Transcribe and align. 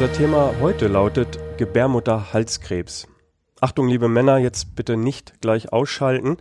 Unser 0.00 0.12
Thema 0.12 0.54
heute 0.60 0.86
lautet 0.86 1.40
Gebärmutterhalskrebs. 1.56 3.08
Achtung, 3.60 3.88
liebe 3.88 4.06
Männer, 4.06 4.38
jetzt 4.38 4.76
bitte 4.76 4.96
nicht 4.96 5.40
gleich 5.40 5.72
ausschalten. 5.72 6.36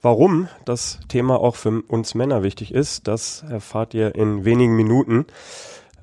Warum 0.00 0.46
das 0.66 1.00
Thema 1.08 1.40
auch 1.40 1.56
für 1.56 1.82
uns 1.82 2.14
Männer 2.14 2.44
wichtig 2.44 2.72
ist, 2.72 3.08
das 3.08 3.42
erfahrt 3.42 3.94
ihr 3.94 4.14
in 4.14 4.44
wenigen 4.44 4.76
Minuten. 4.76 5.26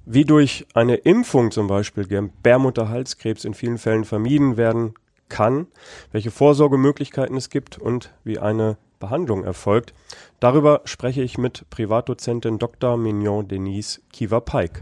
Wie 0.05 0.25
durch 0.25 0.68
eine 0.73 0.96
Impfung 0.96 1.51
zum 1.51 1.68
Beispiel 1.68 2.05
Gebärmutterhalskrebs 2.05 3.45
in 3.45 3.54
vielen 3.54 3.77
Fällen 3.77 4.04
vermieden 4.04 4.57
werden 4.57 4.93
kann, 5.29 5.68
welche 6.11 6.31
Vorsorgemöglichkeiten 6.31 7.38
es 7.38 7.50
gibt 7.50 7.77
und 7.77 8.13
wie 8.25 8.39
eine 8.39 8.75
Behandlung 9.00 9.46
erfolgt. 9.46 9.93
Darüber 10.41 10.82
spreche 10.83 11.21
ich 11.21 11.38
mit 11.38 11.69
Privatdozentin 11.69 12.60
Dr. 12.60 12.97
Mignon 12.97 13.47
Denise 13.47 14.02
Kiewer-Peik. 14.11 14.82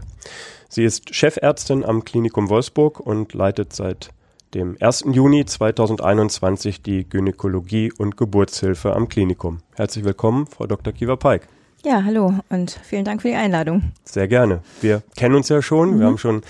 Sie 0.70 0.84
ist 0.84 1.14
Chefärztin 1.14 1.82
am 1.82 2.04
Klinikum 2.04 2.50
Wolfsburg 2.50 3.00
und 3.00 3.32
leitet 3.32 3.72
seit 3.72 4.10
dem 4.52 4.76
1. 4.78 5.06
Juni 5.12 5.46
2021 5.46 6.82
die 6.82 7.08
Gynäkologie 7.08 7.90
und 7.96 8.18
Geburtshilfe 8.18 8.94
am 8.94 9.08
Klinikum. 9.08 9.60
Herzlich 9.76 10.04
willkommen, 10.04 10.46
Frau 10.46 10.66
Dr. 10.66 10.92
Kiewer-Peik. 10.92 11.48
Ja, 11.86 12.04
hallo 12.04 12.34
und 12.50 12.78
vielen 12.82 13.06
Dank 13.06 13.22
für 13.22 13.28
die 13.28 13.34
Einladung. 13.34 13.92
Sehr 14.04 14.28
gerne. 14.28 14.60
Wir 14.82 15.02
kennen 15.16 15.36
uns 15.36 15.48
ja 15.48 15.62
schon. 15.62 15.94
Mhm. 15.94 16.00
Wir 16.00 16.06
haben 16.06 16.18
schon 16.18 16.42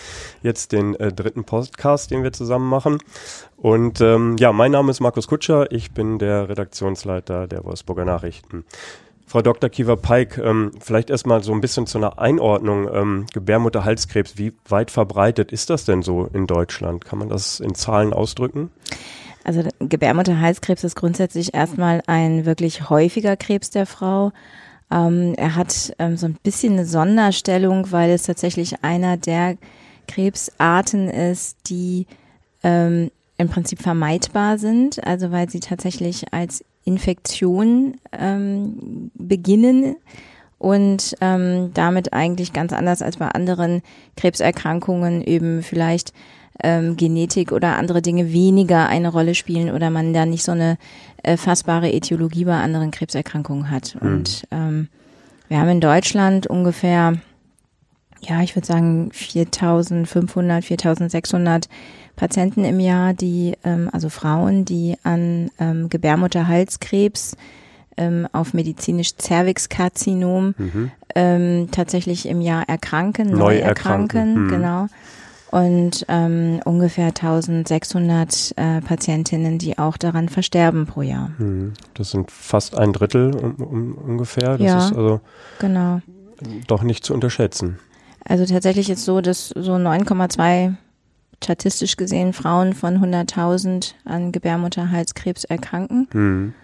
jetzt 0.43 0.73
den 0.73 0.97
äh, 0.97 1.13
dritten 1.13 1.45
Podcast, 1.45 2.11
den 2.11 2.25
wir 2.25 2.33
zusammen 2.33 2.69
machen. 2.69 2.99
Und 3.57 4.01
ähm, 4.01 4.37
ja, 4.39 4.53
mein 4.53 4.73
Name 4.73 4.91
ist 4.91 4.99
Markus 4.99 5.29
Kutscher. 5.29 5.71
Ich 5.71 5.93
bin 5.93 6.19
der 6.19 6.49
Redaktionsleiter 6.49 7.47
der 7.47 7.65
Wolfsburger 7.65 8.05
Nachrichten. 8.05 8.65
Frau 9.29 9.43
Dr. 9.43 9.69
Kiewer-Peik, 9.69 10.39
ähm, 10.39 10.73
vielleicht 10.81 11.11
erstmal 11.11 11.43
so 11.43 11.53
ein 11.53 11.61
bisschen 11.61 11.87
zu 11.87 11.99
einer 11.99 12.19
Einordnung. 12.19 12.89
Ähm, 12.91 13.27
Gebärmutterhalskrebs, 13.35 14.39
wie 14.39 14.55
weit 14.67 14.91
verbreitet 14.91 15.53
ist 15.53 15.69
das 15.69 15.85
denn 15.85 16.01
so 16.01 16.31
in 16.33 16.47
Deutschland? 16.47 17.05
Kann 17.05 17.19
man 17.19 17.29
das 17.29 17.61
in 17.61 17.75
Zahlen 17.75 18.15
ausdrücken? 18.15 18.71
Also 19.45 19.63
Gebärmutterhalskrebs 19.81 20.83
ist 20.83 20.97
grundsätzlich 20.97 21.53
erstmal 21.53 22.03
ein 22.07 22.47
wirklich 22.47 22.89
häufiger 22.89 23.37
Krebs 23.37 23.69
der 23.69 23.85
Frau. 23.85 24.33
Ähm, 24.91 25.35
er 25.37 25.57
hat 25.57 25.93
ähm, 25.99 26.17
so 26.17 26.25
ein 26.25 26.39
bisschen 26.43 26.73
eine 26.73 26.87
Sonderstellung, 26.87 27.93
weil 27.93 28.11
es 28.11 28.23
tatsächlich 28.23 28.83
einer 28.83 29.19
der 29.19 29.59
Krebsarten 30.07 31.11
ist, 31.11 31.59
die 31.69 32.07
ähm, 32.63 33.11
im 33.37 33.49
Prinzip 33.51 33.83
vermeidbar 33.83 34.57
sind, 34.57 35.07
also 35.07 35.31
weil 35.31 35.51
sie 35.51 35.61
tatsächlich 35.61 36.33
als 36.33 36.65
Infektion 36.89 37.97
ähm, 38.13 39.11
beginnen 39.15 39.97
und 40.57 41.15
ähm, 41.21 41.71
damit 41.75 42.15
eigentlich 42.15 42.55
ganz 42.55 42.73
anders 42.73 43.03
als 43.03 43.19
bei 43.19 43.29
anderen 43.29 43.83
Krebserkrankungen 44.17 45.23
eben 45.23 45.63
vielleicht 45.63 46.15
ähm, 46.63 46.97
Genetik 46.97 47.53
oder 47.53 47.77
andere 47.77 48.01
Dinge 48.01 48.33
weniger 48.33 48.89
eine 48.89 49.11
Rolle 49.11 49.35
spielen 49.35 49.71
oder 49.71 49.91
man 49.91 50.15
da 50.15 50.25
nicht 50.25 50.43
so 50.43 50.53
eine 50.53 50.79
äh, 51.23 51.37
fassbare 51.37 51.93
Etiologie 51.93 52.47
bei 52.47 52.57
anderen 52.59 52.91
Krebserkrankungen 52.91 53.71
hat. 53.71 53.97
Mhm. 54.01 54.09
Und 54.09 54.43
ähm, 54.51 54.89
wir 55.49 55.61
haben 55.61 55.69
in 55.69 55.81
Deutschland 55.81 56.47
ungefähr, 56.47 57.19
ja, 58.21 58.43
ich 58.43 58.57
würde 58.57 58.67
sagen 58.67 59.11
4.500, 59.13 60.63
4.600 60.63 61.69
Patienten 62.19 62.65
im 62.65 62.81
Jahr, 62.81 63.15
die, 63.15 63.55
ähm, 63.65 63.89
also 63.93 64.09
Frauen, 64.09 64.65
die 64.65 64.97
an 65.05 65.51
ähm, 65.59 65.89
Gebärmutterhalskrebs 65.89 67.37
ähm, 67.97 68.29
auf 68.33 68.53
medizinisch 68.53 69.17
Cervixkarzinom 69.17 70.55
mhm. 70.59 70.91
ähm, 71.15 71.69
tatsächlich 71.71 72.29
im 72.29 72.41
Jahr 72.41 72.69
erkranken, 72.69 73.31
neu, 73.31 73.39
neu 73.39 73.59
erkranken, 73.59 74.47
mhm. 74.47 74.49
genau 74.51 74.89
und 75.51 76.05
ähm, 76.09 76.61
ungefähr 76.65 77.07
1600 77.07 78.53
äh, 78.57 78.81
Patientinnen, 78.83 79.59
die 79.59 79.79
auch 79.79 79.97
daran 79.97 80.29
versterben 80.29 80.87
pro 80.87 81.03
Jahr. 81.03 81.31
Hm. 81.39 81.73
Das 81.95 82.11
sind 82.11 82.31
fast 82.31 82.77
ein 82.77 82.93
Drittel 82.93 83.35
um, 83.35 83.55
um, 83.55 83.95
ungefähr. 83.95 84.59
Das 84.59 84.61
ja, 84.61 84.79
ist 84.79 84.95
also 84.95 85.21
genau. 85.59 86.01
doch 86.67 86.83
nicht 86.83 87.05
zu 87.05 87.15
unterschätzen. 87.15 87.79
Also 88.25 88.45
tatsächlich 88.45 88.91
ist 88.91 89.05
so, 89.05 89.21
dass 89.21 89.49
so 89.49 89.75
9,2 89.75 90.75
statistisch 91.43 91.97
gesehen 91.97 92.33
Frauen 92.33 92.75
von 92.75 92.99
100.000 92.99 93.95
an 94.05 94.33
Gebärmutterhalskrebs 94.33 95.45
erkranken. 95.45 96.09
Hm. 96.13 96.55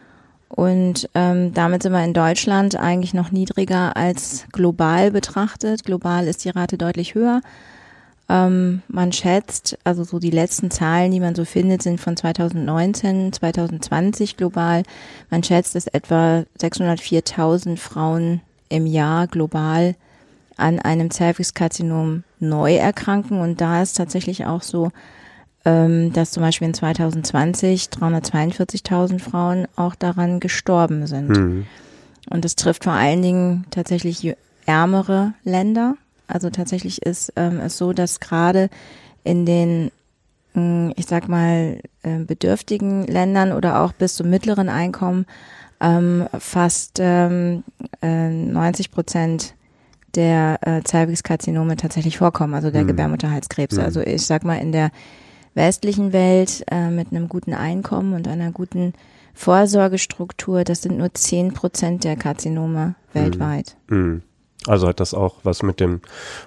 Und 0.49 1.09
ähm, 1.15 1.53
damit 1.53 1.83
sind 1.83 1.93
wir 1.93 2.05
in 2.05 2.15
Deutschland 2.15 2.77
eigentlich 2.77 3.13
noch 3.13 3.33
niedriger 3.33 3.97
als 3.97 4.47
global 4.53 5.11
betrachtet. 5.11 5.85
Global 5.85 6.29
ist 6.29 6.45
die 6.45 6.51
Rate 6.51 6.79
deutlich 6.79 7.15
höher. 7.15 7.41
Ähm, 8.29 8.83
man 8.89 9.13
schätzt, 9.13 9.77
also 9.85 10.05
so 10.05 10.19
die 10.19 10.31
letzten 10.31 10.71
Zahlen, 10.71 11.11
die 11.11 11.21
man 11.21 11.35
so 11.35 11.45
findet, 11.45 11.83
sind 11.83 12.01
von 12.01 12.17
2019, 12.17 13.33
2020 13.33 14.37
global. 14.37 14.85
Man 15.29 15.43
schätzt, 15.43 15.75
dass 15.75 15.89
etwa 15.89 16.45
604.000 16.61 17.77
Frauen 17.77 18.41
im 18.69 18.87
Jahr 18.87 19.27
global 19.27 19.95
an 20.57 20.79
einem 20.79 21.11
Cervixkarzinom 21.11 22.25
neu 22.41 22.77
erkranken. 22.77 23.41
Und 23.41 23.61
da 23.61 23.83
ist 23.83 23.97
tatsächlich 23.97 24.47
auch 24.47 24.63
so, 24.63 24.91
ähm, 25.65 26.13
dass 26.13 26.33
zum 26.33 26.43
Beispiel 26.43 26.69
in 26.69 26.75
2020 26.75 27.87
342.000 27.87 29.19
Frauen 29.19 29.67
auch 29.77 29.95
daran 29.95 30.41
gestorben 30.41 31.07
sind. 31.07 31.31
Mhm. 31.31 31.67
Und 32.31 32.45
das 32.45 32.57
trifft 32.57 32.85
vor 32.85 32.93
allen 32.93 33.23
Dingen 33.23 33.67
tatsächlich 33.71 34.35
ärmere 34.67 35.35
Länder, 35.45 35.97
also 36.27 36.51
tatsächlich 36.51 37.03
ist 37.03 37.33
ähm, 37.37 37.61
es 37.61 37.77
so, 37.77 37.93
dass 37.93 38.21
gerade 38.21 38.71
in 39.25 39.45
den, 39.47 39.91
hm, 40.55 40.93
ich 40.97 41.07
sag 41.07 41.29
mal, 41.29 41.81
äh, 42.03 42.19
bedürftigen 42.19 43.07
Ländern 43.07 43.53
oder 43.53 43.81
auch 43.83 43.93
bis 43.93 44.15
zum 44.15 44.31
mittleren 44.31 44.69
Einkommen 44.69 45.27
ähm, 45.81 46.27
fast 46.39 46.99
ähm, 47.01 47.63
äh, 48.01 48.29
90 48.29 48.91
Prozent 48.91 49.55
der 50.17 50.59
äh, 50.63 50.83
Cervixkarzinome 50.87 51.77
tatsächlich 51.77 52.19
vorkommen, 52.19 52.55
also 52.55 52.71
der 52.71 52.83
mhm. 52.83 52.89
Gebärmutterhalskrebs. 52.89 53.77
Mhm. 53.77 53.83
Also 53.83 54.01
ich 54.01 54.27
sag 54.27 54.45
mal 54.45 54.57
in 54.57 54.73
der 54.73 54.91
westlichen 55.55 56.13
Welt 56.13 56.65
äh, 56.71 56.91
mit 56.91 57.13
einem 57.13 57.29
guten 57.29 57.55
Einkommen 57.55 58.15
und 58.15 58.29
einer 58.29 58.51
guten 58.51 58.93
Vorsorgestruktur, 59.35 60.65
das 60.65 60.83
sind 60.83 60.99
nur 60.99 61.13
10 61.13 61.55
Prozent 61.55 62.05
der 62.05 62.17
Karzinome 62.17 62.87
mhm. 62.87 63.19
weltweit. 63.19 63.77
Mhm. 63.89 64.23
Also 64.67 64.89
hat 64.89 64.99
das 64.99 65.13
auch 65.13 65.37
was 65.43 65.63
mit 65.63 65.79
den 65.79 66.01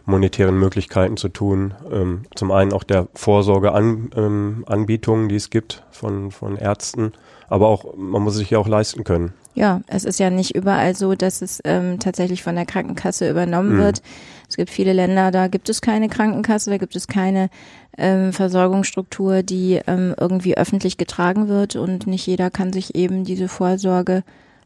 monetären 0.05 0.57
Möglichkeiten 0.57 1.17
zu 1.17 1.29
tun. 1.29 1.75
Ähm, 1.91 2.23
zum 2.35 2.51
einen 2.51 2.73
auch 2.73 2.83
der 2.83 3.07
Vorsorgeanbietungen, 3.13 5.23
ähm, 5.23 5.29
die 5.29 5.35
es 5.35 5.51
gibt 5.51 5.83
von, 5.91 6.31
von 6.31 6.57
Ärzten, 6.57 7.13
aber 7.47 7.67
auch, 7.67 7.95
man 7.95 8.23
muss 8.23 8.33
sich 8.35 8.49
ja 8.49 8.57
auch 8.57 8.67
leisten 8.67 9.03
können. 9.03 9.33
Ja, 9.57 9.81
es 9.87 10.05
ist 10.05 10.19
ja 10.19 10.29
nicht 10.29 10.53
überall 10.55 10.95
so, 10.95 11.15
dass 11.15 11.41
es 11.41 11.59
ähm, 11.63 11.97
tatsächlich 11.97 12.43
von 12.43 12.53
der 12.53 12.67
Krankenkasse 12.67 13.27
übernommen 13.27 13.73
mhm. 13.73 13.79
wird. 13.79 14.03
Es 14.47 14.55
gibt 14.55 14.69
viele 14.69 14.93
Länder, 14.93 15.31
da 15.31 15.47
gibt 15.47 15.67
es 15.67 15.81
keine 15.81 16.09
Krankenkasse, 16.09 16.69
da 16.69 16.77
gibt 16.77 16.95
es 16.95 17.07
keine 17.07 17.49
ähm, 17.97 18.33
Versorgungsstruktur, 18.33 19.41
die 19.41 19.81
ähm, 19.87 20.13
irgendwie 20.19 20.55
öffentlich 20.55 20.97
getragen 20.97 21.47
wird 21.47 21.75
und 21.75 22.05
nicht 22.05 22.27
jeder 22.27 22.51
kann 22.51 22.71
sich 22.71 22.93
eben 22.93 23.23
diese 23.23 23.47
Vorsorge 23.47 24.23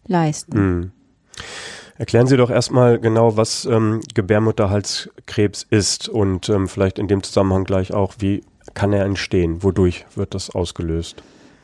leisten. 0.07 0.59
Mhm. 0.59 0.91
Erklären 1.97 2.27
Sie 2.27 2.35
doch 2.35 2.49
erstmal 2.49 2.99
genau, 2.99 3.37
was 3.37 3.63
ähm, 3.63 4.01
Gebärmutterhalskrebs 4.13 5.67
ist 5.69 6.09
und 6.09 6.49
ähm, 6.49 6.67
vielleicht 6.67 6.99
in 6.99 7.07
dem 7.07 7.23
Zusammenhang 7.23 7.63
gleich 7.63 7.93
auch, 7.93 8.15
wie 8.19 8.43
kann 8.73 8.91
er 8.91 9.05
entstehen? 9.05 9.63
Wodurch 9.63 10.05
wird 10.15 10.35
das 10.35 10.49
ausgelöst? 10.49 11.23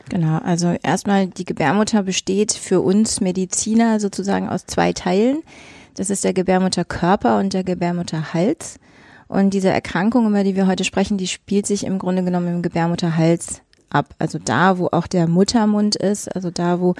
Genau, 0.09 0.37
also 0.37 0.75
erstmal 0.83 1.27
die 1.27 1.45
Gebärmutter 1.45 2.03
besteht 2.03 2.53
für 2.53 2.81
uns 2.81 3.19
Mediziner 3.19 3.99
sozusagen 3.99 4.47
aus 4.47 4.65
zwei 4.65 4.93
Teilen. 4.93 5.43
Das 5.95 6.09
ist 6.09 6.23
der 6.23 6.33
Gebärmutterkörper 6.33 7.39
und 7.39 7.53
der 7.53 7.63
Gebärmutterhals. 7.63 8.79
Und 9.27 9.53
diese 9.53 9.69
Erkrankung, 9.69 10.27
über 10.27 10.43
die 10.43 10.55
wir 10.55 10.67
heute 10.67 10.85
sprechen, 10.85 11.17
die 11.17 11.27
spielt 11.27 11.65
sich 11.65 11.85
im 11.85 11.99
Grunde 11.99 12.23
genommen 12.23 12.47
im 12.47 12.61
Gebärmutterhals 12.61 13.61
ab. 13.89 14.15
Also 14.19 14.39
da, 14.43 14.77
wo 14.77 14.87
auch 14.91 15.07
der 15.07 15.27
Muttermund 15.27 15.95
ist, 15.95 16.33
also 16.33 16.51
da, 16.51 16.79
wo 16.79 16.95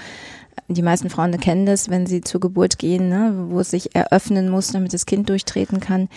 die 0.68 0.82
meisten 0.82 1.10
Frauen 1.10 1.38
kennen 1.40 1.66
das, 1.66 1.90
wenn 1.90 2.08
sie 2.08 2.22
zur 2.22 2.42
Geburt 2.42 2.78
gehen, 2.78 3.08
ne, 3.08 3.34
wo 3.50 3.62
es 3.62 3.72
sich 3.72 3.96
eröffnen 3.96 4.50
muss, 4.50 4.72
damit 4.72 4.94
das 4.94 5.06
Kind 5.06 5.30
durchtreten 5.30 5.80
kann. 5.80 6.10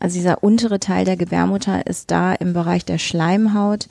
Also 0.00 0.16
dieser 0.16 0.42
untere 0.42 0.80
Teil 0.80 1.04
der 1.04 1.16
Gebärmutter 1.16 1.86
ist 1.86 2.10
da 2.10 2.32
im 2.32 2.54
Bereich 2.54 2.84
der 2.86 2.98
Schleimhaut 2.98 3.88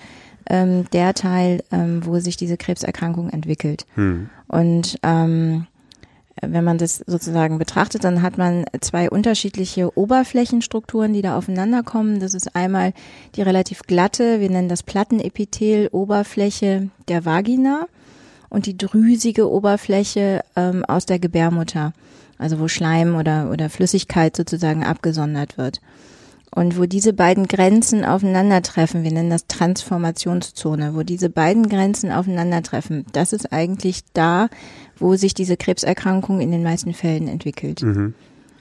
ähm, 0.49 0.85
der 0.91 1.13
Teil, 1.13 1.63
ähm, 1.71 2.05
wo 2.05 2.19
sich 2.19 2.37
diese 2.37 2.57
Krebserkrankung 2.57 3.29
entwickelt. 3.29 3.85
Hm. 3.95 4.29
Und 4.47 4.97
ähm, 5.03 5.67
wenn 6.41 6.63
man 6.63 6.77
das 6.77 7.03
sozusagen 7.05 7.57
betrachtet, 7.57 8.03
dann 8.03 8.21
hat 8.21 8.37
man 8.37 8.65
zwei 8.81 9.09
unterschiedliche 9.09 9.97
Oberflächenstrukturen, 9.97 11.13
die 11.13 11.21
da 11.21 11.37
aufeinander 11.37 11.83
kommen. 11.83 12.19
Das 12.19 12.33
ist 12.33 12.55
einmal 12.55 12.93
die 13.35 13.41
relativ 13.41 13.81
glatte, 13.81 14.39
wir 14.39 14.49
nennen 14.49 14.69
das 14.69 14.83
Plattenepithel, 14.83 15.89
Oberfläche 15.91 16.89
der 17.07 17.25
Vagina 17.25 17.87
und 18.49 18.65
die 18.65 18.77
drüsige 18.77 19.49
Oberfläche 19.49 20.43
ähm, 20.55 20.85
aus 20.85 21.05
der 21.05 21.19
Gebärmutter, 21.19 21.93
also 22.37 22.59
wo 22.59 22.67
Schleim 22.67 23.15
oder, 23.15 23.49
oder 23.51 23.69
Flüssigkeit 23.69 24.35
sozusagen 24.35 24.83
abgesondert 24.83 25.57
wird. 25.57 25.81
Und 26.57 26.77
wo 26.79 26.87
diese 26.87 27.13
beiden 27.13 27.47
Grenzen 27.47 28.03
aufeinandertreffen, 28.03 29.03
wir 29.03 29.11
nennen 29.11 29.29
das 29.29 29.45
Transformationszone, 29.45 30.95
wo 30.95 31.03
diese 31.03 31.29
beiden 31.29 31.69
Grenzen 31.69 32.11
aufeinandertreffen, 32.11 33.05
das 33.13 33.31
ist 33.31 33.53
eigentlich 33.53 34.01
da, 34.13 34.49
wo 34.97 35.15
sich 35.17 35.35
diese 35.35 35.55
Krebserkrankung 35.55 36.39
in 36.39 36.49
den 36.49 36.63
meisten 36.63 36.95
Fällen 36.95 37.27
entwickelt. 37.27 37.83
Mhm. 37.83 38.15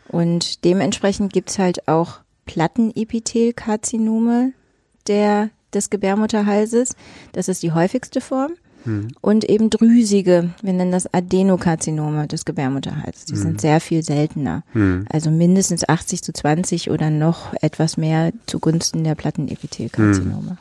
Und 0.08 0.66
dementsprechend 0.66 1.32
gibt's 1.32 1.58
halt 1.58 1.88
auch 1.88 2.18
Plattenepithelkarzinome 2.44 4.52
der, 5.06 5.48
des 5.72 5.88
Gebärmutterhalses. 5.88 6.96
Das 7.32 7.48
ist 7.48 7.62
die 7.62 7.72
häufigste 7.72 8.20
Form. 8.20 8.56
Mhm. 8.86 9.08
Und 9.20 9.44
eben 9.44 9.70
drüsige, 9.70 10.50
wir 10.62 10.72
nennen 10.72 10.92
das 10.92 11.12
Adenokarzinome 11.12 12.26
des 12.26 12.44
Gebärmutterhalses. 12.44 13.26
Die 13.26 13.34
mhm. 13.34 13.38
sind 13.38 13.60
sehr 13.60 13.80
viel 13.80 14.02
seltener. 14.02 14.62
Mhm. 14.72 15.06
Also 15.10 15.30
mindestens 15.30 15.88
80 15.88 16.22
zu 16.22 16.32
20 16.32 16.90
oder 16.90 17.10
noch 17.10 17.52
etwas 17.60 17.96
mehr 17.96 18.32
zugunsten 18.46 19.04
der 19.04 19.14
Plattenepithelkarzinome. 19.14 20.52
Mhm. 20.52 20.58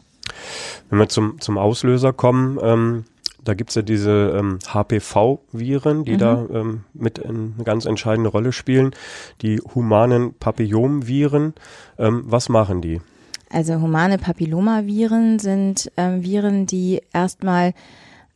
Wenn 0.90 1.00
wir 1.00 1.10
zum, 1.10 1.40
zum 1.40 1.58
Auslöser 1.58 2.14
kommen, 2.14 2.60
ähm, 2.62 3.06
da 3.44 3.54
gibt's 3.54 3.76
ja 3.76 3.84
diese 3.84 4.36
ähm, 4.38 4.60
HPV-Viren, 4.68 6.04
die 6.04 6.14
mhm. 6.14 6.18
da 6.18 6.46
ähm, 6.52 6.84
mit 6.94 7.24
eine 7.24 7.54
ganz 7.64 7.86
entscheidende 7.86 8.30
Rolle 8.30 8.52
spielen. 8.52 8.92
Die 9.42 9.60
humanen 9.60 10.34
Papillomviren. 10.34 11.54
Ähm, 12.00 12.24
was 12.26 12.50
machen 12.50 12.82
die? 12.82 13.02
Also 13.52 13.76
humane 13.80 14.18
Papillomaviren 14.18 15.40
sind 15.40 15.92
ähm, 15.96 16.24
Viren, 16.24 16.66
die 16.66 17.02
erstmal 17.14 17.74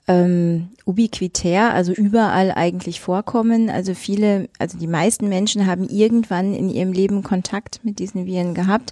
ähm, 0.10 0.70
ubiquitär, 0.86 1.72
also 1.72 1.94
überall 1.94 2.52
eigentlich 2.52 3.00
vorkommen. 3.00 3.70
Also 3.70 3.94
viele, 3.94 4.50
also 4.58 4.78
die 4.80 4.88
meisten 4.88 5.30
Menschen 5.30 5.68
haben 5.68 5.88
irgendwann 5.88 6.56
in 6.56 6.68
ihrem 6.68 6.92
Leben 6.92 7.22
Kontakt 7.22 7.80
mit 7.84 8.00
diesen 8.00 8.26
Viren 8.26 8.56
gehabt. 8.56 8.92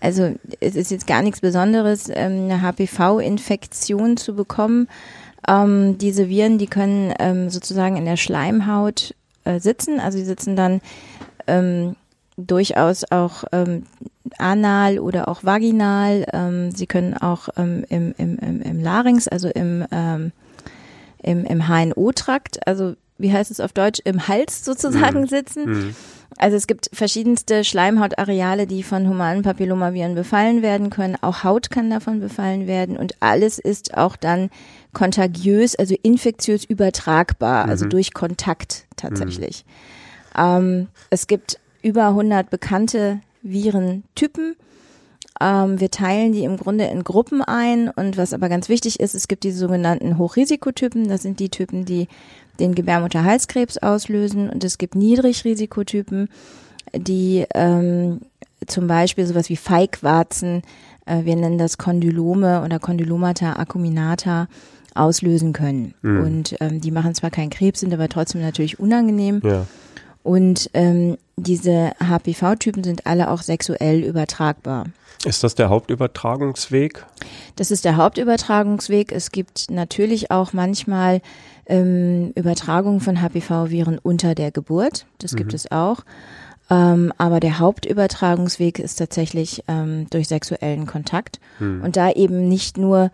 Also 0.00 0.36
es 0.60 0.76
ist 0.76 0.92
jetzt 0.92 1.08
gar 1.08 1.20
nichts 1.20 1.40
Besonderes, 1.40 2.08
ähm, 2.08 2.48
eine 2.48 2.62
HPV-Infektion 2.62 4.16
zu 4.16 4.36
bekommen. 4.36 4.86
Ähm, 5.48 5.98
diese 5.98 6.28
Viren, 6.28 6.58
die 6.58 6.68
können 6.68 7.12
ähm, 7.18 7.50
sozusagen 7.50 7.96
in 7.96 8.04
der 8.04 8.16
Schleimhaut 8.16 9.16
äh, 9.42 9.58
sitzen, 9.58 9.98
also 9.98 10.16
die 10.16 10.24
sitzen 10.24 10.54
dann 10.54 10.80
ähm, 11.48 11.96
durchaus 12.36 13.02
auch 13.10 13.42
ähm, 13.50 13.82
anal 14.38 15.00
oder 15.00 15.26
auch 15.26 15.42
vaginal. 15.42 16.24
Ähm, 16.32 16.70
sie 16.70 16.86
können 16.86 17.14
auch 17.14 17.48
ähm, 17.56 17.84
im, 17.88 18.14
im, 18.16 18.38
im, 18.38 18.62
im 18.62 18.80
Larynx, 18.80 19.26
also 19.26 19.48
im, 19.48 19.84
ähm, 19.90 20.30
im, 21.22 21.44
im 21.44 21.68
HNO-Trakt, 21.68 22.66
also 22.66 22.94
wie 23.18 23.32
heißt 23.32 23.50
es 23.50 23.60
auf 23.60 23.72
Deutsch, 23.72 24.00
im 24.04 24.28
Hals 24.28 24.64
sozusagen 24.64 25.22
mhm. 25.22 25.26
sitzen. 25.28 25.64
Mhm. 25.70 25.96
Also 26.38 26.56
es 26.56 26.66
gibt 26.66 26.90
verschiedenste 26.92 27.62
Schleimhautareale, 27.62 28.66
die 28.66 28.82
von 28.82 29.08
humanen 29.08 29.42
Papillomaviren 29.42 30.14
befallen 30.14 30.62
werden 30.62 30.90
können. 30.90 31.16
Auch 31.20 31.44
Haut 31.44 31.70
kann 31.70 31.90
davon 31.90 32.20
befallen 32.20 32.66
werden 32.66 32.96
und 32.96 33.14
alles 33.20 33.58
ist 33.58 33.96
auch 33.96 34.16
dann 34.16 34.50
kontagiös, 34.92 35.76
also 35.76 35.94
infektiös 36.02 36.64
übertragbar, 36.64 37.66
also 37.66 37.84
mhm. 37.84 37.90
durch 37.90 38.14
Kontakt 38.14 38.86
tatsächlich. 38.96 39.64
Mhm. 40.34 40.42
Ähm, 40.42 40.88
es 41.10 41.26
gibt 41.26 41.58
über 41.82 42.08
100 42.08 42.50
bekannte 42.50 43.20
Virentypen. 43.42 44.56
Ähm, 45.42 45.80
wir 45.80 45.90
teilen 45.90 46.32
die 46.32 46.44
im 46.44 46.56
Grunde 46.56 46.84
in 46.84 47.02
Gruppen 47.02 47.42
ein 47.42 47.88
und 47.88 48.16
was 48.16 48.32
aber 48.32 48.48
ganz 48.48 48.68
wichtig 48.68 49.00
ist, 49.00 49.14
es 49.14 49.26
gibt 49.26 49.42
die 49.42 49.50
sogenannten 49.50 50.16
Hochrisikotypen. 50.16 51.08
Das 51.08 51.22
sind 51.22 51.40
die 51.40 51.48
Typen, 51.48 51.84
die 51.84 52.06
den 52.60 52.74
Gebärmutterhalskrebs 52.74 53.78
auslösen 53.78 54.48
und 54.48 54.62
es 54.62 54.78
gibt 54.78 54.94
Niedrigrisikotypen, 54.94 56.28
die 56.94 57.44
ähm, 57.54 58.20
zum 58.66 58.86
Beispiel 58.86 59.26
sowas 59.26 59.48
wie 59.48 59.56
Feigwarzen, 59.56 60.62
äh, 61.06 61.24
wir 61.24 61.34
nennen 61.34 61.58
das 61.58 61.76
Kondylome 61.76 62.62
oder 62.62 62.78
Kondylomata 62.78 63.54
acuminata, 63.54 64.46
auslösen 64.94 65.52
können. 65.52 65.94
Mhm. 66.02 66.22
Und 66.22 66.56
ähm, 66.60 66.80
die 66.80 66.90
machen 66.90 67.14
zwar 67.14 67.30
keinen 67.30 67.50
Krebs, 67.50 67.80
sind 67.80 67.94
aber 67.94 68.08
trotzdem 68.08 68.42
natürlich 68.42 68.78
unangenehm. 68.78 69.40
Ja. 69.42 69.66
Und 70.22 70.70
ähm, 70.74 71.18
diese 71.36 71.92
HPV-Typen 72.00 72.84
sind 72.84 73.06
alle 73.06 73.30
auch 73.30 73.42
sexuell 73.42 74.04
übertragbar. 74.04 74.86
Ist 75.24 75.44
das 75.44 75.54
der 75.54 75.68
Hauptübertragungsweg? 75.68 77.04
Das 77.56 77.70
ist 77.70 77.84
der 77.84 77.96
Hauptübertragungsweg. 77.96 79.12
Es 79.12 79.30
gibt 79.30 79.70
natürlich 79.70 80.30
auch 80.30 80.52
manchmal 80.52 81.20
ähm, 81.66 82.32
Übertragungen 82.34 83.00
von 83.00 83.20
HPV-Viren 83.20 83.98
unter 83.98 84.34
der 84.34 84.50
Geburt. 84.50 85.06
Das 85.18 85.32
mhm. 85.32 85.36
gibt 85.36 85.54
es 85.54 85.70
auch. 85.70 86.00
Ähm, 86.70 87.12
aber 87.18 87.38
der 87.38 87.58
Hauptübertragungsweg 87.58 88.78
ist 88.78 88.96
tatsächlich 88.96 89.62
ähm, 89.68 90.06
durch 90.10 90.26
sexuellen 90.28 90.86
Kontakt. 90.86 91.38
Mhm. 91.60 91.82
Und 91.84 91.96
da 91.96 92.10
eben 92.10 92.48
nicht 92.48 92.76
nur 92.76 93.10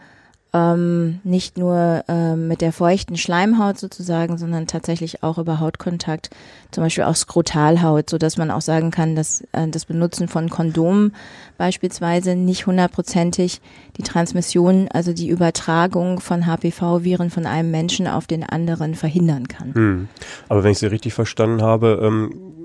ähm, 0.55 1.21
nicht 1.25 1.59
nur 1.59 2.05
ähm, 2.09 2.49
mit 2.49 2.63
der 2.63 2.73
feuchten 2.73 3.17
Schleimhaut 3.17 3.79
sozusagen, 3.79 4.39
sondern 4.39 4.67
tatsächlich 4.67 5.23
auch 5.23 5.37
über 5.39 5.61
Hautkontakt, 5.61 6.31
zum 6.71 6.85
Beispiel 6.85 7.05
auch 7.05 7.17
Skrotalhaut, 7.17 8.09
so 8.09 8.17
dass 8.17 8.39
man 8.39 8.51
auch 8.51 8.63
sagen 8.63 8.91
kann, 8.91 9.15
dass 9.15 9.43
äh, 9.53 9.69
das 9.69 9.85
Benutzen 9.85 10.27
von 10.27 10.49
Kondomen 10.49 11.15
beispielsweise 11.59 12.35
nicht 12.35 12.67
hundertprozentig 12.67 13.61
die 13.99 14.03
Transmission, 14.03 14.89
also 14.93 15.13
die 15.13 15.29
Übertragung 15.29 16.21
von 16.21 16.47
HPV-Viren 16.47 17.31
von 17.31 17.47
einem 17.47 17.71
Menschen 17.71 18.07
auf 18.07 18.27
den 18.27 18.43
anderen 18.43 18.95
verhindern 18.95 19.49
kann. 19.49 19.75
Hm. 19.75 20.09
Aber 20.49 20.65
wenn 20.65 20.73
ich 20.73 20.79
Sie 20.79 20.87
richtig 20.87 21.13
verstanden 21.13 21.63
habe, 21.63 22.01
ähm 22.03 22.58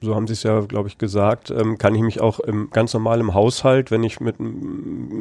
so 0.00 0.14
haben 0.14 0.26
Sie 0.26 0.32
es 0.32 0.42
ja, 0.42 0.60
glaube 0.60 0.88
ich, 0.88 0.98
gesagt, 0.98 1.50
ähm, 1.50 1.78
kann 1.78 1.94
ich 1.94 2.02
mich 2.02 2.20
auch 2.20 2.40
im, 2.40 2.70
ganz 2.70 2.94
normal 2.94 3.20
im 3.20 3.34
Haushalt, 3.34 3.90
wenn 3.90 4.04
ich 4.04 4.20
mit 4.20 4.36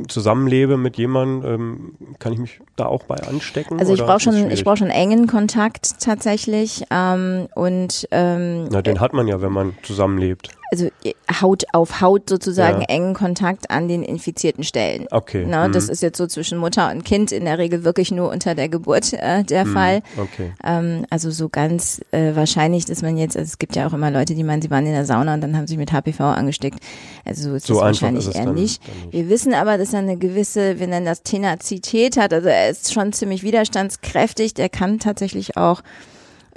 zusammenlebe 0.07 0.77
mit 0.77 0.97
jemandem, 0.97 1.51
ähm, 1.51 1.95
kann 2.19 2.33
ich 2.33 2.39
mich 2.39 2.59
da 2.75 2.85
auch 2.85 3.03
bei 3.03 3.15
anstecken? 3.15 3.79
Also 3.79 3.93
ich 3.93 4.01
brauche 4.01 4.19
schon, 4.19 4.51
ich 4.51 4.63
brauche 4.63 4.77
schon 4.77 4.89
engen 4.89 5.27
Kontakt 5.27 5.99
tatsächlich 5.99 6.83
ähm, 6.91 7.47
und 7.55 8.07
ähm, 8.11 8.67
na 8.69 8.81
den 8.81 8.99
hat 8.99 9.13
man 9.13 9.27
ja, 9.27 9.41
wenn 9.41 9.51
man 9.51 9.73
zusammenlebt 9.83 10.56
also 10.71 10.89
äh, 11.03 11.13
Haut 11.41 11.65
auf 11.73 12.01
Haut 12.01 12.29
sozusagen 12.29 12.81
ja. 12.81 12.87
engen 12.87 13.13
Kontakt 13.13 13.69
an 13.69 13.87
den 13.87 14.03
infizierten 14.03 14.63
Stellen. 14.63 15.07
Okay. 15.11 15.45
Ne, 15.45 15.67
mhm. 15.67 15.71
Das 15.71 15.89
ist 15.89 16.01
jetzt 16.01 16.17
so 16.17 16.27
zwischen 16.27 16.57
Mutter 16.57 16.91
und 16.91 17.03
Kind 17.03 17.31
in 17.31 17.45
der 17.45 17.57
Regel 17.57 17.83
wirklich 17.83 18.11
nur 18.11 18.29
unter 18.29 18.55
der 18.55 18.69
Geburt 18.69 19.13
äh, 19.13 19.43
der 19.43 19.65
mhm. 19.65 19.73
Fall. 19.73 20.01
Okay. 20.17 20.53
Ähm, 20.63 21.05
also 21.09 21.31
so 21.31 21.49
ganz 21.49 22.01
äh, 22.11 22.35
wahrscheinlich, 22.35 22.85
dass 22.85 23.01
man 23.01 23.17
jetzt, 23.17 23.37
also 23.37 23.47
es 23.47 23.59
gibt 23.59 23.75
ja 23.75 23.87
auch 23.87 23.93
immer 23.93 24.11
Leute, 24.11 24.35
die 24.35 24.43
meinen, 24.43 24.61
sie 24.61 24.71
waren 24.71 24.85
in 24.85 24.93
der 24.93 25.05
Sauna 25.05 25.33
und 25.33 25.41
dann 25.41 25.55
haben 25.55 25.67
sich 25.67 25.77
mit 25.77 25.91
HPV 25.91 26.21
angesteckt. 26.21 26.79
Also 27.25 27.49
so 27.49 27.55
ist 27.55 27.67
so 27.67 27.75
das 27.75 27.83
wahrscheinlich 27.83 28.27
ist 28.27 28.35
eher 28.35 28.45
dann, 28.45 28.55
nicht. 28.55 28.81
Dann 28.87 28.95
nicht. 29.05 29.13
Wir 29.13 29.29
wissen 29.29 29.53
aber, 29.53 29.77
dass 29.77 29.93
er 29.93 29.99
eine 29.99 30.17
gewisse, 30.17 30.79
wir 30.79 30.87
nennen 30.87 31.05
das 31.05 31.23
Tenazität 31.23 32.17
hat. 32.17 32.33
Also 32.33 32.49
er 32.49 32.69
ist 32.69 32.93
schon 32.93 33.13
ziemlich 33.13 33.43
widerstandskräftig. 33.43 34.53
Der 34.53 34.69
kann 34.69 34.99
tatsächlich 34.99 35.57
auch 35.57 35.81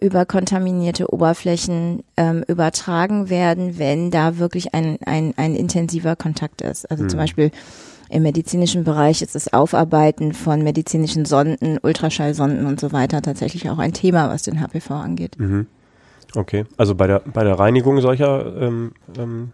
über 0.00 0.24
kontaminierte 0.24 1.12
Oberflächen 1.12 2.02
ähm, 2.16 2.42
übertragen 2.48 3.28
werden, 3.28 3.78
wenn 3.78 4.10
da 4.10 4.38
wirklich 4.38 4.74
ein, 4.74 4.98
ein, 5.04 5.34
ein 5.36 5.54
intensiver 5.54 6.16
Kontakt 6.16 6.62
ist. 6.62 6.90
Also 6.90 7.04
mhm. 7.04 7.08
zum 7.10 7.18
Beispiel 7.18 7.50
im 8.08 8.22
medizinischen 8.22 8.82
Bereich 8.84 9.22
ist 9.22 9.34
das 9.34 9.52
Aufarbeiten 9.52 10.32
von 10.32 10.62
medizinischen 10.62 11.24
Sonden, 11.24 11.78
Ultraschallsonden 11.80 12.66
und 12.66 12.80
so 12.80 12.92
weiter 12.92 13.22
tatsächlich 13.22 13.70
auch 13.70 13.78
ein 13.78 13.92
Thema, 13.92 14.28
was 14.28 14.42
den 14.42 14.60
HPV 14.60 14.94
angeht. 14.94 15.38
Mhm. 15.38 15.66
Okay, 16.34 16.64
also 16.76 16.94
bei 16.94 17.06
der 17.06 17.20
bei 17.20 17.44
der 17.44 17.58
Reinigung 17.58 18.00
solcher 18.00 18.56
ähm, 18.56 18.92
ähm, 19.18 19.52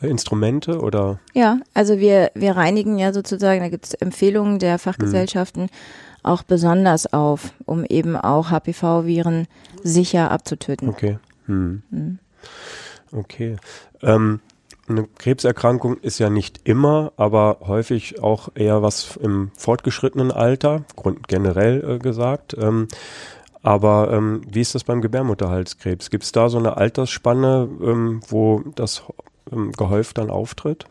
Instrumente 0.00 0.80
oder? 0.80 1.18
Ja, 1.34 1.58
also 1.72 1.98
wir 1.98 2.30
wir 2.34 2.56
reinigen 2.56 2.98
ja 2.98 3.12
sozusagen, 3.12 3.60
da 3.60 3.68
gibt 3.68 3.86
es 3.86 3.94
Empfehlungen 3.94 4.58
der 4.58 4.78
Fachgesellschaften. 4.78 5.64
Mhm 5.64 6.05
auch 6.26 6.42
besonders 6.42 7.12
auf, 7.12 7.52
um 7.64 7.84
eben 7.84 8.16
auch 8.16 8.50
HPV-Viren 8.50 9.46
sicher 9.82 10.30
abzutöten. 10.30 10.88
Okay. 10.88 11.18
Hm. 11.46 11.82
Hm. 11.90 12.18
Okay. 13.12 13.56
Ähm, 14.02 14.40
eine 14.88 15.04
Krebserkrankung 15.18 15.98
ist 15.98 16.18
ja 16.18 16.30
nicht 16.30 16.60
immer, 16.64 17.12
aber 17.16 17.58
häufig 17.66 18.22
auch 18.22 18.50
eher 18.54 18.82
was 18.82 19.16
im 19.16 19.50
fortgeschrittenen 19.56 20.30
Alter, 20.30 20.84
generell 21.26 21.96
äh, 21.96 21.98
gesagt. 21.98 22.56
Ähm, 22.58 22.88
aber 23.62 24.12
ähm, 24.12 24.42
wie 24.48 24.60
ist 24.60 24.76
das 24.76 24.84
beim 24.84 25.00
Gebärmutterhalskrebs? 25.00 26.10
Gibt 26.10 26.22
es 26.22 26.30
da 26.30 26.48
so 26.48 26.58
eine 26.58 26.76
Altersspanne, 26.76 27.68
ähm, 27.82 28.20
wo 28.28 28.62
das 28.76 29.02
ähm, 29.50 29.72
gehäuft 29.72 30.18
dann 30.18 30.30
auftritt? 30.30 30.86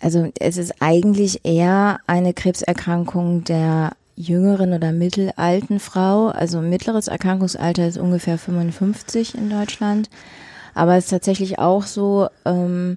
Also 0.00 0.32
es 0.40 0.56
ist 0.56 0.74
eigentlich 0.80 1.44
eher 1.44 1.98
eine 2.06 2.32
Krebserkrankung 2.32 3.44
der 3.44 3.92
jüngeren 4.16 4.72
oder 4.72 4.92
mittelalten 4.92 5.80
Frau. 5.80 6.28
Also 6.28 6.60
mittleres 6.60 7.08
Erkrankungsalter 7.08 7.86
ist 7.86 7.98
ungefähr 7.98 8.38
55 8.38 9.34
in 9.34 9.50
Deutschland. 9.50 10.10
Aber 10.74 10.96
es 10.96 11.04
ist 11.04 11.10
tatsächlich 11.10 11.58
auch 11.58 11.84
so, 11.84 12.28
ähm, 12.44 12.96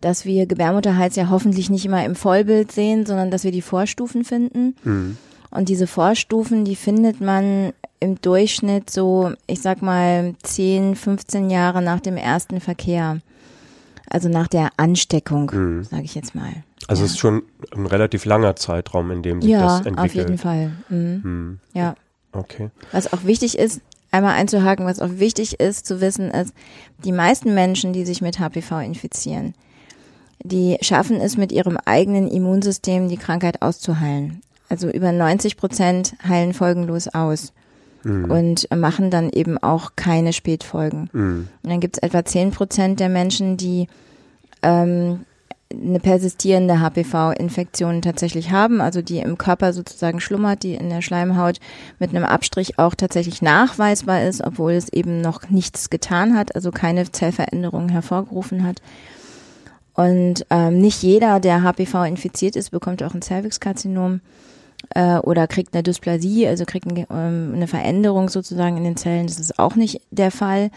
dass 0.00 0.24
wir 0.24 0.46
Gebärmutterhals 0.46 1.16
ja 1.16 1.28
hoffentlich 1.28 1.70
nicht 1.70 1.84
immer 1.84 2.04
im 2.04 2.14
Vollbild 2.14 2.72
sehen, 2.72 3.04
sondern 3.04 3.30
dass 3.30 3.44
wir 3.44 3.52
die 3.52 3.62
Vorstufen 3.62 4.24
finden. 4.24 4.74
Mhm. 4.82 5.18
Und 5.50 5.68
diese 5.68 5.86
Vorstufen, 5.86 6.64
die 6.64 6.76
findet 6.76 7.20
man 7.20 7.72
im 7.98 8.20
Durchschnitt 8.20 8.88
so, 8.88 9.32
ich 9.46 9.60
sag 9.60 9.82
mal, 9.82 10.34
10, 10.42 10.96
15 10.96 11.50
Jahre 11.50 11.82
nach 11.82 12.00
dem 12.00 12.16
ersten 12.16 12.60
Verkehr. 12.60 13.20
Also 14.08 14.28
nach 14.28 14.48
der 14.48 14.70
Ansteckung, 14.76 15.50
mhm. 15.52 15.84
sage 15.84 16.04
ich 16.04 16.14
jetzt 16.14 16.34
mal. 16.34 16.64
Also 16.90 17.02
ja. 17.02 17.06
es 17.06 17.12
ist 17.12 17.18
schon 17.20 17.44
ein 17.72 17.86
relativ 17.86 18.24
langer 18.24 18.56
Zeitraum, 18.56 19.12
in 19.12 19.22
dem 19.22 19.40
sich 19.40 19.52
ja, 19.52 19.60
das 19.60 19.86
entwickelt. 19.86 19.96
Ja, 19.96 20.02
auf 20.02 20.14
jeden 20.14 20.38
Fall. 20.38 20.72
Mhm. 20.88 21.20
Mhm. 21.22 21.58
Ja. 21.72 21.94
Okay. 22.32 22.70
Was 22.90 23.12
auch 23.12 23.22
wichtig 23.24 23.56
ist, 23.56 23.80
einmal 24.10 24.34
einzuhaken, 24.34 24.86
was 24.86 24.98
auch 24.98 25.10
wichtig 25.12 25.60
ist 25.60 25.86
zu 25.86 26.00
wissen, 26.00 26.32
ist, 26.32 26.52
die 27.04 27.12
meisten 27.12 27.54
Menschen, 27.54 27.92
die 27.92 28.04
sich 28.04 28.22
mit 28.22 28.40
HPV 28.40 28.80
infizieren, 28.80 29.54
die 30.42 30.78
schaffen 30.80 31.20
es 31.20 31.36
mit 31.36 31.52
ihrem 31.52 31.76
eigenen 31.84 32.26
Immunsystem, 32.26 33.08
die 33.08 33.18
Krankheit 33.18 33.62
auszuheilen. 33.62 34.42
Also 34.68 34.90
über 34.90 35.12
90 35.12 35.56
Prozent 35.56 36.16
heilen 36.26 36.54
folgenlos 36.54 37.06
aus 37.06 37.52
mhm. 38.02 38.32
und 38.32 38.76
machen 38.76 39.12
dann 39.12 39.30
eben 39.30 39.58
auch 39.58 39.92
keine 39.94 40.32
Spätfolgen. 40.32 41.08
Mhm. 41.12 41.48
Und 41.62 41.70
dann 41.70 41.78
gibt 41.78 41.98
es 41.98 42.02
etwa 42.02 42.24
10 42.24 42.50
Prozent 42.50 42.98
der 42.98 43.10
Menschen, 43.10 43.56
die 43.56 43.86
ähm, 44.62 45.20
eine 45.72 46.00
persistierende 46.00 46.80
HPV-Infektion 46.80 48.02
tatsächlich 48.02 48.50
haben, 48.50 48.80
also 48.80 49.02
die 49.02 49.18
im 49.18 49.38
Körper 49.38 49.72
sozusagen 49.72 50.20
schlummert, 50.20 50.62
die 50.64 50.74
in 50.74 50.90
der 50.90 51.00
Schleimhaut 51.00 51.60
mit 51.98 52.10
einem 52.10 52.24
Abstrich 52.24 52.78
auch 52.78 52.94
tatsächlich 52.94 53.40
nachweisbar 53.40 54.22
ist, 54.24 54.42
obwohl 54.42 54.72
es 54.72 54.92
eben 54.92 55.20
noch 55.20 55.48
nichts 55.48 55.88
getan 55.88 56.36
hat, 56.36 56.54
also 56.54 56.72
keine 56.72 57.10
Zellveränderungen 57.10 57.88
hervorgerufen 57.88 58.64
hat. 58.64 58.82
Und 59.94 60.46
ähm, 60.50 60.80
nicht 60.80 61.02
jeder, 61.02 61.40
der 61.40 61.62
HPV 61.62 62.04
infiziert 62.04 62.56
ist, 62.56 62.70
bekommt 62.70 63.02
auch 63.02 63.14
ein 63.14 63.22
Cervixkarzinom 63.22 64.20
äh, 64.94 65.18
oder 65.18 65.46
kriegt 65.46 65.74
eine 65.74 65.82
Dysplasie, 65.82 66.46
also 66.46 66.64
kriegt 66.64 66.86
ein, 66.86 67.06
ähm, 67.10 67.52
eine 67.54 67.66
Veränderung 67.66 68.28
sozusagen 68.28 68.76
in 68.76 68.84
den 68.84 68.96
Zellen. 68.96 69.26
Das 69.26 69.38
ist 69.38 69.58
auch 69.58 69.76
nicht 69.76 70.00
der 70.10 70.30
Fall 70.30 70.70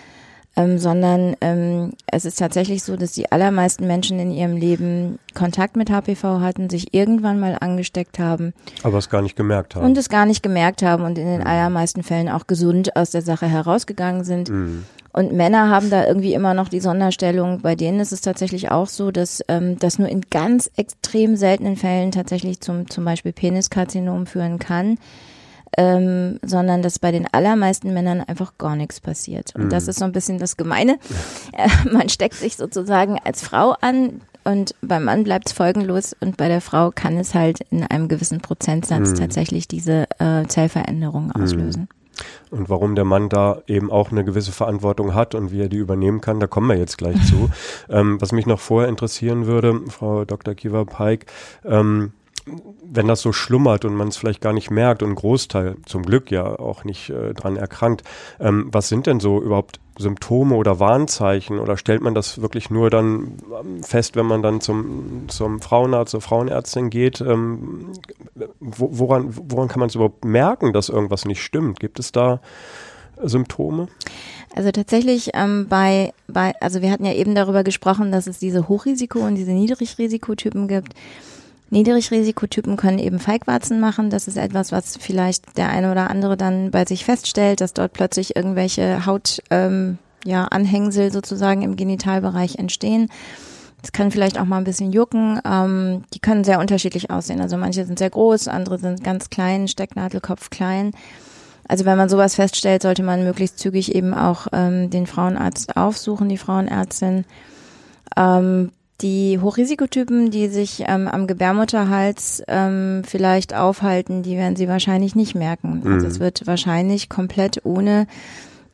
ähm, 0.55 0.77
sondern 0.77 1.36
ähm, 1.41 1.93
es 2.05 2.25
ist 2.25 2.38
tatsächlich 2.38 2.83
so, 2.83 2.95
dass 2.95 3.13
die 3.13 3.31
allermeisten 3.31 3.88
Menschen 3.88 4.19
in 4.19 4.31
ihrem 4.31 4.55
Leben 4.55 5.17
Kontakt 5.33 5.75
mit 5.75 5.89
HPV 5.89 6.41
hatten, 6.41 6.69
sich 6.69 6.93
irgendwann 6.93 7.39
mal 7.39 7.57
angesteckt 7.60 8.19
haben. 8.19 8.53
Aber 8.83 9.00
es 9.00 9.10
gar 9.10 9.24
nicht 9.24 9.36
gemerkt 9.36 9.75
haben. 9.75 9.86
Und 9.86 9.98
es 9.98 10.10
gar 10.10 10.25
nicht 10.25 10.43
gemerkt 10.43 10.83
haben 10.83 11.03
und 11.05 11.17
in 11.17 11.25
den 11.25 11.39
mhm. 11.39 11.48
allermeisten 11.48 12.03
Fällen 12.03 12.29
auch 12.29 12.45
gesund 12.45 12.95
aus 12.95 13.10
der 13.10 13.24
Sache 13.24 13.48
herausgegangen 13.48 14.24
sind. 14.24 14.50
Mhm. 14.50 14.86
Und 15.12 15.31
Männer 15.31 15.69
haben 15.69 15.89
da 15.89 16.07
irgendwie 16.07 16.33
immer 16.33 16.55
noch 16.55 16.69
die 16.69 16.79
Sonderstellung. 16.79 17.62
Bei 17.62 17.75
denen 17.75 18.00
ist 18.00 18.12
es 18.12 18.22
tatsächlich 18.22 18.72
auch 18.72 18.88
so, 18.88 19.12
dass 19.12 19.43
ähm, 19.48 19.77
das 19.79 20.00
nur 20.00 20.10
in 20.10 20.22
ganz 20.29 20.72
extrem 20.75 21.36
seltenen 21.36 21.77
Fällen 21.77 22.12
tatsächlich 22.12 22.62
zum 22.62 22.89
zum 22.89 23.05
Beispiel 23.05 23.31
Peniskarzinom 23.31 24.25
führen 24.25 24.57
kann 24.57 24.98
ähm, 25.77 26.39
sondern 26.44 26.82
dass 26.82 27.00
bei 27.00 27.12
den 27.12 27.27
allermeisten 27.32 27.94
Männern 27.94 28.22
einfach 28.22 28.58
gar 28.58 28.75
nichts 28.75 29.00
passiert. 29.00 29.56
Und 29.56 29.65
mhm. 29.65 29.70
das 29.70 29.88
ist 29.88 30.00
so 30.00 30.06
ein 30.06 30.12
bisschen 30.12 30.39
das 30.39 30.58
Gemeine. 30.58 30.98
Äh, 31.56 31.68
man 31.92 32.10
steckt 32.10 32.36
sich 32.36 32.56
sozusagen 32.56 33.20
als 33.24 33.44
Frau 33.44 33.75
an, 33.80 34.22
und 34.44 34.75
beim 34.82 35.06
Mann 35.06 35.24
bleibt 35.24 35.48
es 35.48 35.53
folgenlos 35.53 36.15
und 36.20 36.38
bei 36.38 36.48
der 36.48 36.62
Frau 36.62 36.92
kann 36.92 37.18
es 37.18 37.34
halt 37.34 37.62
in 37.72 37.84
einem 37.84 38.08
gewissen 38.08 38.42
Prozentsatz 38.42 39.12
mhm. 39.12 39.15
tatsächlich 39.15 39.68
diese 39.68 40.06
äh, 40.20 40.46
Zellveränderung 40.48 41.27
mhm. 41.27 41.44
auslösen. 41.44 41.88
Und 42.51 42.70
warum 42.70 42.94
der 42.94 43.06
Mann 43.06 43.30
da 43.30 43.62
eben 43.65 43.92
auch 43.92 44.12
eine 44.12 44.24
gewisse 44.24 44.51
Verantwortung 44.51 45.15
hat 45.15 45.34
und 45.34 45.51
wie 45.51 45.62
er 45.62 45.70
die 45.70 45.77
übernehmen 45.77 46.22
kann, 46.22 46.39
da 46.39 46.46
kommen 46.46 46.68
wir 46.70 46.77
jetzt 46.77 46.98
gleich 46.98 47.15
zu. 47.25 47.50
Ähm, 47.89 48.20
was 48.22 48.32
mich 48.32 48.46
noch 48.46 48.60
vorher 48.60 48.89
interessieren 48.89 49.46
würde, 49.46 49.82
Frau 49.89 50.25
Dr. 50.25 50.56
Kiva 50.56 50.86
Peik, 50.86 51.25
ähm, 51.65 52.13
wenn 52.84 53.08
das 53.08 53.22
so 53.22 53.32
schlummert 53.32 53.86
und 53.86 53.96
man 53.96 54.10
es 54.10 54.18
vielleicht 54.18 54.42
gar 54.42 54.54
nicht 54.54 54.70
merkt 54.70 55.04
und 55.04 55.12
ein 55.12 55.16
Großteil 55.16 55.78
zum 55.86 56.04
Glück 56.04 56.32
ja 56.32 56.60
auch 56.60 56.84
nicht 56.84 57.10
äh, 57.10 57.34
dran 57.34 57.56
erkrankt, 57.56 58.04
ähm, 58.40 58.70
was 58.72 58.90
sind 58.90 59.08
denn 59.08 59.20
so 59.20 59.42
überhaupt 59.42 59.80
Symptome 59.98 60.56
oder 60.56 60.80
Warnzeichen 60.80 61.60
oder 61.60 61.78
stellt 61.78 62.02
man 62.02 62.16
das 62.16 62.42
wirklich 62.42 62.70
nur 62.70 62.90
dann 62.90 63.38
ähm, 63.60 63.84
fest, 63.84 64.16
wenn 64.16 64.26
man 64.26 64.42
dann 64.42 64.60
zum, 64.60 65.26
zum 65.28 65.62
Frauenarzt, 65.62 66.12
zur 66.12 66.22
Frauenärztin 66.22 66.90
geht? 66.90 67.22
Ähm, 67.22 67.92
woran, 68.60 69.28
woran 69.30 69.68
kann 69.68 69.80
man 69.80 69.90
es 69.90 69.96
überhaupt 69.96 70.26
merken, 70.26 70.74
dass 70.74 70.90
irgendwas 70.90 71.26
nicht 71.26 71.44
stimmt? 71.44 71.80
Gibt 71.80 72.00
es 72.00 72.12
da 72.12 72.42
Symptome? 73.22 73.88
Also 74.56 74.72
tatsächlich 74.72 75.32
ähm, 75.34 75.68
bei, 75.70 76.14
bei, 76.28 76.54
also 76.60 76.82
wir 76.82 76.92
hatten 76.92 77.06
ja 77.06 77.14
eben 77.14 77.36
darüber 77.36 77.64
gesprochen, 77.64 78.12
dass 78.12 78.28
es 78.28 78.40
diese 78.40 78.68
Hochrisiko- 78.68 79.26
und 79.26 79.36
diese 79.36 79.52
Niedrigrisikotypen 79.52 80.68
gibt. 80.68 80.94
Niedrigrisikotypen 81.74 82.77
können 82.77 83.00
eben 83.00 83.20
Feigwarzen 83.20 83.80
machen. 83.80 84.10
Das 84.10 84.27
ist 84.27 84.38
etwas, 84.38 84.72
was 84.72 84.96
vielleicht 84.96 85.58
der 85.58 85.70
eine 85.70 85.92
oder 85.92 86.10
andere 86.10 86.38
dann 86.38 86.72
bei 86.72 86.86
sich 86.86 87.03
feststellt, 87.03 87.62
dass 87.62 87.74
dort 87.74 87.94
plötzlich 87.94 88.36
irgendwelche 88.36 89.06
Haut, 89.06 89.42
ähm, 89.50 89.98
ja, 90.24 90.46
Anhängsel 90.46 91.12
sozusagen 91.12 91.63
im 91.63 91.75
Genitalbereich 91.75 92.56
entstehen. 92.56 93.10
Es 93.82 93.92
kann 93.92 94.12
vielleicht 94.12 94.39
auch 94.39 94.46
mal 94.46 94.60
ein 94.60 94.63
bisschen 94.63 94.94
jucken. 94.94 95.42
Ähm, 95.46 96.03
die 96.13 96.20
können 96.20 96.44
sehr 96.44 96.60
unterschiedlich 96.60 97.10
aussehen. 97.10 97.42
Also 97.42 97.58
manche 97.58 97.86
sind 97.86 98.00
sehr 98.00 98.12
groß, 98.12 98.48
andere 98.48 98.77
sind 98.77 99.03
ganz 99.03 99.30
klein, 99.30 99.68
Stecknadelkopf 99.68 100.51
klein. 100.51 100.92
Also 101.68 101.86
wenn 101.86 101.98
man 101.98 102.08
sowas 102.08 102.36
feststellt, 102.36 102.84
sollte 102.84 103.03
man 103.03 103.24
möglichst 103.24 103.58
zügig 103.58 103.96
eben 103.96 104.13
auch 104.13 104.48
ähm, 104.53 104.92
den 104.92 105.08
Frauenarzt 105.08 105.75
aufsuchen, 105.75 106.30
die 106.30 106.38
Frauenärztin. 106.38 107.25
Ähm, 108.15 108.72
die 109.03 109.39
Hochrisikotypen, 109.39 110.31
die 110.31 110.48
sich 110.48 110.83
ähm, 110.88 111.07
am 111.07 111.27
Gebärmutterhals 111.27 112.41
ähm, 112.48 113.03
vielleicht 113.05 113.53
aufhalten, 113.53 114.24
die 114.24 114.38
werden 114.38 114.55
sie 114.55 114.67
wahrscheinlich 114.67 115.15
nicht 115.15 115.36
merken. 115.36 115.81
Also 115.83 115.89
mhm. 115.89 115.93
Also 115.95 116.07
es 116.07 116.19
wird 116.19 116.48
wahrscheinlich 116.48 117.10
komplett 117.10 117.65
ohne, 117.65 118.07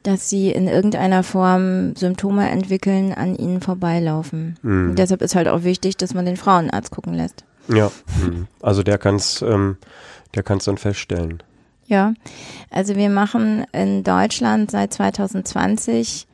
dass 0.04 0.30
sie 0.30 0.52
in 0.52 0.68
irgendeiner 0.68 1.24
Form 1.24 1.96
Symptome 1.96 2.50
entwickeln, 2.50 3.14
an 3.14 3.36
ihnen 3.36 3.60
vorbeilaufen. 3.60 4.58
Mhm. 4.62 4.96
Deshalb 4.96 5.22
ist 5.22 5.36
halt 5.36 5.48
auch 5.48 5.64
wichtig, 5.64 5.98
dass 5.98 6.14
man 6.14 6.26
den 6.26 6.38
Frauenarzt 6.38 6.92
gucken 6.92 7.16
lässt. 7.16 7.44
Ja, 7.68 7.92
mhm. 8.24 8.48
also 8.62 8.84
der 8.84 8.98
kann 8.98 9.16
es 9.16 9.42
ähm, 9.42 9.78
der 10.36 10.44
kann's 10.44 10.66
dann 10.66 10.78
feststellen. 10.78 11.42
Ja, 11.88 12.14
also 12.70 12.96
wir 12.96 13.10
machen 13.10 13.66
in 13.72 14.04
Deutschland 14.04 14.70
seit 14.70 14.94
2020 14.94 16.28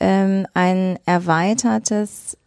ähm, 0.00 0.46
ein 0.54 0.98
erweitertes 1.04 2.38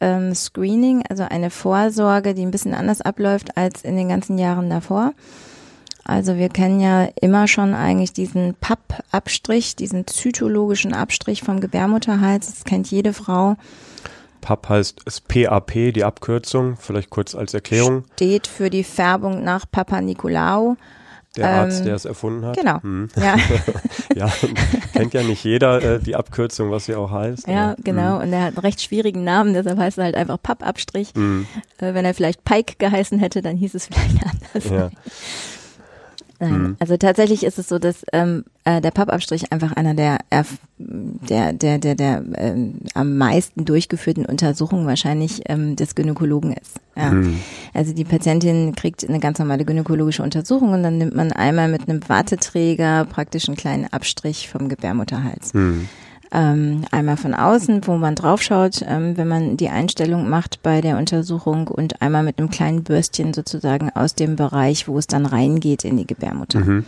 ähm, 0.00 0.34
Screening, 0.34 1.04
also 1.08 1.24
eine 1.24 1.50
Vorsorge, 1.50 2.34
die 2.34 2.42
ein 2.42 2.50
bisschen 2.50 2.74
anders 2.74 3.00
abläuft 3.00 3.56
als 3.56 3.82
in 3.82 3.96
den 3.96 4.08
ganzen 4.08 4.38
Jahren 4.38 4.70
davor. 4.70 5.12
Also 6.04 6.36
wir 6.36 6.48
kennen 6.48 6.78
ja 6.78 7.08
immer 7.20 7.48
schon 7.48 7.74
eigentlich 7.74 8.12
diesen 8.12 8.54
PAP-Abstrich, 8.60 9.74
diesen 9.74 10.06
zytologischen 10.06 10.94
Abstrich 10.94 11.42
vom 11.42 11.60
Gebärmutterhals. 11.60 12.46
Das 12.46 12.64
kennt 12.64 12.90
jede 12.90 13.12
Frau. 13.12 13.56
PAP 14.40 14.68
heißt 14.68 15.00
ist 15.04 15.26
PAP, 15.26 15.72
die 15.92 16.04
Abkürzung, 16.04 16.76
vielleicht 16.76 17.10
kurz 17.10 17.34
als 17.34 17.54
Erklärung. 17.54 18.04
Steht 18.14 18.46
für 18.46 18.70
die 18.70 18.84
Färbung 18.84 19.42
nach 19.42 19.64
Papa 19.68 20.00
Nikolaou. 20.00 20.76
Der 21.36 21.48
Arzt, 21.48 21.80
ähm, 21.80 21.86
der 21.86 21.94
es 21.94 22.04
erfunden 22.04 22.46
hat. 22.46 22.56
Genau. 22.56 22.82
Hm. 22.82 23.08
Ja. 23.16 23.36
ja, 24.14 24.32
kennt 24.92 25.14
ja 25.14 25.22
nicht 25.22 25.44
jeder 25.44 25.82
äh, 25.82 25.98
die 26.00 26.16
Abkürzung, 26.16 26.70
was 26.70 26.86
sie 26.86 26.94
auch 26.94 27.10
heißt. 27.10 27.46
Ja, 27.46 27.72
aber, 27.72 27.82
genau. 27.82 28.16
Hm. 28.16 28.22
Und 28.22 28.32
er 28.32 28.42
hat 28.44 28.56
einen 28.56 28.58
recht 28.58 28.82
schwierigen 28.82 29.24
Namen, 29.24 29.54
deshalb 29.54 29.78
heißt 29.78 29.98
er 29.98 30.04
halt 30.04 30.14
einfach 30.14 30.40
Pappabstrich. 30.42 31.10
Hm. 31.14 31.46
Äh, 31.78 31.94
wenn 31.94 32.04
er 32.04 32.14
vielleicht 32.14 32.44
Pike 32.44 32.74
geheißen 32.78 33.18
hätte, 33.18 33.42
dann 33.42 33.56
hieß 33.56 33.74
es 33.74 33.86
vielleicht 33.86 34.16
anders. 34.54 34.70
Ja. 34.70 34.90
Nein, 36.38 36.62
mhm. 36.62 36.76
also 36.78 36.96
tatsächlich 36.96 37.44
ist 37.44 37.58
es 37.58 37.68
so, 37.68 37.78
dass 37.78 38.04
ähm, 38.12 38.44
äh, 38.64 38.80
der 38.80 38.90
Pappabstrich 38.90 39.52
einfach 39.52 39.72
einer 39.72 39.94
der 39.94 40.18
der 40.78 41.52
der 41.52 41.78
der, 41.78 41.94
der 41.94 42.24
ähm, 42.34 42.80
am 42.94 43.16
meisten 43.16 43.64
durchgeführten 43.64 44.26
Untersuchungen 44.26 44.86
wahrscheinlich 44.86 45.42
ähm, 45.46 45.76
des 45.76 45.94
Gynäkologen 45.94 46.52
ist. 46.52 46.80
Ja. 46.96 47.10
Mhm. 47.10 47.40
Also 47.72 47.94
die 47.94 48.04
Patientin 48.04 48.74
kriegt 48.74 49.08
eine 49.08 49.20
ganz 49.20 49.38
normale 49.38 49.64
gynäkologische 49.64 50.22
Untersuchung 50.22 50.72
und 50.72 50.82
dann 50.82 50.98
nimmt 50.98 51.14
man 51.14 51.32
einmal 51.32 51.68
mit 51.68 51.88
einem 51.88 52.06
Warteträger 52.08 53.06
praktisch 53.06 53.48
einen 53.48 53.56
kleinen 53.56 53.86
Abstrich 53.92 54.48
vom 54.48 54.68
Gebärmutterhals. 54.68 55.54
Mhm 55.54 55.88
ähm, 56.32 56.84
einmal 56.90 57.16
von 57.16 57.34
außen, 57.34 57.86
wo 57.86 57.96
man 57.96 58.14
draufschaut, 58.14 58.82
ähm, 58.86 59.16
wenn 59.16 59.28
man 59.28 59.56
die 59.56 59.68
Einstellung 59.68 60.28
macht 60.28 60.62
bei 60.62 60.80
der 60.80 60.98
Untersuchung 60.98 61.68
und 61.68 62.02
einmal 62.02 62.22
mit 62.22 62.38
einem 62.38 62.50
kleinen 62.50 62.82
Bürstchen 62.82 63.32
sozusagen 63.32 63.90
aus 63.90 64.14
dem 64.14 64.36
Bereich, 64.36 64.88
wo 64.88 64.98
es 64.98 65.06
dann 65.06 65.26
reingeht 65.26 65.84
in 65.84 65.96
die 65.96 66.06
Gebärmutter. 66.06 66.60
Mhm. 66.60 66.84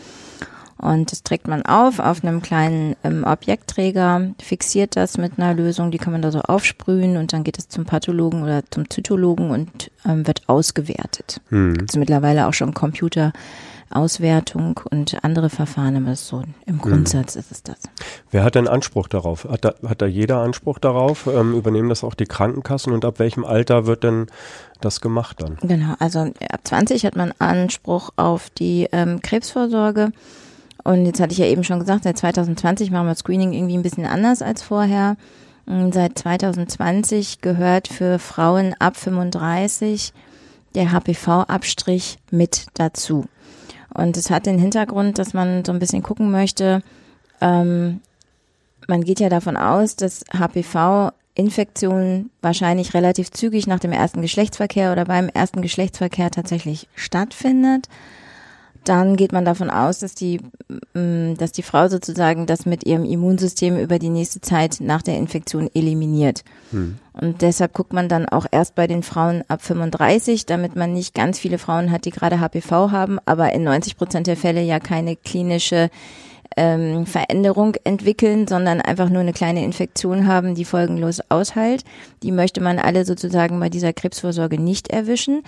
Und 0.79 1.11
das 1.11 1.25
trägt 1.25 1.49
man 1.49 1.63
auf 1.63 1.99
auf 1.99 2.23
einem 2.23 2.41
kleinen 2.41 2.95
ähm, 3.03 3.25
Objektträger, 3.25 4.31
fixiert 4.41 4.95
das 4.95 5.19
mit 5.19 5.33
einer 5.37 5.53
Lösung, 5.53 5.91
die 5.91 5.99
kann 5.99 6.13
man 6.13 6.23
da 6.23 6.31
so 6.31 6.41
aufsprühen 6.41 7.17
und 7.17 7.33
dann 7.33 7.43
geht 7.43 7.59
es 7.59 7.69
zum 7.69 7.85
Pathologen 7.85 8.45
oder 8.45 8.63
zum 8.71 8.89
Zytologen 8.89 9.51
und 9.51 9.91
ähm, 10.07 10.27
wird 10.27 10.49
ausgewertet. 10.49 11.41
Mhm. 11.51 11.75
Gibt 11.75 11.91
es 11.91 11.97
mittlerweile 11.97 12.47
auch 12.47 12.55
schon 12.55 12.75
Computer 12.75 13.33
Auswertung 13.91 14.81
und 14.91 15.23
andere 15.25 15.51
Verfahren, 15.51 15.97
aber 15.97 16.17
so 16.17 16.43
im 16.67 16.75
mhm. 16.77 16.81
Grundsatz 16.81 17.35
mhm. 17.35 17.41
ist 17.41 17.53
es 17.53 17.63
das. 17.63 17.79
Wer 18.31 18.45
hat 18.45 18.55
denn 18.55 18.69
Anspruch 18.69 19.09
darauf? 19.09 19.45
Hat 19.45 19.65
da, 19.65 19.75
hat 19.87 20.03
da 20.03 20.07
jeder 20.07 20.39
Anspruch 20.39 20.79
darauf? 20.79 21.27
Ähm, 21.27 21.55
übernehmen 21.55 21.89
das 21.89 22.05
auch 22.05 22.15
die 22.15 22.27
Krankenkassen 22.27 22.93
und 22.93 23.05
ab 23.05 23.19
welchem 23.19 23.45
Alter 23.45 23.87
wird 23.87 24.05
denn 24.05 24.27
das 24.81 25.01
gemacht 25.01 25.43
dann? 25.43 25.57
Genau, 25.63 25.95
also 25.99 26.21
ab 26.21 26.61
20 26.65 27.05
hat 27.05 27.17
man 27.17 27.33
Anspruch 27.39 28.11
auf 28.17 28.51
die 28.51 28.89
ähm, 28.93 29.21
Krebsvorsorge. 29.23 30.13
Und 30.85 31.05
jetzt 31.07 31.21
hatte 31.21 31.33
ich 31.33 31.39
ja 31.39 31.47
eben 31.47 31.65
schon 31.65 31.81
gesagt, 31.81 32.05
seit 32.05 32.17
2020 32.17 32.91
machen 32.91 33.09
wir 33.09 33.15
Screening 33.15 33.53
irgendwie 33.53 33.77
ein 33.77 33.83
bisschen 33.83 34.07
anders 34.07 34.43
als 34.43 34.63
vorher. 34.63 35.17
Seit 35.93 36.19
2020 36.19 37.43
gehört 37.43 37.89
für 37.89 38.19
Frauen 38.19 38.75
ab 38.79 38.97
35 38.97 40.15
der 40.75 40.93
HPV-Abstrich 40.93 42.19
mit 42.31 42.69
dazu. 42.73 43.27
Und 43.95 44.17
es 44.17 44.31
hat 44.31 44.47
den 44.47 44.59
Hintergrund, 44.59 45.19
dass 45.19 45.35
man 45.35 45.65
so 45.65 45.73
ein 45.73 45.79
bisschen 45.79 46.03
gucken 46.03 46.31
möchte, 46.31 46.83
ähm, 47.41 48.01
man 48.87 49.05
geht 49.05 49.21
ja 49.21 49.29
davon 49.29 49.57
aus, 49.57 49.97
dass 49.97 50.25
HPV-Infektionen 50.33 52.31
wahrscheinlich 52.41 52.95
relativ 52.95 53.31
zügig 53.31 53.67
nach 53.67 53.81
dem 53.81 53.93
ersten 53.93 54.23
Geschlechtsverkehr 54.23 54.93
oder 54.93 55.05
beim 55.05 55.29
ersten 55.29 55.61
Geschlechtsverkehr 55.63 56.31
tatsächlich 56.31 56.89
stattfindet 56.95 57.89
dann 58.85 59.17
geht 59.17 59.33
man 59.33 59.45
davon 59.45 59.71
aus, 59.71 59.99
dass 59.99 60.15
die, 60.15 60.41
mm, 60.95 61.35
dass 61.37 61.53
die 61.53 61.63
Frau 61.63 61.89
sozusagen 61.89 62.47
das 62.47 62.67
mit 62.67 62.85
ihrem 62.87 63.05
Immunsystem 63.05 63.79
über 63.79 63.99
die 63.99 64.09
nächste 64.09 64.41
Zeit 64.41 64.79
nach 64.81 65.03
der 65.03 65.17
Infektion 65.17 65.69
eliminiert. 65.75 66.43
Hm. 66.71 66.97
Und 67.13 67.43
deshalb 67.43 67.73
guckt 67.75 67.93
man 67.93 68.09
dann 68.09 68.29
auch 68.29 68.47
erst 68.51 68.75
bei 68.75 68.87
den 68.87 69.03
Frauen 69.03 69.43
ab 69.49 69.63
35, 69.63 70.47
damit 70.47 70.77
man 70.77 70.93
nicht 70.93 71.15
ganz 71.15 71.39
viele 71.39 71.59
Frauen 71.59 71.91
hat, 71.91 72.05
die 72.05 72.11
gerade 72.11 72.41
HPV 72.41 72.91
haben, 72.91 73.19
aber 73.27 73.53
in 73.53 73.65
90 73.65 73.97
Prozent 73.97 74.27
der 74.27 74.37
Fälle 74.37 74.63
ja 74.63 74.79
keine 74.79 75.17
klinische 75.17 75.91
ähm, 76.57 77.07
Veränderung 77.07 77.77
entwickeln, 77.85 78.49
sondern 78.49 78.81
einfach 78.81 79.11
nur 79.11 79.21
eine 79.21 79.33
kleine 79.33 79.65
Infektion 79.65 80.27
haben, 80.27 80.55
die 80.55 80.65
folgenlos 80.65 81.21
ausheilt. 81.29 81.85
Die 82.23 82.33
möchte 82.33 82.61
man 82.61 82.79
alle 82.79 83.05
sozusagen 83.05 83.61
bei 83.61 83.69
dieser 83.69 83.93
Krebsvorsorge 83.93 84.61
nicht 84.61 84.89
erwischen. 84.89 85.43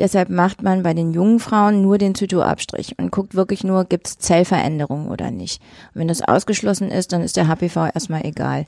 Deshalb 0.00 0.30
macht 0.30 0.62
man 0.62 0.82
bei 0.82 0.94
den 0.94 1.12
jungen 1.12 1.38
Frauen 1.38 1.82
nur 1.82 1.98
den 1.98 2.14
Zytoabstrich 2.14 2.98
und 2.98 3.12
guckt 3.12 3.34
wirklich 3.34 3.64
nur, 3.64 3.84
gibt 3.84 4.06
es 4.06 4.18
Zellveränderungen 4.18 5.08
oder 5.10 5.30
nicht. 5.30 5.60
Und 5.94 6.00
wenn 6.00 6.08
das 6.08 6.22
ausgeschlossen 6.22 6.90
ist, 6.90 7.12
dann 7.12 7.20
ist 7.20 7.36
der 7.36 7.48
HPV 7.48 7.90
erstmal 7.92 8.24
egal. 8.24 8.64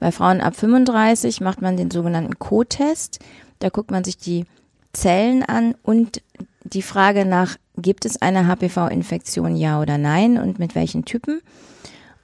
Bei 0.00 0.10
Frauen 0.10 0.40
ab 0.40 0.56
35 0.56 1.40
macht 1.40 1.62
man 1.62 1.76
den 1.76 1.92
sogenannten 1.92 2.36
Co-Test. 2.40 3.20
Da 3.60 3.68
guckt 3.68 3.92
man 3.92 4.02
sich 4.02 4.16
die 4.16 4.44
Zellen 4.92 5.44
an 5.44 5.76
und 5.84 6.20
die 6.64 6.82
Frage 6.82 7.24
nach, 7.24 7.56
gibt 7.76 8.04
es 8.04 8.20
eine 8.20 8.48
HPV-Infektion, 8.48 9.54
ja 9.54 9.80
oder 9.80 9.98
nein 9.98 10.36
und 10.36 10.58
mit 10.58 10.74
welchen 10.74 11.04
Typen? 11.04 11.40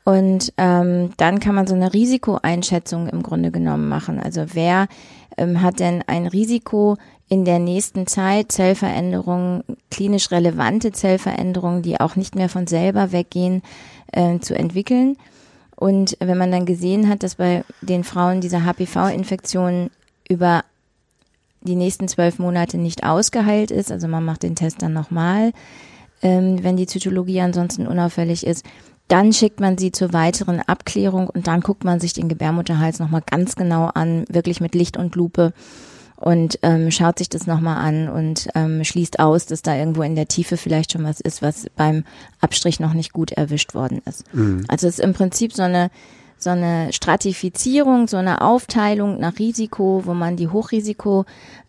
Und 0.04 0.52
ähm, 0.56 1.10
dann 1.16 1.38
kann 1.38 1.54
man 1.54 1.68
so 1.68 1.74
eine 1.74 1.92
Risikoeinschätzung 1.92 3.08
im 3.08 3.22
Grunde 3.22 3.52
genommen 3.52 3.88
machen. 3.88 4.18
Also 4.18 4.46
wer 4.54 4.88
ähm, 5.36 5.62
hat 5.62 5.80
denn 5.80 6.02
ein 6.06 6.26
Risiko, 6.26 6.96
in 7.28 7.44
der 7.44 7.58
nächsten 7.58 8.06
Zeit 8.06 8.52
Zellveränderungen, 8.52 9.62
klinisch 9.90 10.30
relevante 10.30 10.92
Zellveränderungen, 10.92 11.82
die 11.82 12.00
auch 12.00 12.16
nicht 12.16 12.34
mehr 12.34 12.48
von 12.48 12.66
selber 12.66 13.12
weggehen, 13.12 13.62
äh, 14.12 14.38
zu 14.38 14.54
entwickeln. 14.54 15.16
Und 15.76 16.16
wenn 16.20 16.38
man 16.38 16.50
dann 16.50 16.66
gesehen 16.66 17.08
hat, 17.08 17.22
dass 17.22 17.36
bei 17.36 17.64
den 17.82 18.02
Frauen 18.02 18.40
diese 18.40 18.64
HPV-Infektion 18.64 19.90
über 20.28 20.64
die 21.60 21.76
nächsten 21.76 22.08
zwölf 22.08 22.38
Monate 22.38 22.78
nicht 22.78 23.04
ausgeheilt 23.04 23.70
ist, 23.70 23.92
also 23.92 24.08
man 24.08 24.24
macht 24.24 24.42
den 24.42 24.56
Test 24.56 24.82
dann 24.82 24.92
nochmal, 24.92 25.52
ähm, 26.22 26.62
wenn 26.64 26.76
die 26.76 26.86
Zytologie 26.86 27.40
ansonsten 27.40 27.86
unauffällig 27.86 28.46
ist, 28.46 28.64
dann 29.08 29.32
schickt 29.32 29.60
man 29.60 29.78
sie 29.78 29.92
zur 29.92 30.12
weiteren 30.12 30.60
Abklärung 30.60 31.28
und 31.28 31.46
dann 31.46 31.60
guckt 31.60 31.84
man 31.84 32.00
sich 32.00 32.12
den 32.12 32.28
Gebärmutterhals 32.28 32.98
nochmal 32.98 33.22
ganz 33.24 33.56
genau 33.56 33.90
an, 33.94 34.24
wirklich 34.28 34.60
mit 34.60 34.74
Licht 34.74 34.96
und 34.96 35.14
Lupe 35.14 35.52
und 36.20 36.58
ähm, 36.62 36.90
schaut 36.90 37.18
sich 37.18 37.28
das 37.28 37.46
nochmal 37.46 37.76
an 37.76 38.08
und 38.08 38.48
ähm, 38.54 38.82
schließt 38.82 39.20
aus, 39.20 39.46
dass 39.46 39.62
da 39.62 39.76
irgendwo 39.76 40.02
in 40.02 40.16
der 40.16 40.26
Tiefe 40.26 40.56
vielleicht 40.56 40.92
schon 40.92 41.04
was 41.04 41.20
ist, 41.20 41.42
was 41.42 41.66
beim 41.76 42.04
Abstrich 42.40 42.80
noch 42.80 42.92
nicht 42.92 43.12
gut 43.12 43.32
erwischt 43.32 43.74
worden 43.74 44.02
ist. 44.04 44.24
Mhm. 44.34 44.64
Also 44.66 44.88
es 44.88 44.98
ist 44.98 45.04
im 45.04 45.14
Prinzip 45.14 45.52
so 45.52 45.62
eine 45.62 45.90
so 46.40 46.50
eine 46.50 46.92
Stratifizierung, 46.92 48.06
so 48.06 48.16
eine 48.16 48.42
Aufteilung 48.42 49.18
nach 49.18 49.40
Risiko, 49.40 50.02
wo 50.04 50.14
man 50.14 50.36
die 50.36 50.46
Hochrisiko 50.46 51.24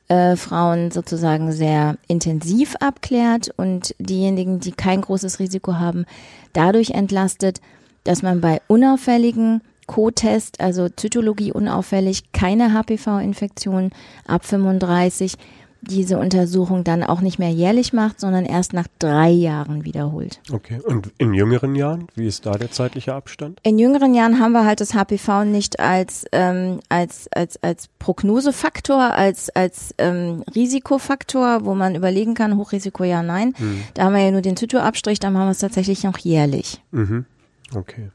äh, 0.10 0.36
Frauen 0.36 0.92
sozusagen 0.92 1.52
sehr 1.52 1.98
intensiv 2.08 2.76
abklärt 2.80 3.52
und 3.58 3.96
diejenigen, 3.98 4.60
die 4.60 4.72
kein 4.72 5.02
großes 5.02 5.40
Risiko 5.40 5.76
haben, 5.76 6.06
dadurch 6.54 6.92
entlastet, 6.92 7.62
dass 8.04 8.22
man 8.22 8.42
bei 8.42 8.62
unauffälligen 8.68 9.62
Co-Test, 9.90 10.62
also 10.62 10.88
Zytologie 10.88 11.52
unauffällig, 11.52 12.32
keine 12.32 12.74
HPV-Infektion 12.74 13.90
ab 14.28 14.46
35, 14.46 15.34
diese 15.82 16.20
Untersuchung 16.20 16.84
dann 16.84 17.04
auch 17.04 17.22
nicht 17.22 17.40
mehr 17.40 17.50
jährlich 17.50 17.92
macht, 17.92 18.20
sondern 18.20 18.46
erst 18.46 18.74
nach 18.74 18.86
drei 19.00 19.32
Jahren 19.32 19.86
wiederholt. 19.86 20.42
Okay. 20.52 20.80
Und 20.86 21.12
in 21.18 21.34
jüngeren 21.34 21.74
Jahren, 21.74 22.06
wie 22.14 22.28
ist 22.28 22.46
da 22.46 22.52
der 22.52 22.70
zeitliche 22.70 23.16
Abstand? 23.16 23.60
In 23.64 23.80
jüngeren 23.80 24.14
Jahren 24.14 24.40
haben 24.40 24.52
wir 24.52 24.64
halt 24.64 24.80
das 24.80 24.94
HPV 24.94 25.46
nicht 25.46 25.80
als 25.80 26.26
ähm, 26.34 26.82
als 26.90 27.28
als 27.34 27.58
als 27.64 27.88
Prognosefaktor, 27.98 29.02
als 29.02 29.50
als 29.56 29.96
ähm, 29.98 30.44
Risikofaktor, 30.54 31.66
wo 31.66 31.74
man 31.74 31.96
überlegen 31.96 32.36
kann, 32.36 32.58
Hochrisiko 32.58 33.06
ja, 33.06 33.24
nein. 33.24 33.56
Mhm. 33.58 33.82
Da 33.96 34.04
haben 34.04 34.14
wir 34.14 34.22
ja 34.22 34.30
nur 34.30 34.42
den 34.42 34.56
Zytoabstrich, 34.56 35.20
dann 35.20 35.36
haben 35.36 35.48
wir 35.48 35.52
es 35.52 35.60
tatsächlich 35.60 36.04
noch 36.04 36.20
jährlich. 36.20 36.80
Mhm. 36.92 37.26
Okay. 37.74 38.12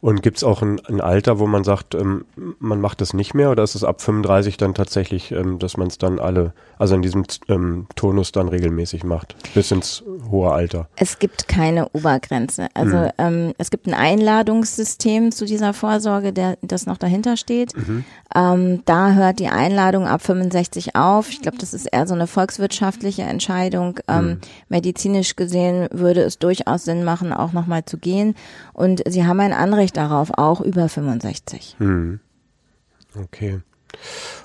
Und 0.00 0.22
gibt 0.22 0.38
es 0.38 0.44
auch 0.44 0.62
ein, 0.62 0.80
ein, 0.86 1.00
Alter, 1.00 1.38
wo 1.38 1.46
man 1.46 1.64
sagt, 1.64 1.94
ähm, 1.94 2.24
man 2.58 2.80
macht 2.80 3.00
das 3.00 3.14
nicht 3.14 3.34
mehr 3.34 3.50
oder 3.50 3.62
ist 3.62 3.74
es 3.74 3.84
ab 3.84 4.00
35 4.00 4.56
dann 4.56 4.74
tatsächlich, 4.74 5.32
ähm, 5.32 5.58
dass 5.58 5.76
man 5.76 5.88
es 5.88 5.98
dann 5.98 6.18
alle, 6.18 6.52
also 6.78 6.94
in 6.94 7.02
diesem 7.02 7.24
ähm, 7.48 7.86
Turnus 7.96 8.32
dann 8.32 8.48
regelmäßig 8.48 9.04
macht, 9.04 9.34
bis 9.54 9.70
ins 9.70 10.02
hohe 10.30 10.52
Alter? 10.52 10.88
Es 10.96 11.18
gibt 11.18 11.48
keine 11.48 11.88
Obergrenze. 11.90 12.68
Also 12.74 12.96
mhm. 12.96 13.10
ähm, 13.18 13.54
es 13.58 13.70
gibt 13.70 13.86
ein 13.86 13.94
Einladungssystem 13.94 15.32
zu 15.32 15.44
dieser 15.44 15.72
Vorsorge, 15.72 16.32
der, 16.32 16.58
das 16.62 16.86
noch 16.86 16.98
dahinter 16.98 17.36
steht. 17.36 17.76
Mhm. 17.76 18.04
Ähm, 18.34 18.82
da 18.84 19.12
hört 19.12 19.38
die 19.38 19.48
Einladung 19.48 20.06
ab 20.06 20.22
65 20.22 20.96
auf. 20.96 21.30
Ich 21.30 21.40
glaube, 21.40 21.58
das 21.58 21.72
ist 21.72 21.86
eher 21.86 22.06
so 22.06 22.14
eine 22.14 22.26
volkswirtschaftliche 22.26 23.22
Entscheidung. 23.22 24.00
Ähm, 24.08 24.24
mhm. 24.24 24.40
Medizinisch 24.68 25.36
gesehen 25.36 25.88
würde 25.92 26.22
es 26.22 26.38
durchaus 26.38 26.84
Sinn 26.84 27.04
machen, 27.04 27.32
auch 27.32 27.52
nochmal 27.52 27.84
zu 27.84 27.96
gehen. 27.96 28.34
Und 28.72 29.02
sie 29.08 29.24
haben 29.24 29.40
ein 29.40 29.52
Anrecht 29.56 29.96
darauf, 29.96 30.30
auch 30.36 30.60
über 30.60 30.88
65. 30.88 31.76
Hm. 31.78 32.20
Okay. 33.16 33.60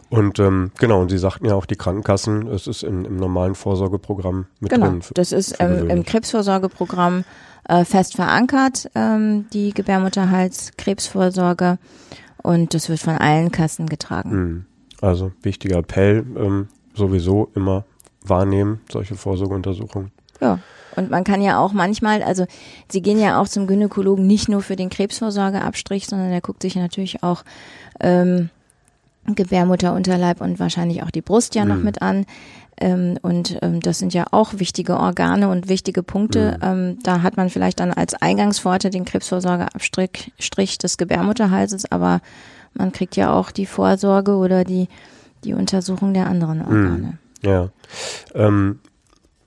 Und 0.09 0.39
ähm, 0.39 0.71
genau, 0.79 1.01
und 1.01 1.09
Sie 1.09 1.17
sagten 1.17 1.45
ja 1.45 1.55
auch, 1.55 1.65
die 1.65 1.75
Krankenkassen, 1.75 2.47
es 2.47 2.67
ist 2.67 2.83
in, 2.83 3.05
im 3.05 3.17
normalen 3.17 3.55
Vorsorgeprogramm 3.55 4.47
mit 4.59 4.71
genau, 4.71 4.87
drin. 4.87 4.99
Genau, 4.99 5.11
das 5.13 5.31
ist 5.31 5.55
ähm, 5.59 5.89
im 5.89 6.03
Krebsvorsorgeprogramm 6.03 7.23
äh, 7.67 7.85
fest 7.85 8.15
verankert, 8.15 8.89
ähm, 8.95 9.47
die 9.53 9.73
Gebärmutterhalskrebsvorsorge. 9.73 11.77
Und 12.41 12.73
das 12.73 12.89
wird 12.89 12.99
von 12.99 13.17
allen 13.17 13.51
Kassen 13.51 13.87
getragen. 13.87 14.31
Hm. 14.31 14.65
Also 15.01 15.31
wichtiger 15.41 15.77
Appell, 15.77 16.25
ähm, 16.37 16.67
sowieso 16.93 17.49
immer 17.55 17.85
wahrnehmen, 18.21 18.81
solche 18.91 19.15
Vorsorgeuntersuchungen. 19.15 20.11
Ja. 20.41 20.59
Und 20.99 21.09
man 21.09 21.23
kann 21.23 21.41
ja 21.41 21.59
auch 21.59 21.73
manchmal, 21.73 22.21
also 22.21 22.45
sie 22.91 23.01
gehen 23.01 23.19
ja 23.19 23.41
auch 23.41 23.47
zum 23.47 23.67
Gynäkologen 23.67 24.27
nicht 24.27 24.49
nur 24.49 24.61
für 24.61 24.75
den 24.75 24.89
Krebsvorsorgeabstrich, 24.89 26.07
sondern 26.07 26.29
der 26.29 26.41
guckt 26.41 26.61
sich 26.61 26.75
natürlich 26.75 27.23
auch 27.23 27.43
ähm, 27.99 28.49
Gebärmutter, 29.25 29.93
Unterleib 29.93 30.41
und 30.41 30.59
wahrscheinlich 30.59 31.01
auch 31.03 31.11
die 31.11 31.21
Brust 31.21 31.55
ja 31.55 31.63
mhm. 31.63 31.69
noch 31.69 31.77
mit 31.77 32.01
an. 32.01 32.25
Ähm, 32.81 33.17
und 33.21 33.57
ähm, 33.61 33.79
das 33.79 33.99
sind 33.99 34.13
ja 34.13 34.25
auch 34.31 34.53
wichtige 34.57 34.97
Organe 34.97 35.49
und 35.49 35.69
wichtige 35.69 36.03
Punkte. 36.03 36.57
Mhm. 36.57 36.67
Ähm, 36.67 36.99
da 37.03 37.21
hat 37.21 37.37
man 37.37 37.49
vielleicht 37.49 37.79
dann 37.79 37.91
als 37.93 38.13
Eingangsvorteil 38.13 38.91
den 38.91 39.05
Krebsvorsorgeabstrich 39.05 40.33
Strich 40.37 40.77
des 40.77 40.97
Gebärmutterhalses, 40.97 41.91
aber 41.91 42.21
man 42.73 42.91
kriegt 42.91 43.15
ja 43.15 43.33
auch 43.33 43.51
die 43.51 43.65
Vorsorge 43.65 44.35
oder 44.35 44.63
die, 44.63 44.87
die 45.43 45.53
Untersuchung 45.53 46.13
der 46.13 46.27
anderen 46.27 46.61
Organe. 46.61 47.17
Mhm. 47.41 47.49
Ja. 47.49 47.69
Ähm, 48.35 48.79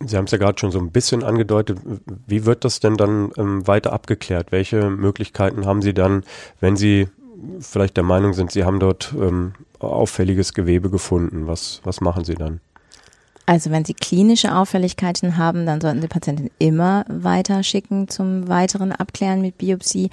Sie 0.06 0.16
haben 0.16 0.24
es 0.24 0.30
ja 0.30 0.38
gerade 0.38 0.58
schon 0.58 0.70
so 0.70 0.78
ein 0.78 0.90
bisschen 0.90 1.22
angedeutet. 1.22 1.78
Wie 2.26 2.44
wird 2.44 2.64
das 2.64 2.80
denn 2.80 2.96
dann 2.96 3.32
ähm, 3.36 3.66
weiter 3.66 3.92
abgeklärt? 3.92 4.52
Welche 4.52 4.90
Möglichkeiten 4.90 5.66
haben 5.66 5.82
Sie 5.82 5.94
dann, 5.94 6.24
wenn 6.60 6.76
Sie 6.76 7.08
vielleicht 7.60 7.96
der 7.96 8.04
Meinung 8.04 8.34
sind, 8.34 8.52
Sie 8.52 8.64
haben 8.64 8.80
dort 8.80 9.14
ähm, 9.18 9.52
auffälliges 9.78 10.54
Gewebe 10.54 10.90
gefunden? 10.90 11.46
Was, 11.46 11.80
was 11.84 12.00
machen 12.00 12.24
Sie 12.24 12.34
dann? 12.34 12.60
Also 13.46 13.70
wenn 13.70 13.84
Sie 13.84 13.94
klinische 13.94 14.54
Auffälligkeiten 14.54 15.36
haben, 15.36 15.66
dann 15.66 15.80
sollten 15.80 16.00
Sie 16.00 16.08
Patienten 16.08 16.50
immer 16.58 17.04
weiter 17.08 17.62
schicken 17.62 18.08
zum 18.08 18.48
weiteren 18.48 18.92
Abklären 18.92 19.40
mit 19.40 19.58
Biopsie. 19.58 20.10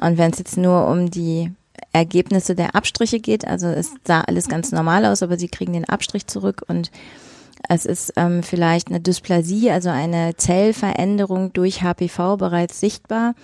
Und 0.00 0.16
wenn 0.16 0.32
es 0.32 0.38
jetzt 0.38 0.56
nur 0.56 0.86
um 0.88 1.10
die 1.10 1.52
Ergebnisse 1.92 2.54
der 2.54 2.74
Abstriche 2.74 3.20
geht, 3.20 3.46
also 3.46 3.66
es 3.68 3.92
sah 4.04 4.22
alles 4.22 4.48
ganz 4.48 4.72
normal 4.72 5.04
aus, 5.04 5.22
aber 5.22 5.38
Sie 5.38 5.48
kriegen 5.48 5.74
den 5.74 5.84
Abstrich 5.84 6.26
zurück 6.26 6.62
und 6.66 6.90
es 7.68 7.86
ist 7.86 8.12
ähm, 8.16 8.42
vielleicht 8.42 8.88
eine 8.88 8.98
Dysplasie, 9.00 9.70
also 9.70 9.90
eine 9.90 10.36
Zellveränderung 10.36 11.52
durch 11.52 11.82
HPV 11.82 12.36
bereits 12.36 12.80
sichtbar. 12.80 13.34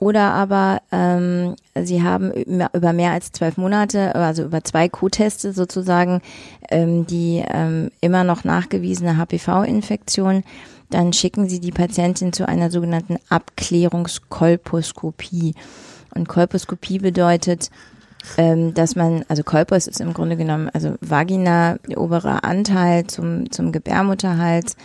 Oder 0.00 0.32
aber 0.32 0.82
ähm, 0.92 1.54
sie 1.80 2.02
haben 2.02 2.32
über 2.32 2.92
mehr 2.92 3.12
als 3.12 3.30
zwölf 3.32 3.56
Monate, 3.56 4.14
also 4.14 4.42
über 4.42 4.62
zwei 4.64 4.88
Co-Teste 4.88 5.52
sozusagen, 5.52 6.20
ähm, 6.68 7.06
die 7.06 7.44
ähm, 7.46 7.90
immer 8.00 8.24
noch 8.24 8.42
nachgewiesene 8.44 9.16
HPV-Infektion. 9.16 10.42
Dann 10.90 11.12
schicken 11.12 11.48
sie 11.48 11.60
die 11.60 11.72
Patientin 11.72 12.32
zu 12.32 12.46
einer 12.46 12.70
sogenannten 12.70 13.16
Abklärungskolposkopie. 13.30 15.54
Und 16.14 16.28
Kolposkopie 16.28 16.98
bedeutet, 16.98 17.70
ähm, 18.36 18.74
dass 18.74 18.96
man, 18.96 19.24
also 19.28 19.42
Kolpos 19.42 19.86
ist 19.86 20.00
im 20.00 20.14
Grunde 20.14 20.36
genommen, 20.36 20.70
also 20.72 20.94
Vagina, 21.00 21.76
der 21.88 22.00
obere 22.00 22.44
Anteil 22.44 23.06
zum, 23.06 23.50
zum 23.50 23.72
Gebärmutterhals. 23.72 24.76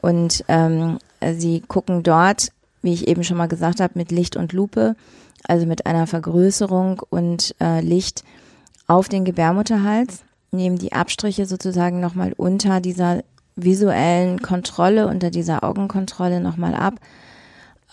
Und 0.00 0.44
ähm, 0.48 0.98
sie 1.36 1.60
gucken 1.60 2.02
dort, 2.02 2.52
wie 2.82 2.94
ich 2.94 3.08
eben 3.08 3.24
schon 3.24 3.36
mal 3.36 3.48
gesagt 3.48 3.80
habe, 3.80 3.92
mit 3.96 4.10
Licht 4.10 4.36
und 4.36 4.52
Lupe, 4.52 4.96
also 5.46 5.66
mit 5.66 5.86
einer 5.86 6.06
Vergrößerung 6.06 7.02
und 7.10 7.54
äh, 7.60 7.80
Licht 7.80 8.24
auf 8.86 9.08
den 9.08 9.24
Gebärmutterhals, 9.24 10.22
nehmen 10.50 10.78
die 10.78 10.92
Abstriche 10.92 11.46
sozusagen 11.46 12.00
nochmal 12.00 12.32
unter 12.36 12.80
dieser 12.80 13.22
visuellen 13.56 14.40
Kontrolle, 14.40 15.06
unter 15.06 15.30
dieser 15.30 15.62
Augenkontrolle 15.64 16.40
nochmal 16.40 16.74
ab. 16.74 16.94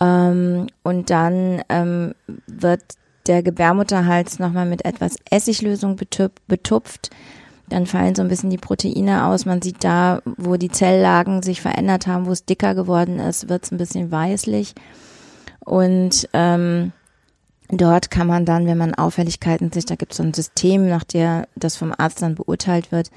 Ähm, 0.00 0.66
und 0.82 1.10
dann 1.10 1.62
ähm, 1.68 2.14
wird 2.46 2.82
der 3.28 3.42
Gebärmutterhals 3.42 4.38
nochmal 4.38 4.66
mit 4.66 4.84
etwas 4.84 5.16
Essiglösung 5.30 5.96
betupft. 6.46 7.10
Dann 7.68 7.86
fallen 7.86 8.14
so 8.14 8.22
ein 8.22 8.28
bisschen 8.28 8.50
die 8.50 8.56
Proteine 8.56 9.26
aus. 9.26 9.44
Man 9.44 9.60
sieht 9.60 9.84
da, 9.84 10.22
wo 10.24 10.56
die 10.56 10.70
Zelllagen 10.70 11.42
sich 11.42 11.60
verändert 11.60 12.06
haben, 12.06 12.26
wo 12.26 12.32
es 12.32 12.46
dicker 12.46 12.74
geworden 12.74 13.18
ist, 13.18 13.48
wird 13.48 13.64
es 13.64 13.72
ein 13.72 13.78
bisschen 13.78 14.10
weißlich. 14.10 14.74
Und 15.64 16.28
ähm, 16.32 16.92
dort 17.68 18.10
kann 18.10 18.26
man 18.26 18.46
dann, 18.46 18.66
wenn 18.66 18.78
man 18.78 18.94
Auffälligkeiten 18.94 19.70
sieht, 19.70 19.90
da 19.90 19.96
gibt 19.96 20.12
es 20.12 20.16
so 20.16 20.22
ein 20.22 20.32
System, 20.32 20.88
nach 20.88 21.04
der 21.04 21.46
das 21.56 21.76
vom 21.76 21.92
Arzt 21.96 22.22
dann 22.22 22.36
beurteilt 22.36 22.90
wird, 22.90 23.10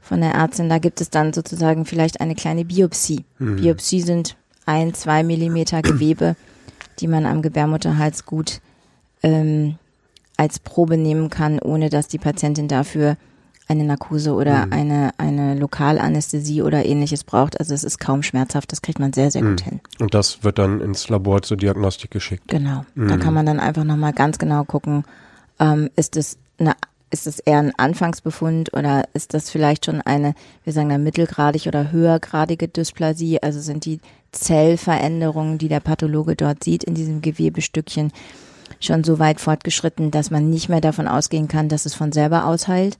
von 0.00 0.20
der 0.20 0.32
Ärztin, 0.34 0.68
da 0.68 0.78
gibt 0.78 1.00
es 1.00 1.10
dann 1.10 1.32
sozusagen 1.32 1.84
vielleicht 1.84 2.20
eine 2.20 2.34
kleine 2.34 2.64
Biopsie. 2.64 3.24
Mhm. 3.38 3.56
Biopsie 3.56 4.00
sind 4.00 4.36
ein, 4.66 4.94
zwei 4.94 5.22
Millimeter 5.22 5.82
Gewebe, 5.82 6.36
die 7.00 7.08
man 7.08 7.26
am 7.26 7.42
Gebärmutterhals 7.42 8.24
gut 8.24 8.60
ähm, 9.22 9.76
als 10.36 10.58
Probe 10.58 10.96
nehmen 10.96 11.30
kann, 11.30 11.58
ohne 11.58 11.90
dass 11.90 12.08
die 12.08 12.18
Patientin 12.18 12.68
dafür 12.68 13.16
eine 13.68 13.84
Narkose 13.84 14.34
oder 14.34 14.66
mhm. 14.66 14.72
eine, 14.72 15.10
eine 15.16 15.54
Lokalanästhesie 15.54 16.62
oder 16.62 16.84
ähnliches 16.84 17.22
braucht. 17.22 17.60
Also 17.60 17.72
es 17.72 17.84
ist 17.84 17.98
kaum 17.98 18.22
schmerzhaft, 18.22 18.72
das 18.72 18.82
kriegt 18.82 18.98
man 18.98 19.12
sehr, 19.12 19.30
sehr 19.30 19.42
gut 19.42 19.64
mhm. 19.64 19.70
hin. 19.70 19.80
Und 20.00 20.12
das 20.14 20.42
wird 20.42 20.58
dann 20.58 20.80
ins 20.80 21.08
Labor 21.08 21.42
zur 21.42 21.56
Diagnostik 21.56 22.10
geschickt. 22.10 22.48
Genau. 22.48 22.84
Mhm. 22.94 23.08
Da 23.08 23.16
kann 23.16 23.32
man 23.32 23.46
dann 23.46 23.60
einfach 23.60 23.84
nochmal 23.84 24.12
ganz 24.12 24.38
genau 24.38 24.64
gucken, 24.64 25.04
ähm, 25.60 25.88
ist 25.94 26.16
es 26.16 26.38
eine 26.58 26.74
ist 27.12 27.26
es 27.26 27.40
eher 27.40 27.58
ein 27.58 27.72
Anfangsbefund 27.76 28.72
oder 28.72 29.04
ist 29.14 29.34
das 29.34 29.50
vielleicht 29.50 29.86
schon 29.86 30.00
eine, 30.00 30.34
wir 30.62 30.72
sagen 30.72 30.90
da 30.90 30.98
mittelgradig 30.98 31.66
oder 31.66 31.90
höhergradige 31.90 32.68
Dysplasie? 32.68 33.42
Also 33.42 33.60
sind 33.60 33.84
die 33.84 34.00
Zellveränderungen, 34.30 35.58
die 35.58 35.68
der 35.68 35.80
Pathologe 35.80 36.36
dort 36.36 36.62
sieht 36.62 36.84
in 36.84 36.94
diesem 36.94 37.20
Gewebestückchen, 37.20 38.12
schon 38.80 39.04
so 39.04 39.18
weit 39.18 39.40
fortgeschritten, 39.40 40.10
dass 40.10 40.30
man 40.30 40.50
nicht 40.50 40.68
mehr 40.68 40.80
davon 40.80 41.06
ausgehen 41.06 41.48
kann, 41.48 41.68
dass 41.68 41.86
es 41.86 41.94
von 41.94 42.12
selber 42.12 42.46
ausheilt, 42.46 42.98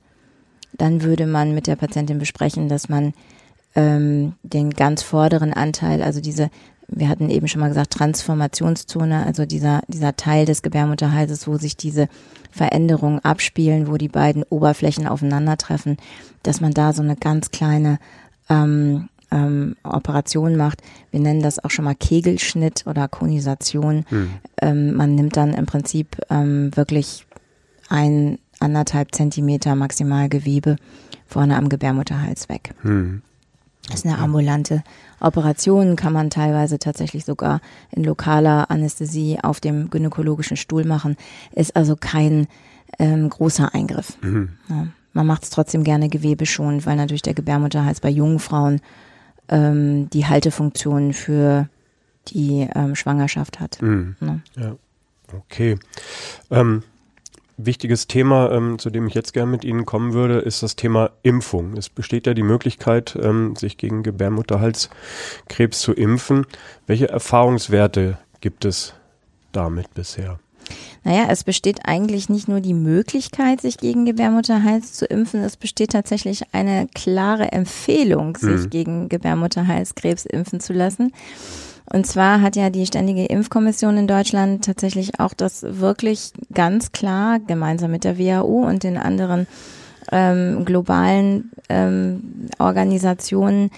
dann 0.73 1.01
würde 1.01 1.25
man 1.25 1.53
mit 1.53 1.67
der 1.67 1.75
Patientin 1.75 2.19
besprechen, 2.19 2.69
dass 2.69 2.87
man 2.87 3.13
ähm, 3.75 4.33
den 4.43 4.69
ganz 4.71 5.01
vorderen 5.01 5.53
Anteil, 5.53 6.01
also 6.01 6.21
diese, 6.21 6.49
wir 6.87 7.09
hatten 7.09 7.29
eben 7.29 7.47
schon 7.47 7.61
mal 7.61 7.69
gesagt, 7.69 7.93
Transformationszone, 7.93 9.25
also 9.25 9.45
dieser, 9.45 9.81
dieser 9.87 10.15
Teil 10.15 10.45
des 10.45 10.61
Gebärmutterhalses, 10.61 11.47
wo 11.47 11.57
sich 11.57 11.77
diese 11.77 12.07
Veränderungen 12.51 13.19
abspielen, 13.19 13.87
wo 13.87 13.97
die 13.97 14.09
beiden 14.09 14.43
Oberflächen 14.43 15.07
aufeinandertreffen, 15.07 15.97
dass 16.43 16.61
man 16.61 16.73
da 16.73 16.93
so 16.93 17.01
eine 17.01 17.15
ganz 17.15 17.51
kleine 17.51 17.97
ähm, 18.49 19.09
ähm, 19.31 19.75
Operation 19.83 20.55
macht. 20.55 20.81
Wir 21.11 21.19
nennen 21.19 21.41
das 21.41 21.63
auch 21.63 21.71
schon 21.71 21.85
mal 21.85 21.95
Kegelschnitt 21.95 22.85
oder 22.85 23.07
Konisation. 23.07 24.05
Mhm. 24.09 24.29
Ähm, 24.61 24.93
man 24.93 25.15
nimmt 25.15 25.37
dann 25.37 25.53
im 25.53 25.65
Prinzip 25.65 26.17
ähm, 26.29 26.75
wirklich 26.75 27.25
ein 27.89 28.37
anderthalb 28.59 29.13
Zentimeter 29.15 29.75
maximal 29.75 30.29
Gewebe 30.29 30.75
vorne 31.25 31.57
am 31.57 31.69
Gebärmutterhals 31.69 32.49
weg. 32.49 32.73
Mhm. 32.83 33.21
Das 33.87 33.95
ist 33.95 34.05
eine 34.05 34.19
ambulante 34.19 34.83
Operation, 35.19 35.95
kann 35.95 36.13
man 36.13 36.29
teilweise 36.29 36.77
tatsächlich 36.77 37.25
sogar 37.25 37.61
in 37.89 38.03
lokaler 38.03 38.69
Anästhesie 38.69 39.39
auf 39.41 39.59
dem 39.59 39.89
gynäkologischen 39.89 40.55
Stuhl 40.55 40.85
machen. 40.85 41.17
Ist 41.53 41.75
also 41.75 41.95
kein 41.95 42.47
ähm, 42.99 43.29
großer 43.29 43.73
Eingriff. 43.73 44.17
Mhm. 44.21 44.49
Ja, 44.69 44.87
man 45.13 45.27
macht 45.27 45.43
es 45.43 45.49
trotzdem 45.49 45.83
gerne 45.83 46.09
gewebeschonend, 46.09 46.85
weil 46.85 46.95
natürlich 46.95 47.23
der 47.23 47.33
Gebärmutterhals 47.33 47.99
bei 47.99 48.09
jungen 48.09 48.39
Frauen 48.39 48.81
ähm, 49.51 50.09
die 50.09 50.25
Haltefunktion 50.25 51.13
für 51.13 51.67
die 52.27 52.67
ähm, 52.73 52.95
Schwangerschaft 52.95 53.59
hat. 53.59 53.81
Mhm. 53.81 54.15
Ne? 54.19 54.41
Ja, 54.55 54.75
okay. 55.33 55.77
Ähm, 56.49 56.83
wichtiges 57.57 58.07
Thema, 58.07 58.51
ähm, 58.51 58.79
zu 58.79 58.89
dem 58.89 59.07
ich 59.07 59.13
jetzt 59.13 59.33
gerne 59.33 59.51
mit 59.51 59.63
Ihnen 59.63 59.85
kommen 59.85 60.13
würde, 60.13 60.39
ist 60.39 60.63
das 60.63 60.75
Thema 60.75 61.11
Impfung. 61.23 61.75
Es 61.77 61.89
besteht 61.89 62.27
ja 62.27 62.33
die 62.33 62.43
Möglichkeit, 62.43 63.17
ähm, 63.21 63.55
sich 63.55 63.77
gegen 63.77 64.03
Gebärmutterhalskrebs 64.03 65.79
zu 65.79 65.93
impfen. 65.93 66.45
Welche 66.87 67.09
Erfahrungswerte 67.09 68.17
gibt 68.39 68.65
es 68.65 68.93
damit 69.51 69.93
bisher? 69.93 70.39
Naja, 71.03 71.25
es 71.29 71.43
besteht 71.43 71.85
eigentlich 71.85 72.29
nicht 72.29 72.47
nur 72.47 72.61
die 72.61 72.73
Möglichkeit, 72.73 73.61
sich 73.61 73.77
gegen 73.77 74.05
Gebärmutterhals 74.05 74.93
zu 74.93 75.05
impfen, 75.05 75.41
es 75.43 75.57
besteht 75.57 75.91
tatsächlich 75.91 76.43
eine 76.51 76.87
klare 76.93 77.51
Empfehlung, 77.51 78.37
sich 78.37 78.65
mhm. 78.65 78.69
gegen 78.69 79.09
Gebärmutterhalskrebs 79.09 80.25
impfen 80.25 80.59
zu 80.59 80.73
lassen. 80.73 81.11
Und 81.91 82.05
zwar 82.07 82.41
hat 82.41 82.55
ja 82.55 82.69
die 82.69 82.85
Ständige 82.85 83.25
Impfkommission 83.25 83.97
in 83.97 84.07
Deutschland 84.07 84.63
tatsächlich 84.63 85.19
auch 85.19 85.33
das 85.33 85.63
wirklich 85.63 86.31
ganz 86.53 86.91
klar 86.91 87.39
gemeinsam 87.39 87.91
mit 87.91 88.05
der 88.05 88.17
WHO 88.17 88.65
und 88.65 88.83
den 88.83 88.97
anderen 88.97 89.47
ähm, 90.11 90.63
globalen 90.63 91.51
ähm, 91.67 92.47
Organisationen 92.59 93.71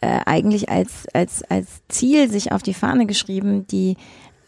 äh, 0.00 0.20
eigentlich 0.26 0.68
als, 0.68 1.06
als, 1.12 1.42
als 1.44 1.82
Ziel 1.88 2.30
sich 2.30 2.52
auf 2.52 2.62
die 2.62 2.74
Fahne 2.74 3.06
geschrieben, 3.06 3.66
die 3.68 3.96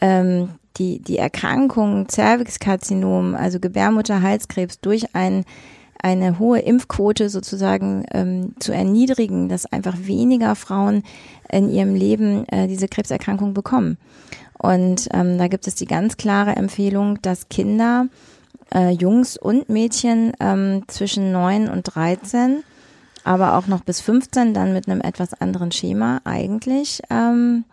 ähm, 0.01 0.49
die, 0.77 1.01
die 1.01 1.19
Erkrankung 1.19 2.09
Cervixkarzinom, 2.09 3.35
also 3.35 3.61
Gebärmutterhalskrebs, 3.61 4.81
durch 4.81 5.15
ein, 5.15 5.45
eine 6.03 6.39
hohe 6.39 6.61
Impfquote 6.61 7.29
sozusagen 7.29 8.05
ähm, 8.13 8.55
zu 8.59 8.73
erniedrigen, 8.73 9.49
dass 9.49 9.67
einfach 9.67 9.97
weniger 10.03 10.55
Frauen 10.55 11.03
in 11.51 11.71
ihrem 11.71 11.95
Leben 11.95 12.49
äh, 12.49 12.67
diese 12.67 12.89
Krebserkrankung 12.89 13.55
bekommen. 13.55 13.99
Und 14.59 15.09
ähm, 15.13 15.39
da 15.39 15.49
gibt 15.49 15.67
es 15.67 15.75
die 15.75 15.87
ganz 15.87 16.17
klare 16.17 16.57
Empfehlung, 16.57 17.21
dass 17.23 17.49
Kinder, 17.49 18.07
äh, 18.75 18.91
Jungs 18.91 19.37
und 19.37 19.69
Mädchen 19.69 20.33
ähm, 20.41 20.85
zwischen 20.87 21.33
9 21.33 21.69
und 21.69 21.83
13, 21.83 22.63
aber 23.25 23.57
auch 23.57 23.67
noch 23.67 23.83
bis 23.83 24.01
15 24.01 24.55
dann 24.55 24.73
mit 24.73 24.89
einem 24.89 25.01
etwas 25.01 25.35
anderen 25.35 25.73
Schema 25.73 26.21
eigentlich 26.25 27.03
ähm, 27.11 27.65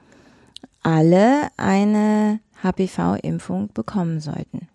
alle 0.83 1.49
eine 1.57 2.39
HPV-Impfung 2.63 3.69
bekommen 3.73 4.19
sollten. 4.19 4.67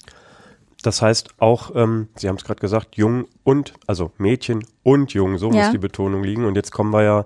Das 0.84 1.00
heißt 1.00 1.30
auch, 1.38 1.74
ähm, 1.74 2.08
Sie 2.14 2.28
haben 2.28 2.36
es 2.36 2.44
gerade 2.44 2.60
gesagt, 2.60 2.96
jung 2.96 3.24
und, 3.42 3.72
also 3.86 4.12
Mädchen 4.18 4.66
und 4.82 5.14
jung, 5.14 5.38
so 5.38 5.50
ja. 5.50 5.62
muss 5.62 5.72
die 5.72 5.78
Betonung 5.78 6.22
liegen. 6.22 6.44
Und 6.44 6.56
jetzt 6.56 6.72
kommen 6.72 6.92
wir 6.92 7.02
ja 7.02 7.24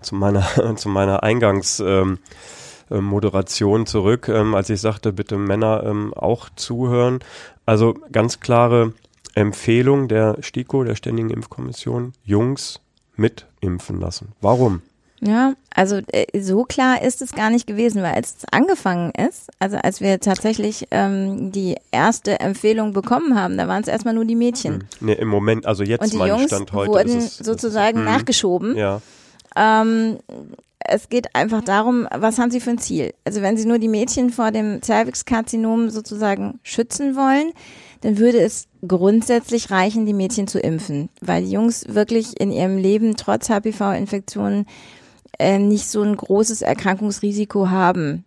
zu 0.00 0.14
meiner, 0.14 0.46
zu 0.76 0.88
meiner 0.88 1.22
Eingangsmoderation 1.22 3.80
ähm, 3.80 3.82
äh, 3.82 3.86
zurück, 3.86 4.28
ähm, 4.28 4.54
als 4.54 4.70
ich 4.70 4.80
sagte, 4.80 5.12
bitte 5.12 5.36
Männer 5.36 5.82
ähm, 5.84 6.14
auch 6.14 6.48
zuhören. 6.56 7.18
Also 7.66 7.94
ganz 8.10 8.40
klare 8.40 8.94
Empfehlung 9.34 10.08
der 10.08 10.38
STIKO, 10.40 10.84
der 10.84 10.94
Ständigen 10.94 11.28
Impfkommission, 11.28 12.14
Jungs 12.24 12.80
mit 13.14 13.46
impfen 13.60 14.00
lassen. 14.00 14.32
Warum? 14.40 14.80
Ja, 15.20 15.54
also 15.74 16.00
äh, 16.08 16.26
so 16.38 16.64
klar 16.64 17.02
ist 17.02 17.22
es 17.22 17.32
gar 17.32 17.50
nicht 17.50 17.66
gewesen, 17.66 18.02
weil 18.02 18.14
als 18.14 18.36
es 18.38 18.44
angefangen 18.50 19.12
ist, 19.12 19.50
also 19.58 19.76
als 19.78 20.00
wir 20.00 20.20
tatsächlich 20.20 20.88
ähm, 20.90 21.52
die 21.52 21.76
erste 21.90 22.38
Empfehlung 22.40 22.92
bekommen 22.92 23.38
haben, 23.38 23.56
da 23.56 23.66
waren 23.66 23.82
es 23.82 23.88
erstmal 23.88 24.14
nur 24.14 24.26
die 24.26 24.34
Mädchen. 24.34 24.74
Hm. 24.74 24.82
Nee, 25.00 25.14
im 25.14 25.28
Moment, 25.28 25.66
also 25.66 25.84
jetzt 25.84 26.02
Und 26.02 26.12
die 26.12 26.28
Jungs 26.28 26.46
Stand 26.46 26.72
heute 26.72 26.92
wurden 26.92 27.16
es, 27.16 27.38
sozusagen 27.38 27.98
ist, 27.98 28.04
hm. 28.06 28.12
nachgeschoben. 28.12 28.76
Ja. 28.76 29.00
Ähm, 29.56 30.18
es 30.78 31.08
geht 31.08 31.34
einfach 31.34 31.62
darum, 31.64 32.06
was 32.14 32.38
haben 32.38 32.50
sie 32.50 32.60
für 32.60 32.70
ein 32.70 32.78
Ziel? 32.78 33.14
Also 33.24 33.42
wenn 33.42 33.56
sie 33.56 33.66
nur 33.66 33.78
die 33.78 33.88
Mädchen 33.88 34.30
vor 34.30 34.50
dem 34.50 34.82
Cervixkarzinom 34.82 35.90
sozusagen 35.90 36.60
schützen 36.62 37.16
wollen, 37.16 37.52
dann 38.02 38.18
würde 38.18 38.38
es 38.38 38.68
grundsätzlich 38.86 39.70
reichen, 39.70 40.06
die 40.06 40.12
Mädchen 40.12 40.46
zu 40.46 40.60
impfen, 40.60 41.08
weil 41.20 41.42
die 41.42 41.50
Jungs 41.50 41.86
wirklich 41.88 42.38
in 42.38 42.52
ihrem 42.52 42.76
Leben 42.76 43.16
trotz 43.16 43.48
HPV-Infektionen 43.48 44.66
äh, 45.38 45.58
nicht 45.58 45.88
so 45.88 46.02
ein 46.02 46.16
großes 46.16 46.62
Erkrankungsrisiko 46.62 47.70
haben. 47.70 48.24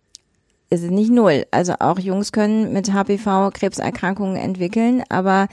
Es 0.68 0.82
ist 0.82 0.92
nicht 0.92 1.10
null. 1.10 1.46
Also 1.50 1.74
auch 1.80 1.98
Jungs 1.98 2.32
können 2.32 2.72
mit 2.72 2.92
HPV 2.92 3.50
Krebserkrankungen 3.52 4.36
entwickeln, 4.36 5.02
aber 5.08 5.48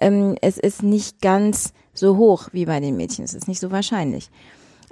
ähm, 0.00 0.36
es 0.42 0.58
ist 0.58 0.82
nicht 0.82 1.20
ganz 1.20 1.72
so 1.94 2.16
hoch 2.16 2.48
wie 2.52 2.66
bei 2.66 2.80
den 2.80 2.96
Mädchen. 2.96 3.24
Es 3.24 3.34
ist 3.34 3.48
nicht 3.48 3.60
so 3.60 3.70
wahrscheinlich. 3.70 4.30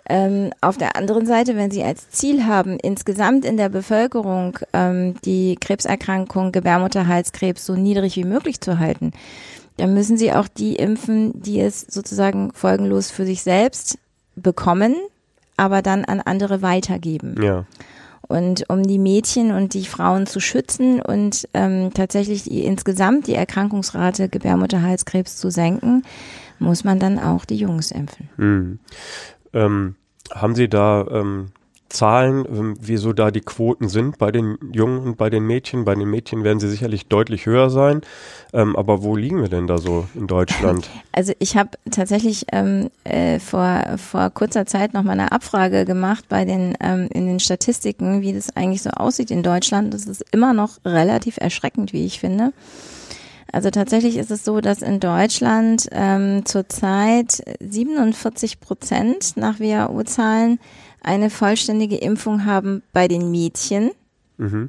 Ähm, 0.06 0.50
auf 0.60 0.76
der 0.76 0.96
anderen 0.96 1.26
Seite, 1.26 1.56
wenn 1.56 1.70
Sie 1.70 1.82
als 1.82 2.10
Ziel 2.10 2.44
haben, 2.44 2.78
insgesamt 2.78 3.44
in 3.44 3.56
der 3.56 3.70
Bevölkerung 3.70 4.58
ähm, 4.74 5.14
die 5.24 5.56
Krebserkrankung 5.58 6.52
Gebärmutterhalskrebs 6.52 7.64
so 7.64 7.74
niedrig 7.74 8.16
wie 8.16 8.24
möglich 8.24 8.60
zu 8.60 8.78
halten, 8.78 9.12
dann 9.76 9.94
müssen 9.94 10.16
sie 10.16 10.32
auch 10.32 10.46
die 10.46 10.76
impfen, 10.76 11.40
die 11.42 11.60
es 11.60 11.80
sozusagen 11.80 12.52
folgenlos 12.52 13.10
für 13.10 13.26
sich 13.26 13.42
selbst 13.42 13.98
bekommen, 14.36 14.94
aber 15.56 15.82
dann 15.82 16.04
an 16.04 16.20
andere 16.20 16.62
weitergeben. 16.62 17.42
Ja. 17.42 17.64
Und 18.26 18.64
um 18.68 18.82
die 18.82 18.98
Mädchen 18.98 19.52
und 19.52 19.74
die 19.74 19.84
Frauen 19.84 20.26
zu 20.26 20.40
schützen 20.40 21.00
und 21.02 21.46
ähm, 21.52 21.92
tatsächlich 21.92 22.44
die, 22.44 22.64
insgesamt 22.64 23.26
die 23.26 23.34
Erkrankungsrate 23.34 24.28
Gebärmutterhalskrebs 24.28 25.36
zu 25.36 25.50
senken, 25.50 26.02
muss 26.58 26.84
man 26.84 26.98
dann 26.98 27.18
auch 27.18 27.44
die 27.44 27.56
Jungs 27.56 27.90
impfen. 27.90 28.30
Hm. 28.36 28.78
Ähm, 29.52 29.96
haben 30.32 30.54
Sie 30.54 30.68
da 30.68 31.06
ähm, 31.10 31.48
Zahlen, 31.94 32.44
ähm, 32.46 32.76
wieso 32.80 33.12
da 33.12 33.30
die 33.30 33.40
Quoten 33.40 33.88
sind 33.88 34.18
bei 34.18 34.30
den 34.30 34.58
Jungen 34.72 34.98
und 34.98 35.16
bei 35.16 35.30
den 35.30 35.46
Mädchen. 35.46 35.84
Bei 35.84 35.94
den 35.94 36.10
Mädchen 36.10 36.44
werden 36.44 36.60
sie 36.60 36.68
sicherlich 36.68 37.06
deutlich 37.06 37.46
höher 37.46 37.70
sein. 37.70 38.02
Ähm, 38.52 38.76
aber 38.76 39.02
wo 39.02 39.16
liegen 39.16 39.40
wir 39.40 39.48
denn 39.48 39.66
da 39.66 39.78
so 39.78 40.06
in 40.14 40.26
Deutschland? 40.26 40.88
Also 41.16 41.32
ich 41.38 41.56
habe 41.56 41.70
tatsächlich 41.92 42.46
ähm, 42.50 42.90
äh, 43.04 43.38
vor, 43.38 43.84
vor 43.98 44.30
kurzer 44.30 44.66
Zeit 44.66 44.94
noch 44.94 45.04
mal 45.04 45.12
eine 45.12 45.30
Abfrage 45.30 45.84
gemacht 45.84 46.24
bei 46.28 46.44
den 46.44 46.76
ähm, 46.80 47.08
in 47.12 47.28
den 47.28 47.38
Statistiken, 47.38 48.20
wie 48.20 48.32
das 48.32 48.56
eigentlich 48.56 48.82
so 48.82 48.90
aussieht 48.90 49.30
in 49.30 49.44
Deutschland. 49.44 49.94
Das 49.94 50.06
ist 50.06 50.24
immer 50.32 50.52
noch 50.52 50.78
relativ 50.84 51.36
erschreckend, 51.36 51.92
wie 51.92 52.04
ich 52.04 52.18
finde. 52.18 52.52
Also 53.54 53.70
tatsächlich 53.70 54.16
ist 54.16 54.32
es 54.32 54.44
so, 54.44 54.60
dass 54.60 54.82
in 54.82 54.98
Deutschland 54.98 55.88
ähm, 55.92 56.44
zurzeit 56.44 57.44
47 57.60 58.58
Prozent 58.58 59.36
nach 59.36 59.60
WHO-Zahlen 59.60 60.58
eine 61.04 61.30
vollständige 61.30 61.96
Impfung 61.96 62.44
haben 62.44 62.82
bei 62.92 63.08
den 63.08 63.30
Mädchen. 63.30 63.90
Mhm. 64.36 64.68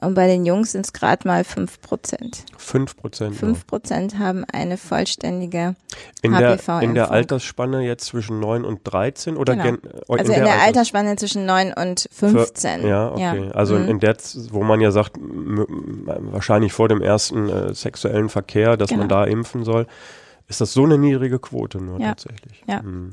Und 0.00 0.14
bei 0.14 0.26
den 0.26 0.44
Jungs 0.44 0.72
sind 0.72 0.84
es 0.84 0.92
gerade 0.92 1.28
mal 1.28 1.44
5 1.44 1.80
Prozent. 1.80 2.44
5 2.58 2.96
Prozent. 2.96 3.36
5 3.36 3.66
Prozent 3.68 4.18
haben 4.18 4.44
eine 4.52 4.76
vollständige 4.76 5.76
in 6.22 6.34
HPV-Impfung. 6.34 6.80
In 6.80 6.94
der 6.94 7.12
Altersspanne 7.12 7.82
jetzt 7.82 8.06
zwischen 8.06 8.40
9 8.40 8.64
und 8.64 8.80
13? 8.82 9.36
Oder 9.36 9.54
genau. 9.54 9.64
gen, 9.64 9.78
also 10.08 10.32
in, 10.32 10.40
in 10.40 10.44
der, 10.44 10.54
der 10.54 10.62
Altersspanne 10.62 11.14
zwischen 11.14 11.46
9 11.46 11.72
und 11.72 12.08
15. 12.10 12.80
Für, 12.80 12.88
ja, 12.88 13.12
okay. 13.12 13.44
Ja. 13.46 13.50
Also 13.52 13.76
mhm. 13.76 13.88
in 13.90 14.00
der, 14.00 14.16
wo 14.50 14.64
man 14.64 14.80
ja 14.80 14.90
sagt, 14.90 15.12
wahrscheinlich 15.20 16.72
vor 16.72 16.88
dem 16.88 17.00
ersten 17.00 17.48
äh, 17.48 17.72
sexuellen 17.72 18.28
Verkehr, 18.28 18.76
dass 18.76 18.88
genau. 18.88 19.02
man 19.02 19.08
da 19.08 19.24
impfen 19.24 19.62
soll, 19.62 19.86
ist 20.48 20.60
das 20.60 20.72
so 20.72 20.82
eine 20.82 20.98
niedrige 20.98 21.38
Quote 21.38 21.78
nur 21.78 22.00
ja. 22.00 22.08
tatsächlich. 22.08 22.64
Ja. 22.66 22.82
Mhm. 22.82 23.12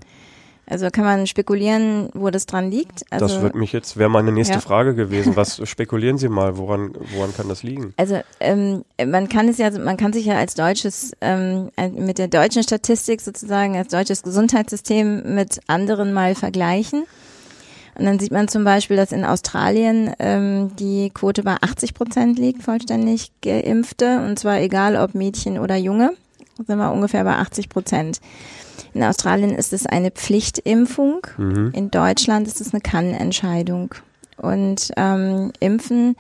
Also 0.70 0.90
kann 0.92 1.04
man 1.04 1.26
spekulieren, 1.26 2.10
wo 2.14 2.30
das 2.30 2.46
dran 2.46 2.70
liegt. 2.70 3.04
Also, 3.10 3.28
das 3.28 3.42
wird 3.42 3.56
mich 3.56 3.74
jetzt, 3.74 3.98
wäre 3.98 4.10
meine 4.10 4.32
nächste 4.32 4.56
ja. 4.56 4.60
Frage 4.62 4.94
gewesen. 4.94 5.36
Was 5.36 5.60
spekulieren 5.68 6.20
Sie 6.20 6.30
mal, 6.30 6.58
woran, 6.58 6.94
woran 7.16 7.36
kann 7.36 7.50
das 7.50 7.64
liegen? 7.64 7.94
Also 7.98 8.20
ähm, 8.40 8.86
man 9.04 9.30
kann 9.30 9.50
es 9.50 9.58
ja, 9.58 9.72
man 9.72 9.98
kann 9.98 10.14
sich 10.14 10.26
ja 10.26 10.36
als 10.36 10.54
deutsches, 10.54 11.14
ähm, 11.22 11.72
mit 11.94 12.20
der 12.20 12.28
deutschen 12.28 12.62
Statistik 12.62 13.20
sozusagen, 13.22 13.76
als 13.76 13.88
deutsches 13.88 14.22
Gesundheitssystem 14.22 15.34
mit 15.34 15.60
anderen 15.66 16.14
mal 16.14 16.36
vergleichen. 16.36 17.06
Und 17.96 18.06
dann 18.06 18.20
sieht 18.20 18.32
man 18.32 18.48
zum 18.48 18.64
Beispiel, 18.64 18.96
dass 18.96 19.12
in 19.12 19.26
Australien 19.26 20.14
ähm, 20.20 20.76
die 20.78 21.10
Quote 21.10 21.42
bei 21.42 21.56
80 21.60 21.96
Prozent 21.96 22.38
liegt, 22.38 22.62
vollständig 22.62 23.32
Geimpfte, 23.42 24.24
und 24.26 24.38
zwar 24.38 24.62
egal 24.62 24.96
ob 24.96 25.16
Mädchen 25.16 25.58
oder 25.58 25.76
Junge, 25.76 26.12
sind 26.66 26.78
wir 26.78 26.92
ungefähr 26.92 27.24
bei 27.24 27.38
80 27.38 27.70
Prozent. 27.70 28.22
In 28.94 29.04
Australien 29.04 29.52
ist 29.52 29.74
es 29.74 29.86
eine 29.86 30.12
Pflichtimpfung. 30.12 31.26
Mhm. 31.38 31.72
In 31.74 31.92
Deutschland 31.92 32.48
ist 32.48 32.62
es 32.62 32.74
eine 32.74 32.82
Kannentscheidung. 32.82 33.96
Und 34.38 34.92
ähm, 34.98 35.52
Impfen 35.60 36.16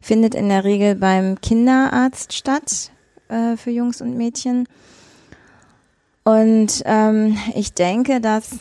findet 0.00 0.34
in 0.34 0.48
der 0.48 0.64
Regel 0.64 0.94
beim 0.94 1.40
Kinderarzt 1.40 2.32
statt 2.32 2.90
äh, 3.28 3.56
für 3.56 3.70
Jungs 3.70 4.00
und 4.00 4.16
Mädchen. 4.16 4.68
Und 6.24 6.82
ähm, 6.86 7.36
ich 7.54 7.74
denke, 7.74 8.20
dass 8.20 8.58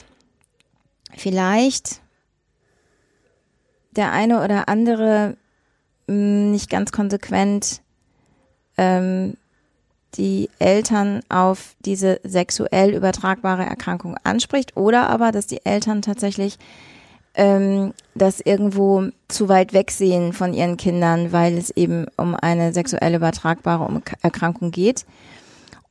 vielleicht 1.16 2.02
der 3.92 4.12
eine 4.12 4.44
oder 4.44 4.68
andere 4.68 5.38
mh, 6.08 6.14
hm, 6.14 6.52
nicht 6.52 6.70
ganz 6.70 6.92
konsequent 6.92 7.82
ähm, 8.78 9.38
die 10.18 10.50
Eltern 10.60 11.22
auf 11.30 11.76
diese 11.86 12.20
sexuell 12.24 12.94
übertragbare 12.94 13.64
Erkrankung 13.64 14.18
anspricht 14.24 14.78
oder 14.78 15.10
aber, 15.10 15.32
dass 15.32 15.48
die 15.48 15.66
Eltern 15.66 16.02
tatsächlich 16.02 16.58
ähm, 17.36 17.94
das 18.16 18.40
irgendwo 18.40 19.10
zu 19.28 19.50
weit 19.50 19.74
wegsehen 19.74 20.34
von 20.34 20.54
ihren 20.54 20.78
Kindern, 20.78 21.32
weil 21.32 21.58
es 21.58 21.72
eben 21.72 22.06
um 22.18 22.36
eine 22.36 22.74
sexuell 22.74 23.16
übertragbare 23.16 24.02
Erkrankung 24.22 24.72
geht. 24.72 25.06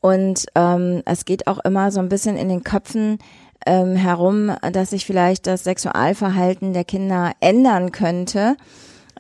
Und 0.01 0.47
ähm, 0.55 1.03
es 1.05 1.25
geht 1.25 1.47
auch 1.47 1.59
immer 1.61 1.91
so 1.91 2.01
ein 2.01 2.09
bisschen 2.09 2.37
in 2.37 2.49
den 2.49 2.65
Köpfen 2.65 3.19
ähm, 3.67 3.95
herum, 3.95 4.53
dass 4.73 4.91
sich 4.91 5.07
vielleicht 5.07 5.47
das 5.47 5.65
Sexualverhalten 5.65 6.73
der 6.73 6.85
Kinder 6.85 7.33
ändern 7.41 7.93
könnte, 7.93 8.57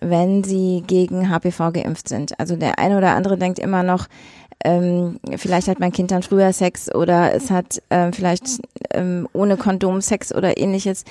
wenn 0.01 0.43
sie 0.43 0.83
gegen 0.87 1.31
HPV 1.31 1.73
geimpft 1.73 2.09
sind. 2.09 2.39
Also 2.41 2.57
der 2.57 2.79
eine 2.79 2.99
oder 2.99 3.15
andere 3.15 3.39
denkt 3.39 3.61
immer 3.61 3.83
noch, 3.85 4.09
ähm, 4.65 5.19
vielleicht 5.37 5.69
hat 5.69 5.81
mein 5.81 5.93
Kind 5.93 6.11
dann 6.11 6.23
früher 6.23 6.53
Sex 6.53 6.93
oder 6.95 7.35
es 7.35 7.51
hat 7.51 7.83
ähm, 7.91 8.13
vielleicht 8.13 8.61
ähm, 8.91 9.29
ohne 9.33 9.57
Kondom 9.57 10.01
Sex 10.01 10.35
oder 10.35 10.59
ähnliches, 10.59 11.05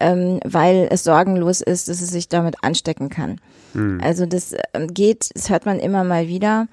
ähm, 0.00 0.40
weil 0.44 0.88
es 0.90 1.04
sorgenlos 1.04 1.60
ist, 1.60 1.88
dass 1.88 2.00
es 2.00 2.10
sich 2.10 2.28
damit 2.28 2.56
anstecken 2.62 3.10
kann. 3.10 3.40
Mhm. 3.74 4.00
Also 4.02 4.26
das 4.26 4.54
ähm, 4.72 4.88
geht, 4.92 5.30
das 5.34 5.50
hört 5.50 5.66
man 5.66 5.78
immer 5.78 6.04
mal 6.04 6.28
wieder. 6.28 6.68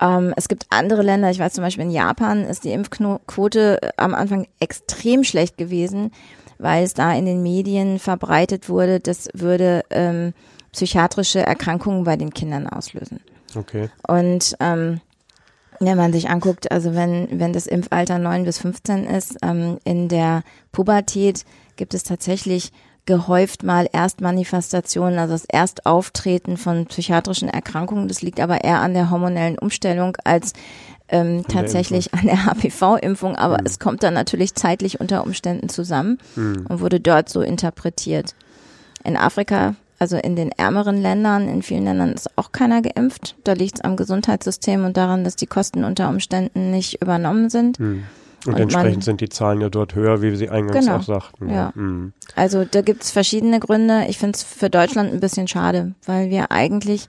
Ähm, 0.00 0.32
es 0.36 0.48
gibt 0.48 0.66
andere 0.70 1.02
Länder, 1.02 1.30
ich 1.30 1.38
weiß 1.38 1.54
zum 1.54 1.64
Beispiel 1.64 1.84
in 1.84 1.90
Japan 1.90 2.44
ist 2.44 2.64
die 2.64 2.72
Impfquote 2.72 3.78
am 3.96 4.14
Anfang 4.14 4.46
extrem 4.60 5.24
schlecht 5.24 5.56
gewesen, 5.56 6.12
weil 6.58 6.84
es 6.84 6.94
da 6.94 7.12
in 7.12 7.26
den 7.26 7.42
Medien 7.42 7.98
verbreitet 7.98 8.68
wurde, 8.68 9.00
das 9.00 9.28
würde 9.34 9.82
ähm, 9.90 10.34
psychiatrische 10.72 11.40
Erkrankungen 11.40 12.04
bei 12.04 12.16
den 12.16 12.34
Kindern 12.34 12.66
auslösen. 12.66 13.20
Okay. 13.56 13.88
Und 14.06 14.56
ähm, 14.60 15.00
wenn 15.80 15.96
man 15.96 16.12
sich 16.12 16.28
anguckt, 16.28 16.70
also 16.70 16.94
wenn, 16.94 17.28
wenn 17.30 17.52
das 17.52 17.66
Impfalter 17.66 18.18
9 18.18 18.44
bis 18.44 18.58
15 18.58 19.04
ist, 19.04 19.36
ähm, 19.42 19.78
in 19.84 20.08
der 20.08 20.42
Pubertät 20.72 21.44
gibt 21.76 21.94
es 21.94 22.04
tatsächlich 22.04 22.72
gehäuft 23.06 23.62
mal 23.62 23.86
Erstmanifestationen, 23.92 25.18
also 25.18 25.34
das 25.34 25.44
Erstauftreten 25.44 26.56
von 26.56 26.86
psychiatrischen 26.86 27.48
Erkrankungen. 27.48 28.08
Das 28.08 28.22
liegt 28.22 28.40
aber 28.40 28.64
eher 28.64 28.80
an 28.80 28.94
der 28.94 29.10
hormonellen 29.10 29.58
Umstellung 29.58 30.16
als 30.24 30.54
ähm, 31.08 31.44
tatsächlich 31.46 32.14
an 32.14 32.22
der 32.24 32.46
HPV-Impfung, 32.46 33.36
aber 33.36 33.60
mhm. 33.60 33.66
es 33.66 33.78
kommt 33.78 34.02
dann 34.02 34.14
natürlich 34.14 34.54
zeitlich 34.54 35.00
unter 35.00 35.24
Umständen 35.24 35.68
zusammen 35.68 36.18
mhm. 36.34 36.66
und 36.68 36.80
wurde 36.80 36.98
dort 36.98 37.28
so 37.28 37.42
interpretiert. 37.42 38.34
In 39.04 39.18
Afrika 39.18 39.74
also 39.98 40.16
in 40.16 40.36
den 40.36 40.52
ärmeren 40.52 41.00
Ländern, 41.00 41.48
in 41.48 41.62
vielen 41.62 41.84
Ländern 41.84 42.12
ist 42.12 42.36
auch 42.36 42.52
keiner 42.52 42.82
geimpft. 42.82 43.36
Da 43.44 43.52
liegt 43.52 43.76
es 43.76 43.80
am 43.82 43.96
Gesundheitssystem 43.96 44.84
und 44.84 44.96
daran, 44.96 45.24
dass 45.24 45.36
die 45.36 45.46
Kosten 45.46 45.84
unter 45.84 46.08
Umständen 46.08 46.70
nicht 46.70 47.00
übernommen 47.00 47.50
sind. 47.50 47.78
Hm. 47.78 48.04
Und, 48.46 48.54
und, 48.54 48.60
entsprechend 48.60 48.96
man, 48.96 49.02
sind 49.02 49.20
die 49.22 49.30
Zahlen 49.30 49.62
ja 49.62 49.70
dort 49.70 49.94
höher, 49.94 50.20
wie 50.20 50.36
Sie 50.36 50.50
eingangs 50.50 50.84
genau, 50.84 50.98
auch 50.98 51.02
sagten. 51.02 51.48
Ja. 51.48 51.72
Hm. 51.74 52.12
Also 52.36 52.64
da 52.64 52.82
gibt 52.82 53.02
es 53.02 53.10
verschiedene 53.10 53.58
Gründe. 53.60 54.04
Ich 54.08 54.18
finde 54.18 54.36
es 54.36 54.42
für 54.42 54.68
Deutschland 54.68 55.12
ein 55.12 55.20
bisschen 55.20 55.48
schade, 55.48 55.94
weil 56.04 56.28
wir 56.28 56.50
eigentlich 56.50 57.08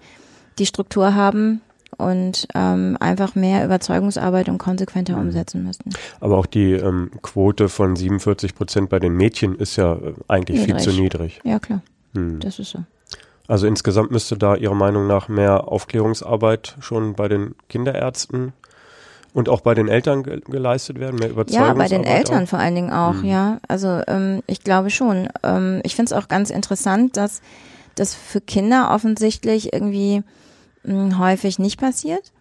die 0.57 0.65
Struktur 0.65 1.13
haben, 1.13 1.61
und 1.97 2.47
ähm, 2.55 2.97
einfach 2.99 3.35
mehr 3.35 3.63
Überzeugungsarbeit 3.63 4.49
und 4.49 4.57
konsequenter 4.57 5.15
hm. 5.15 5.21
umsetzen 5.21 5.63
müssten. 5.63 5.91
Aber 6.19 6.37
auch 6.37 6.45
die 6.45 6.73
ähm, 6.73 7.11
Quote 7.21 7.69
von 7.69 7.95
47 7.95 8.55
Prozent 8.55 8.89
bei 8.89 8.99
den 8.99 9.13
Mädchen 9.13 9.55
ist 9.55 9.75
ja 9.75 9.93
äh, 9.93 10.13
eigentlich 10.27 10.61
niedrig. 10.61 10.83
viel 10.83 10.93
zu 10.93 11.01
niedrig. 11.01 11.41
Ja, 11.43 11.59
klar. 11.59 11.81
Hm. 12.15 12.39
Das 12.39 12.60
ist 12.60 12.71
so. 12.71 12.80
Also 13.47 13.67
insgesamt 13.67 14.12
müsste 14.12 14.38
da 14.38 14.56
Ihrer 14.56 14.73
Meinung 14.73 15.06
nach 15.08 15.28
mehr 15.28 15.67
Aufklärungsarbeit 15.67 16.75
schon 16.80 17.13
bei 17.13 17.28
den 17.28 17.56
Kinderärzten 17.69 18.54
und 19.34 19.49
auch 19.49 19.62
bei 19.62 19.75
den 19.75 19.88
Eltern 19.88 20.23
ge 20.23 20.41
geleistet 20.49 20.99
werden, 20.99 21.17
mehr 21.19 21.30
Überzeugungsarbeit? 21.30 21.91
Ja, 21.91 21.97
bei 21.97 22.04
den 22.04 22.04
Eltern 22.06 22.43
auch? 22.43 22.47
vor 22.47 22.60
allen 22.60 22.75
Dingen 22.75 22.91
auch, 22.91 23.21
hm. 23.21 23.25
ja. 23.25 23.60
Also 23.67 24.01
ähm, 24.08 24.41
ich 24.47 24.63
glaube 24.63 24.89
schon. 24.89 25.30
Ähm, 25.43 25.82
ich 25.84 25.95
finde 25.95 26.13
es 26.13 26.13
auch 26.13 26.28
ganz 26.28 26.49
interessant, 26.49 27.17
dass 27.17 27.41
das 27.95 28.15
für 28.15 28.41
Kinder 28.41 28.91
offensichtlich 28.91 29.73
irgendwie 29.73 30.23
mh, 30.84 30.93
hm, 30.93 31.19
häufig 31.19 31.60
nicht 31.60 31.80
passiert. 31.80 32.32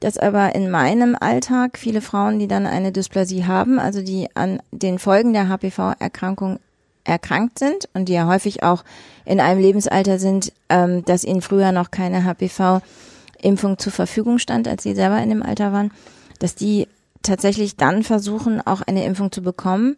Dass 0.00 0.18
aber 0.18 0.54
in 0.54 0.70
meinem 0.70 1.16
Alltag 1.18 1.78
viele 1.78 2.00
Frauen, 2.00 2.38
die 2.38 2.48
dann 2.48 2.66
eine 2.66 2.92
Dysplasie 2.92 3.44
haben, 3.44 3.78
also 3.78 4.02
die 4.02 4.28
an 4.34 4.60
den 4.70 4.98
Folgen 4.98 5.32
der 5.32 5.48
HPV-Erkrankung 5.48 6.58
erkrankt 7.04 7.58
sind 7.58 7.88
und 7.94 8.08
die 8.08 8.14
ja 8.14 8.26
häufig 8.26 8.62
auch 8.62 8.84
in 9.24 9.40
einem 9.40 9.60
Lebensalter 9.60 10.18
sind, 10.18 10.52
ähm, 10.68 11.04
dass 11.04 11.24
ihnen 11.24 11.42
früher 11.42 11.72
noch 11.72 11.90
keine 11.90 12.24
HPV-Impfung 12.24 13.78
zur 13.78 13.92
Verfügung 13.92 14.38
stand, 14.38 14.66
als 14.66 14.82
sie 14.82 14.94
selber 14.94 15.22
in 15.22 15.28
dem 15.28 15.42
Alter 15.42 15.72
waren, 15.72 15.92
dass 16.38 16.54
die 16.54 16.88
tatsächlich 17.22 17.76
dann 17.76 18.02
versuchen, 18.02 18.60
auch 18.60 18.82
eine 18.82 19.04
Impfung 19.04 19.32
zu 19.32 19.42
bekommen, 19.42 19.96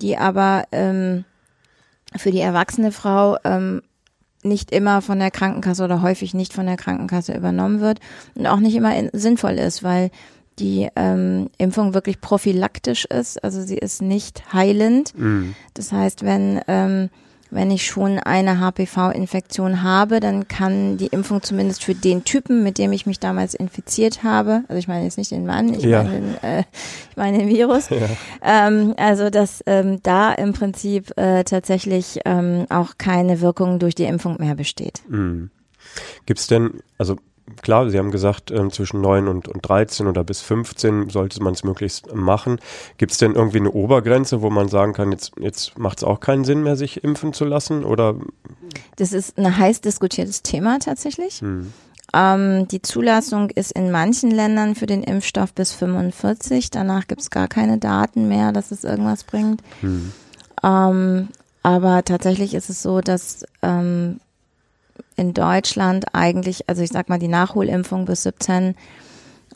die 0.00 0.16
aber 0.16 0.64
ähm, 0.72 1.24
für 2.16 2.30
die 2.30 2.40
erwachsene 2.40 2.92
Frau 2.92 3.36
ähm, 3.44 3.82
nicht 4.42 4.70
immer 4.70 5.02
von 5.02 5.18
der 5.18 5.30
Krankenkasse 5.30 5.84
oder 5.84 6.02
häufig 6.02 6.34
nicht 6.34 6.52
von 6.52 6.66
der 6.66 6.76
Krankenkasse 6.76 7.34
übernommen 7.34 7.80
wird 7.80 7.98
und 8.34 8.46
auch 8.46 8.60
nicht 8.60 8.76
immer 8.76 8.96
in, 8.96 9.10
sinnvoll 9.12 9.54
ist, 9.54 9.82
weil 9.82 10.10
die 10.58 10.88
ähm, 10.96 11.50
Impfung 11.58 11.94
wirklich 11.94 12.20
prophylaktisch 12.20 13.04
ist, 13.04 13.42
also 13.42 13.62
sie 13.62 13.78
ist 13.78 14.02
nicht 14.02 14.52
heilend. 14.52 15.16
Mhm. 15.16 15.54
Das 15.74 15.92
heißt, 15.92 16.24
wenn 16.24 16.60
ähm, 16.68 17.10
wenn 17.50 17.70
ich 17.70 17.86
schon 17.86 18.18
eine 18.18 18.60
HPV-Infektion 18.60 19.82
habe, 19.82 20.20
dann 20.20 20.48
kann 20.48 20.98
die 20.98 21.06
Impfung 21.06 21.42
zumindest 21.42 21.82
für 21.82 21.94
den 21.94 22.24
Typen, 22.24 22.62
mit 22.62 22.78
dem 22.78 22.92
ich 22.92 23.06
mich 23.06 23.20
damals 23.20 23.54
infiziert 23.54 24.22
habe, 24.22 24.64
also 24.68 24.78
ich 24.78 24.88
meine 24.88 25.04
jetzt 25.04 25.18
nicht 25.18 25.30
den 25.30 25.46
Mann, 25.46 25.72
ich 25.72 25.84
ja. 25.84 26.02
meine, 26.02 26.20
den, 26.20 26.42
äh, 26.42 26.60
ich 27.10 27.16
meine 27.16 27.38
den 27.38 27.48
Virus, 27.48 27.88
ja. 27.88 28.06
ähm, 28.42 28.94
also 28.96 29.30
dass 29.30 29.62
ähm, 29.66 30.00
da 30.02 30.32
im 30.32 30.52
Prinzip 30.52 31.16
äh, 31.16 31.44
tatsächlich 31.44 32.20
ähm, 32.24 32.66
auch 32.68 32.98
keine 32.98 33.40
Wirkung 33.40 33.78
durch 33.78 33.94
die 33.94 34.04
Impfung 34.04 34.36
mehr 34.38 34.54
besteht. 34.54 35.02
Mhm. 35.08 35.50
Gibt 36.26 36.40
es 36.40 36.46
denn, 36.46 36.80
also 36.98 37.16
klar, 37.62 37.88
Sie 37.90 37.98
haben 37.98 38.10
gesagt, 38.10 38.50
äh, 38.50 38.68
zwischen 38.68 39.00
9 39.00 39.28
und, 39.28 39.48
und 39.48 39.68
13 39.68 40.06
oder 40.06 40.24
bis 40.24 40.40
15 40.40 41.10
sollte 41.10 41.42
man 41.42 41.54
es 41.54 41.64
möglichst 41.64 42.14
machen. 42.14 42.58
Gibt 42.96 43.12
es 43.12 43.18
denn 43.18 43.34
irgendwie 43.34 43.58
eine 43.58 43.70
Obergrenze, 43.70 44.42
wo 44.42 44.50
man 44.50 44.68
sagen 44.68 44.92
kann, 44.92 45.12
jetzt, 45.12 45.32
jetzt 45.38 45.78
macht 45.78 45.98
es 45.98 46.04
auch 46.04 46.20
keinen 46.20 46.44
Sinn 46.44 46.62
mehr, 46.62 46.76
sich 46.76 47.04
impfen 47.04 47.32
zu 47.32 47.44
lassen? 47.44 47.84
Oder? 47.84 48.16
Das 48.96 49.12
ist 49.12 49.38
ein 49.38 49.56
heiß 49.56 49.80
diskutiertes 49.80 50.42
Thema 50.42 50.78
tatsächlich. 50.78 51.40
Hm. 51.40 51.72
Ähm, 52.14 52.68
die 52.68 52.80
Zulassung 52.80 53.50
ist 53.50 53.72
in 53.72 53.90
manchen 53.90 54.30
Ländern 54.30 54.74
für 54.74 54.86
den 54.86 55.02
Impfstoff 55.02 55.52
bis 55.52 55.72
45. 55.72 56.70
Danach 56.70 57.06
gibt 57.06 57.20
es 57.20 57.30
gar 57.30 57.48
keine 57.48 57.78
Daten 57.78 58.28
mehr, 58.28 58.52
dass 58.52 58.70
es 58.70 58.84
irgendwas 58.84 59.24
bringt. 59.24 59.62
Hm. 59.80 60.12
Ähm, 60.62 61.28
aber 61.62 62.02
tatsächlich 62.04 62.54
ist 62.54 62.70
es 62.70 62.82
so, 62.82 63.00
dass 63.00 63.44
ähm, 63.62 64.20
in 65.16 65.34
Deutschland 65.34 66.06
eigentlich, 66.14 66.68
also 66.68 66.82
ich 66.82 66.90
sag 66.90 67.08
mal 67.08 67.18
die 67.18 67.28
Nachholimpfung 67.28 68.04
bis 68.04 68.22
17 68.22 68.74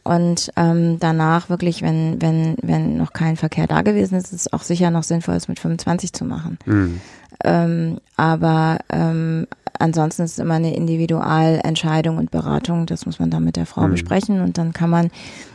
und 0.05 0.51
ähm, 0.57 0.99
danach 0.99 1.49
wirklich, 1.49 1.83
wenn, 1.83 2.21
wenn, 2.21 2.57
wenn 2.63 2.97
noch 2.97 3.13
kein 3.13 3.37
Verkehr 3.37 3.67
da 3.67 3.83
gewesen 3.83 4.17
ist, 4.17 4.33
ist 4.33 4.47
es 4.47 4.53
auch 4.53 4.63
sicher 4.63 4.91
noch 4.91 5.05
sinnvoll, 5.05 5.37
es 5.37 5.49
mit 5.49 5.61
25 5.61 6.13
zu 6.13 6.25
machen. 6.25 6.59
Mhm. 6.67 7.01
Ähm, 7.45 7.99
aber 8.17 8.79
ähm, 8.91 9.47
ansonsten 9.79 10.23
ist 10.23 10.33
es 10.33 10.39
immer 10.39 10.55
eine 10.55 10.75
Individualentscheidung 10.75 12.19
und 12.19 12.33
Beratung. 12.33 12.87
Das 12.87 13.07
muss 13.07 13.21
man 13.21 13.31
dann 13.31 13.45
mit 13.45 13.57
der 13.57 13.67
Frau 13.67 13.83
mhm. 13.83 13.93
besprechen 13.93 14.41
und 14.41 14.59
dann 14.59 14.73
kann 14.73 14.91
man 14.91 15.11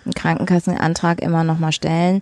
einen 0.06 0.14
Krankenkassenantrag 0.14 1.22
immer 1.22 1.44
nochmal 1.44 1.74
stellen. 1.74 2.22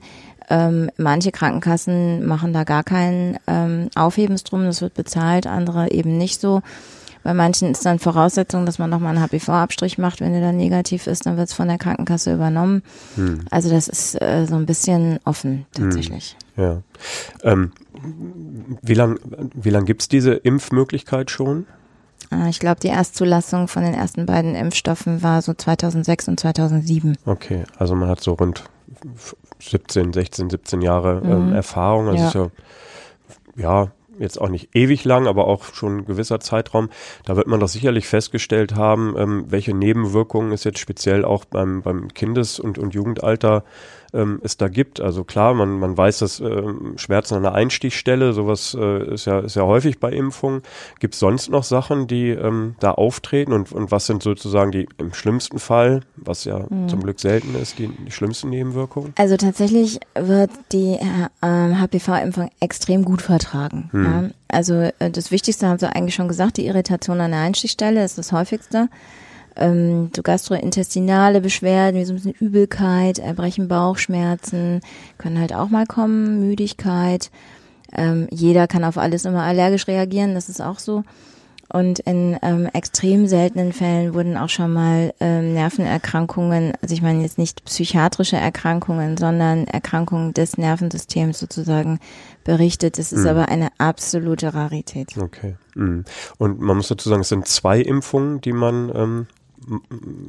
Ähm, 0.49 0.89
manche 0.97 1.31
Krankenkassen 1.31 2.25
machen 2.25 2.53
da 2.53 2.63
gar 2.63 2.83
keinen 2.83 3.37
ähm, 3.47 3.89
Aufhebens 3.95 4.43
drum, 4.43 4.63
das 4.65 4.81
wird 4.81 4.93
bezahlt, 4.93 5.47
andere 5.47 5.91
eben 5.91 6.17
nicht 6.17 6.39
so. 6.39 6.61
Bei 7.25 7.33
manchen 7.33 7.71
ist 7.71 7.83
dann 7.83 7.97
Voraussetzung, 7.97 8.67
dass 8.67 8.77
man 8.77 8.91
nochmal 8.91 9.17
einen 9.17 9.27
HPV-Abstrich 9.27 9.97
macht. 9.97 10.21
Wenn 10.21 10.31
der 10.31 10.41
dann 10.41 10.57
negativ 10.57 11.07
ist, 11.07 11.25
dann 11.25 11.37
wird 11.37 11.47
es 11.47 11.55
von 11.55 11.67
der 11.67 11.79
Krankenkasse 11.79 12.31
übernommen. 12.31 12.83
Hm. 13.15 13.39
Also 13.49 13.71
das 13.71 13.87
ist 13.87 14.21
äh, 14.21 14.45
so 14.47 14.53
ein 14.53 14.67
bisschen 14.67 15.17
offen 15.25 15.65
tatsächlich. 15.73 16.37
Hm. 16.53 16.63
Ja. 16.63 16.81
Ähm, 17.41 17.71
wie 18.83 18.93
lange 18.93 19.15
wie 19.55 19.71
lang 19.71 19.85
gibt 19.85 20.03
es 20.03 20.07
diese 20.07 20.33
Impfmöglichkeit 20.33 21.31
schon? 21.31 21.65
Äh, 22.31 22.47
ich 22.49 22.59
glaube, 22.59 22.79
die 22.79 22.89
Erstzulassung 22.89 23.67
von 23.69 23.81
den 23.81 23.95
ersten 23.95 24.27
beiden 24.27 24.53
Impfstoffen 24.53 25.23
war 25.23 25.41
so 25.41 25.55
2006 25.55 26.27
und 26.27 26.39
2007. 26.39 27.17
Okay, 27.25 27.63
also 27.79 27.95
man 27.95 28.07
hat 28.07 28.21
so 28.21 28.33
rund 28.33 28.65
17, 29.61 30.13
16, 30.13 30.51
17 30.51 30.81
Jahre 30.83 31.23
ähm, 31.25 31.47
mhm. 31.47 31.55
Erfahrung. 31.55 32.07
Also 32.09 32.51
ja. 33.55 33.61
ja, 33.63 33.83
ja 33.83 33.91
jetzt 34.19 34.39
auch 34.39 34.49
nicht 34.49 34.75
ewig 34.75 35.03
lang, 35.05 35.27
aber 35.27 35.47
auch 35.47 35.73
schon 35.73 35.97
ein 35.97 36.05
gewisser 36.05 36.39
Zeitraum, 36.39 36.89
da 37.25 37.35
wird 37.35 37.47
man 37.47 37.59
doch 37.59 37.67
sicherlich 37.67 38.07
festgestellt 38.07 38.75
haben, 38.75 39.15
ähm, 39.17 39.45
welche 39.49 39.73
Nebenwirkungen 39.73 40.51
es 40.51 40.63
jetzt 40.63 40.79
speziell 40.79 41.25
auch 41.25 41.45
beim, 41.45 41.81
beim 41.81 42.13
Kindes- 42.13 42.59
und, 42.59 42.77
und 42.77 42.93
Jugendalter 42.93 43.63
ähm, 44.15 44.39
es 44.43 44.57
da 44.57 44.67
gibt. 44.67 45.01
Also 45.01 45.23
klar, 45.23 45.53
man, 45.53 45.79
man 45.79 45.97
weiß, 45.97 46.19
dass 46.19 46.39
ähm, 46.39 46.93
Schmerzen 46.97 47.35
an 47.35 47.43
der 47.43 47.53
Einstichstelle, 47.53 48.33
sowas 48.33 48.75
äh, 48.79 49.13
ist, 49.13 49.25
ja, 49.25 49.39
ist 49.39 49.55
ja 49.55 49.63
häufig 49.63 49.99
bei 49.99 50.11
Impfungen. 50.11 50.61
Gibt 50.99 51.13
es 51.13 51.19
sonst 51.19 51.49
noch 51.49 51.63
Sachen, 51.63 52.07
die 52.07 52.29
ähm, 52.29 52.75
da 52.79 52.91
auftreten 52.91 53.53
und, 53.53 53.71
und 53.71 53.91
was 53.91 54.05
sind 54.05 54.23
sozusagen 54.23 54.71
die 54.71 54.87
im 54.97 55.13
schlimmsten 55.13 55.59
Fall, 55.59 56.01
was 56.15 56.45
ja 56.45 56.65
mhm. 56.69 56.89
zum 56.89 57.03
Glück 57.03 57.19
selten 57.19 57.55
ist, 57.55 57.77
die, 57.77 57.87
die 57.87 58.11
schlimmsten 58.11 58.49
Nebenwirkungen? 58.49 59.13
Also 59.17 59.37
tatsächlich 59.37 59.99
wird 60.15 60.51
die 60.71 60.93
äh, 60.93 61.75
HPV-Impfung 61.75 62.49
extrem 62.59 63.05
gut 63.05 63.21
vertragen. 63.21 63.89
Mhm. 63.91 64.05
Ja? 64.05 64.29
Also 64.47 64.73
äh, 64.99 65.11
das 65.11 65.31
Wichtigste 65.31 65.67
haben 65.67 65.79
Sie 65.79 65.93
eigentlich 65.93 66.15
schon 66.15 66.27
gesagt, 66.27 66.57
die 66.57 66.65
Irritation 66.65 67.19
an 67.19 67.31
der 67.31 67.41
Einstichstelle 67.41 68.03
ist 68.03 68.17
das 68.17 68.31
häufigste 68.31 68.89
ähm, 69.55 70.09
so 70.15 70.21
gastrointestinale 70.21 71.41
Beschwerden, 71.41 71.99
wie 71.99 72.05
so 72.05 72.13
ein 72.13 72.17
bisschen 72.17 72.35
Übelkeit, 72.39 73.19
Erbrechen, 73.19 73.67
Bauchschmerzen, 73.67 74.81
können 75.17 75.39
halt 75.39 75.53
auch 75.53 75.69
mal 75.69 75.85
kommen, 75.85 76.47
Müdigkeit. 76.47 77.31
Ähm, 77.93 78.27
jeder 78.31 78.67
kann 78.67 78.83
auf 78.83 78.97
alles 78.97 79.25
immer 79.25 79.43
allergisch 79.43 79.87
reagieren, 79.87 80.33
das 80.33 80.49
ist 80.49 80.61
auch 80.61 80.79
so. 80.79 81.03
Und 81.73 81.99
in 81.99 82.37
ähm, 82.43 82.69
extrem 82.73 83.25
seltenen 83.25 83.73
Fällen 83.73 84.13
wurden 84.13 84.37
auch 84.37 84.49
schon 84.49 84.71
mal 84.71 85.13
ähm, 85.19 85.53
Nervenerkrankungen, 85.53 86.73
also 86.81 86.93
ich 86.93 87.01
meine 87.01 87.23
jetzt 87.23 87.39
nicht 87.39 87.65
psychiatrische 87.65 88.37
Erkrankungen, 88.37 89.17
sondern 89.17 89.65
Erkrankungen 89.65 90.33
des 90.33 90.57
Nervensystems 90.57 91.39
sozusagen 91.39 91.99
berichtet. 92.43 92.99
Das 92.99 93.11
ist 93.11 93.23
mhm. 93.23 93.29
aber 93.29 93.49
eine 93.49 93.69
absolute 93.79 94.53
Rarität. 94.53 95.17
Okay. 95.17 95.55
Mhm. 95.73 96.05
Und 96.37 96.59
man 96.59 96.77
muss 96.77 96.87
dazu 96.87 97.09
sagen, 97.09 97.21
es 97.21 97.29
sind 97.29 97.47
zwei 97.47 97.81
Impfungen, 97.81 98.41
die 98.41 98.53
man 98.53 98.91
ähm, 98.93 99.27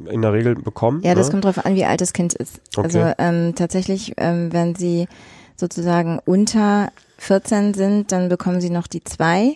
in 0.09 0.21
der 0.21 0.33
Regel 0.33 0.55
bekommen? 0.55 1.01
Ja, 1.03 1.15
das 1.15 1.27
ne? 1.27 1.31
kommt 1.31 1.45
darauf 1.45 1.65
an, 1.65 1.75
wie 1.75 1.85
alt 1.85 2.01
das 2.01 2.13
Kind 2.13 2.33
ist. 2.33 2.59
Okay. 2.75 2.85
Also 2.85 3.13
ähm, 3.17 3.55
tatsächlich, 3.55 4.13
ähm, 4.17 4.51
wenn 4.51 4.75
sie 4.75 5.07
sozusagen 5.55 6.19
unter 6.25 6.91
14 7.17 7.73
sind, 7.73 8.11
dann 8.11 8.29
bekommen 8.29 8.61
sie 8.61 8.69
noch 8.69 8.87
die 8.87 9.03
zwei. 9.03 9.55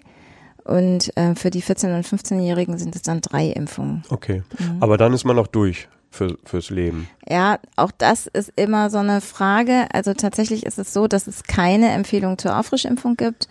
Und 0.63 1.15
äh, 1.17 1.35
für 1.35 1.49
die 1.49 1.63
14- 1.63 1.95
und 1.95 2.05
15-Jährigen 2.05 2.77
sind 2.77 2.95
es 2.95 3.01
dann 3.01 3.21
drei 3.21 3.47
Impfungen. 3.47 4.03
Okay. 4.09 4.43
Mhm. 4.59 4.77
Aber 4.79 4.97
dann 4.97 5.13
ist 5.13 5.25
man 5.25 5.35
noch 5.35 5.47
durch 5.47 5.87
für, 6.11 6.37
fürs 6.43 6.69
Leben. 6.69 7.07
Ja, 7.27 7.57
auch 7.75 7.91
das 7.91 8.27
ist 8.27 8.53
immer 8.55 8.89
so 8.89 8.99
eine 8.99 9.21
Frage. 9.21 9.87
Also 9.91 10.13
tatsächlich 10.13 10.65
ist 10.65 10.77
es 10.77 10.93
so, 10.93 11.07
dass 11.07 11.25
es 11.25 11.43
keine 11.43 11.89
Empfehlung 11.89 12.37
zur 12.37 12.57
Auffrischimpfung 12.57 13.17
gibt. 13.17 13.47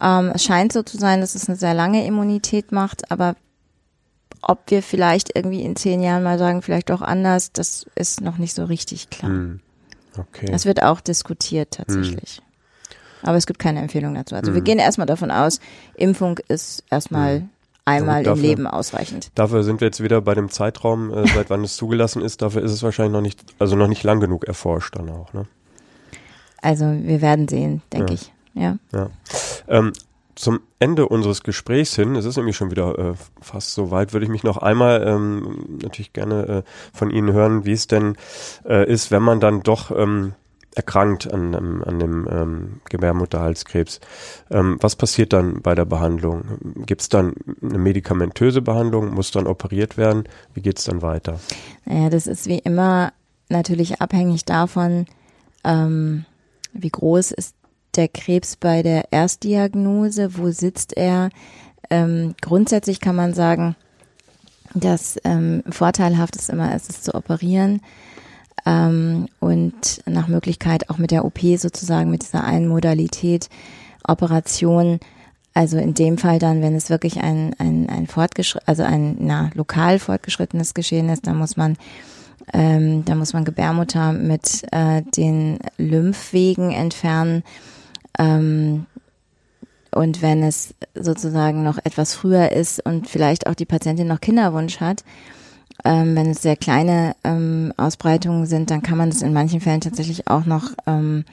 Ähm, 0.00 0.32
es 0.34 0.44
scheint 0.44 0.72
so 0.72 0.82
zu 0.82 0.96
sein, 0.96 1.20
dass 1.20 1.34
es 1.34 1.48
eine 1.48 1.56
sehr 1.56 1.74
lange 1.74 2.06
Immunität 2.06 2.72
macht, 2.72 3.10
aber 3.10 3.36
ob 4.48 4.70
wir 4.70 4.82
vielleicht 4.82 5.34
irgendwie 5.34 5.62
in 5.62 5.74
zehn 5.74 6.00
Jahren 6.00 6.22
mal 6.22 6.38
sagen, 6.38 6.62
vielleicht 6.62 6.90
auch 6.92 7.02
anders, 7.02 7.52
das 7.52 7.84
ist 7.96 8.20
noch 8.20 8.38
nicht 8.38 8.54
so 8.54 8.64
richtig 8.64 9.10
klar. 9.10 9.32
Hm. 9.32 9.60
Okay. 10.16 10.46
Das 10.46 10.64
wird 10.64 10.82
auch 10.82 11.00
diskutiert 11.00 11.72
tatsächlich. 11.72 12.36
Hm. 12.36 12.44
Aber 13.22 13.36
es 13.36 13.46
gibt 13.46 13.58
keine 13.58 13.80
Empfehlung 13.80 14.14
dazu. 14.14 14.36
Also 14.36 14.48
hm. 14.48 14.54
wir 14.54 14.62
gehen 14.62 14.78
erstmal 14.78 15.06
davon 15.06 15.32
aus, 15.32 15.58
Impfung 15.96 16.38
ist 16.46 16.84
erstmal 16.90 17.40
hm. 17.40 17.48
einmal 17.84 18.22
dafür, 18.22 18.44
im 18.44 18.48
Leben 18.48 18.66
ausreichend. 18.68 19.30
Dafür 19.34 19.64
sind 19.64 19.80
wir 19.80 19.88
jetzt 19.88 20.00
wieder 20.02 20.20
bei 20.20 20.34
dem 20.34 20.48
Zeitraum, 20.48 21.12
äh, 21.12 21.26
seit 21.26 21.50
wann 21.50 21.64
es 21.64 21.76
zugelassen 21.76 22.22
ist. 22.22 22.40
Dafür 22.40 22.62
ist 22.62 22.70
es 22.70 22.84
wahrscheinlich 22.84 23.12
noch 23.12 23.22
nicht, 23.22 23.44
also 23.58 23.74
noch 23.74 23.88
nicht 23.88 24.04
lang 24.04 24.20
genug 24.20 24.44
erforscht 24.44 24.96
dann 24.96 25.10
auch. 25.10 25.32
Ne? 25.32 25.46
Also 26.62 26.84
wir 26.84 27.20
werden 27.20 27.48
sehen, 27.48 27.82
denke 27.92 28.12
ja. 28.12 28.14
ich. 28.14 28.32
Ja. 28.54 28.78
ja. 28.92 29.10
Ähm, 29.66 29.92
zum 30.36 30.60
Ende 30.78 31.08
unseres 31.08 31.42
Gesprächs 31.42 31.96
hin, 31.96 32.14
es 32.14 32.24
ist 32.24 32.36
nämlich 32.36 32.56
schon 32.56 32.70
wieder 32.70 32.98
äh, 32.98 33.14
fast 33.40 33.74
so 33.74 33.90
weit, 33.90 34.12
würde 34.12 34.24
ich 34.24 34.30
mich 34.30 34.44
noch 34.44 34.58
einmal 34.58 35.02
ähm, 35.06 35.78
natürlich 35.82 36.12
gerne 36.12 36.46
äh, 36.46 36.62
von 36.92 37.10
Ihnen 37.10 37.32
hören, 37.32 37.64
wie 37.64 37.72
es 37.72 37.86
denn 37.86 38.16
äh, 38.64 38.88
ist, 38.88 39.10
wenn 39.10 39.22
man 39.22 39.40
dann 39.40 39.62
doch 39.62 39.90
ähm, 39.90 40.34
erkrankt 40.74 41.32
an, 41.32 41.54
an, 41.54 41.82
an 41.82 41.98
dem 41.98 42.28
ähm, 42.30 42.80
Gebärmutterhalskrebs. 42.90 43.98
Ähm, 44.50 44.76
was 44.80 44.94
passiert 44.94 45.32
dann 45.32 45.62
bei 45.62 45.74
der 45.74 45.86
Behandlung? 45.86 46.44
Gibt 46.84 47.00
es 47.00 47.08
dann 47.08 47.32
eine 47.62 47.78
medikamentöse 47.78 48.60
Behandlung? 48.60 49.14
Muss 49.14 49.30
dann 49.30 49.46
operiert 49.46 49.96
werden? 49.96 50.24
Wie 50.52 50.60
geht 50.60 50.78
es 50.78 50.84
dann 50.84 51.00
weiter? 51.00 51.40
Naja, 51.86 52.10
das 52.10 52.26
ist 52.26 52.46
wie 52.46 52.58
immer 52.58 53.14
natürlich 53.48 54.02
abhängig 54.02 54.44
davon, 54.44 55.06
ähm, 55.64 56.26
wie 56.74 56.90
groß 56.90 57.32
ist 57.32 57.54
der 57.96 58.08
Krebs 58.08 58.56
bei 58.56 58.82
der 58.82 59.12
Erstdiagnose? 59.12 60.36
Wo 60.36 60.50
sitzt 60.50 60.96
er? 60.96 61.30
Ähm, 61.90 62.34
grundsätzlich 62.40 63.00
kann 63.00 63.16
man 63.16 63.34
sagen, 63.34 63.76
dass 64.74 65.18
ähm, 65.24 65.62
vorteilhaft 65.68 66.36
ist 66.36 66.50
immer, 66.50 66.74
ist 66.74 66.90
es 66.90 67.02
zu 67.02 67.14
operieren 67.14 67.80
ähm, 68.66 69.28
und 69.40 70.02
nach 70.06 70.28
Möglichkeit 70.28 70.90
auch 70.90 70.98
mit 70.98 71.10
der 71.10 71.24
OP 71.24 71.38
sozusagen, 71.56 72.10
mit 72.10 72.22
dieser 72.22 72.44
einen 72.44 72.68
Modalität 72.68 73.48
Operation. 74.06 75.00
Also 75.54 75.78
in 75.78 75.94
dem 75.94 76.18
Fall 76.18 76.38
dann, 76.38 76.60
wenn 76.60 76.74
es 76.74 76.90
wirklich 76.90 77.20
ein, 77.22 77.54
ein, 77.58 77.88
ein 77.88 78.06
fortgeschritten, 78.06 78.68
also 78.68 78.82
ein 78.82 79.16
na, 79.20 79.50
lokal 79.54 79.98
fortgeschrittenes 79.98 80.74
Geschehen 80.74 81.08
ist, 81.08 81.26
dann 81.26 81.38
muss 81.38 81.56
man 81.56 81.76
ähm, 82.52 83.04
da 83.04 83.14
muss 83.14 83.32
man 83.32 83.44
Gebärmutter 83.44 84.12
mit 84.12 84.62
äh, 84.70 85.02
den 85.02 85.58
Lymphwegen 85.78 86.70
entfernen 86.70 87.42
ähm, 88.18 88.86
und 89.92 90.22
wenn 90.22 90.42
es 90.42 90.74
sozusagen 90.94 91.62
noch 91.62 91.78
etwas 91.78 92.14
früher 92.14 92.52
ist 92.52 92.84
und 92.84 93.08
vielleicht 93.08 93.46
auch 93.46 93.54
die 93.54 93.66
Patientin 93.66 94.08
noch 94.08 94.20
Kinderwunsch 94.20 94.80
hat, 94.80 95.04
Ähm, 95.84 96.16
wenn 96.16 96.30
es 96.30 96.40
sehr 96.40 96.56
kleine 96.56 97.14
ähm, 97.22 97.70
Ausbreitungen 97.76 98.46
sind, 98.46 98.70
dann 98.70 98.80
kann 98.80 98.96
man 98.96 99.10
es 99.10 99.20
in 99.20 99.34
manchen 99.34 99.60
Fällen 99.60 99.82
tatsächlich 99.82 100.26
auch 100.26 100.46
noch 100.46 100.72
ähm, 100.86 101.24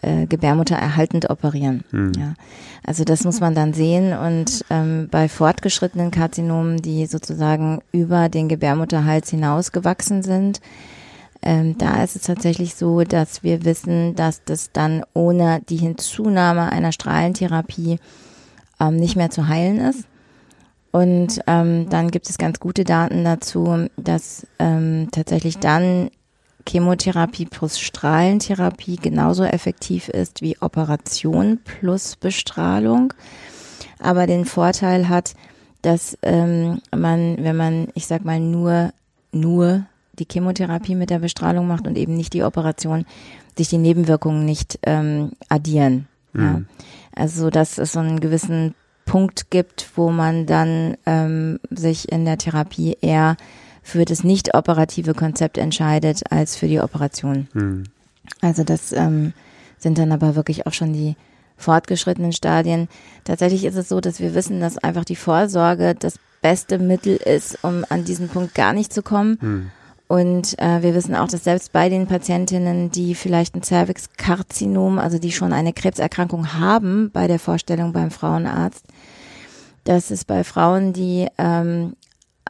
äh, 0.00 0.26
Gebärmutter 0.26 0.74
erhaltend 0.74 1.28
operieren. 1.28 1.84
Hm. 1.90 2.12
Ja. 2.18 2.34
Also 2.82 3.04
das 3.04 3.24
muss 3.24 3.40
man 3.40 3.54
dann 3.54 3.74
sehen 3.74 4.16
und 4.16 4.64
ähm, 4.70 5.08
bei 5.10 5.28
fortgeschrittenen 5.28 6.10
Karzinomen, 6.10 6.78
die 6.78 7.04
sozusagen 7.06 7.82
über 7.92 8.30
den 8.30 8.48
Gebärmutterhals 8.48 9.28
hinaus 9.28 9.70
gewachsen 9.70 10.22
sind, 10.22 10.62
ähm, 11.44 11.76
da 11.78 12.02
ist 12.02 12.16
es 12.16 12.22
tatsächlich 12.22 12.74
so, 12.74 13.02
dass 13.02 13.42
wir 13.42 13.64
wissen, 13.64 14.14
dass 14.14 14.42
das 14.44 14.72
dann 14.72 15.04
ohne 15.12 15.60
die 15.68 15.76
Hinzunahme 15.76 16.72
einer 16.72 16.90
Strahlentherapie 16.90 17.98
ähm, 18.80 18.96
nicht 18.96 19.14
mehr 19.16 19.30
zu 19.30 19.46
heilen 19.46 19.78
ist. 19.78 20.06
Und 20.90 21.40
ähm, 21.46 21.88
dann 21.90 22.10
gibt 22.10 22.30
es 22.30 22.38
ganz 22.38 22.60
gute 22.60 22.84
Daten 22.84 23.24
dazu, 23.24 23.88
dass 23.96 24.46
ähm, 24.58 25.08
tatsächlich 25.12 25.58
dann 25.58 26.10
Chemotherapie 26.66 27.46
plus 27.46 27.78
Strahlentherapie 27.78 28.96
genauso 28.96 29.44
effektiv 29.44 30.08
ist 30.08 30.40
wie 30.40 30.56
Operation 30.60 31.58
plus 31.62 32.16
Bestrahlung, 32.16 33.12
aber 33.98 34.26
den 34.26 34.46
Vorteil 34.46 35.08
hat, 35.08 35.34
dass 35.82 36.16
ähm, 36.22 36.80
man, 36.96 37.36
wenn 37.40 37.56
man, 37.56 37.88
ich 37.94 38.06
sag 38.06 38.24
mal, 38.24 38.40
nur, 38.40 38.92
nur 39.32 39.84
die 40.18 40.26
Chemotherapie 40.30 40.94
mit 40.94 41.10
der 41.10 41.18
Bestrahlung 41.18 41.66
macht 41.66 41.86
und 41.86 41.96
eben 41.96 42.14
nicht 42.14 42.32
die 42.32 42.42
Operation, 42.42 43.04
sich 43.56 43.68
die 43.68 43.78
Nebenwirkungen 43.78 44.44
nicht 44.44 44.78
ähm, 44.84 45.32
addieren. 45.48 46.06
Mhm. 46.32 46.42
Ja. 46.42 46.62
Also 47.14 47.50
dass 47.50 47.78
es 47.78 47.92
so 47.92 48.00
einen 48.00 48.20
gewissen 48.20 48.74
Punkt 49.04 49.50
gibt, 49.50 49.90
wo 49.96 50.10
man 50.10 50.46
dann 50.46 50.96
ähm, 51.06 51.60
sich 51.70 52.10
in 52.10 52.24
der 52.24 52.38
Therapie 52.38 52.96
eher 53.00 53.36
für 53.82 54.04
das 54.04 54.24
nicht 54.24 54.54
operative 54.54 55.14
Konzept 55.14 55.58
entscheidet 55.58 56.22
als 56.30 56.56
für 56.56 56.66
die 56.66 56.80
Operation. 56.80 57.48
Mhm. 57.52 57.84
Also 58.40 58.64
das 58.64 58.92
ähm, 58.92 59.34
sind 59.78 59.98
dann 59.98 60.12
aber 60.12 60.34
wirklich 60.34 60.66
auch 60.66 60.72
schon 60.72 60.92
die 60.92 61.16
fortgeschrittenen 61.56 62.32
Stadien. 62.32 62.88
Tatsächlich 63.24 63.64
ist 63.64 63.76
es 63.76 63.88
so, 63.88 64.00
dass 64.00 64.20
wir 64.20 64.34
wissen, 64.34 64.60
dass 64.60 64.78
einfach 64.78 65.04
die 65.04 65.16
Vorsorge 65.16 65.94
das 65.94 66.18
beste 66.40 66.78
Mittel 66.78 67.16
ist, 67.16 67.58
um 67.62 67.84
an 67.88 68.04
diesen 68.04 68.28
Punkt 68.28 68.54
gar 68.54 68.72
nicht 68.72 68.92
zu 68.92 69.02
kommen. 69.02 69.38
Mhm. 69.40 69.70
Und 70.06 70.58
äh, 70.58 70.82
wir 70.82 70.94
wissen 70.94 71.14
auch, 71.14 71.28
dass 71.28 71.44
selbst 71.44 71.72
bei 71.72 71.88
den 71.88 72.06
Patientinnen, 72.06 72.90
die 72.90 73.14
vielleicht 73.14 73.54
ein 73.54 73.62
Cervixkarzinom, 73.62 74.98
also 74.98 75.18
die 75.18 75.32
schon 75.32 75.52
eine 75.52 75.72
Krebserkrankung 75.72 76.52
haben, 76.54 77.10
bei 77.10 77.26
der 77.26 77.38
Vorstellung 77.38 77.92
beim 77.92 78.10
Frauenarzt, 78.10 78.84
dass 79.84 80.10
es 80.10 80.24
bei 80.24 80.44
Frauen, 80.44 80.92
die 80.92 81.26
ähm, 81.38 81.94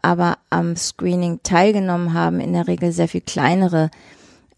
aber 0.03 0.37
am 0.51 0.77
Screening 0.77 1.41
teilgenommen 1.43 2.13
haben, 2.13 2.41
in 2.41 2.53
der 2.53 2.69
Regel 2.69 2.93
sehr 2.93 3.09
viel 3.09 3.23
kleinere 3.23 3.91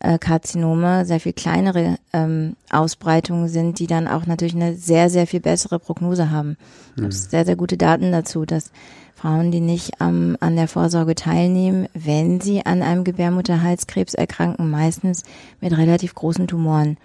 äh, 0.01 0.19
Karzinome, 0.19 1.05
sehr 1.05 1.21
viel 1.21 1.33
kleinere 1.33 1.99
ähm, 2.13 2.57
Ausbreitungen 2.71 3.49
sind, 3.49 3.79
die 3.79 3.87
dann 3.87 4.09
auch 4.09 4.27
natürlich 4.27 4.55
eine 4.55 4.75
sehr, 4.75 5.09
sehr 5.09 5.27
viel 5.27 5.41
bessere 5.41 5.79
Prognose 5.79 6.31
haben. 6.31 6.57
Es 6.97 7.03
gibt 7.03 7.15
sehr, 7.15 7.45
sehr 7.45 7.57
gute 7.57 7.77
Daten 7.77 8.11
dazu, 8.13 8.45
dass 8.45 8.73
Frauen, 9.17 9.51
die 9.51 9.61
nicht 9.61 9.93
ähm, 9.99 10.37
an 10.41 10.57
der 10.57 10.69
Vorsorge 10.69 11.15
teilnehmen, 11.15 11.89
wenn 11.95 12.41
sie 12.43 12.67
an 12.67 12.83
einem 12.83 13.03
Gebärmutterhalskrebs 13.03 14.13
erkranken, 14.13 14.71
meistens 14.71 15.23
mit 15.63 15.77
relativ 15.77 16.15
großen 16.15 16.47
Tumoren 16.47 16.99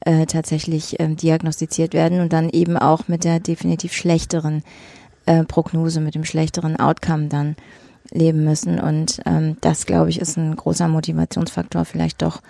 äh, 0.00 0.26
tatsächlich 0.26 1.00
ähm, 1.00 1.16
diagnostiziert 1.16 1.94
werden 1.94 2.20
und 2.20 2.34
dann 2.34 2.50
eben 2.50 2.76
auch 2.76 3.08
mit 3.08 3.24
der 3.24 3.40
definitiv 3.40 3.94
schlechteren 3.94 4.62
äh, 5.24 5.44
Prognose, 5.44 6.00
mit 6.00 6.14
dem 6.14 6.26
schlechteren 6.26 6.78
Outcome 6.78 7.28
dann 7.28 7.56
leben 8.10 8.44
müssen. 8.44 8.78
Und 8.78 9.22
ähm, 9.24 9.56
das, 9.62 9.86
glaube 9.86 10.10
ich, 10.10 10.20
ist 10.20 10.36
ein 10.36 10.54
großer 10.54 10.88
Motivationsfaktor, 10.88 11.86
vielleicht 11.86 12.20
doch 12.20 12.42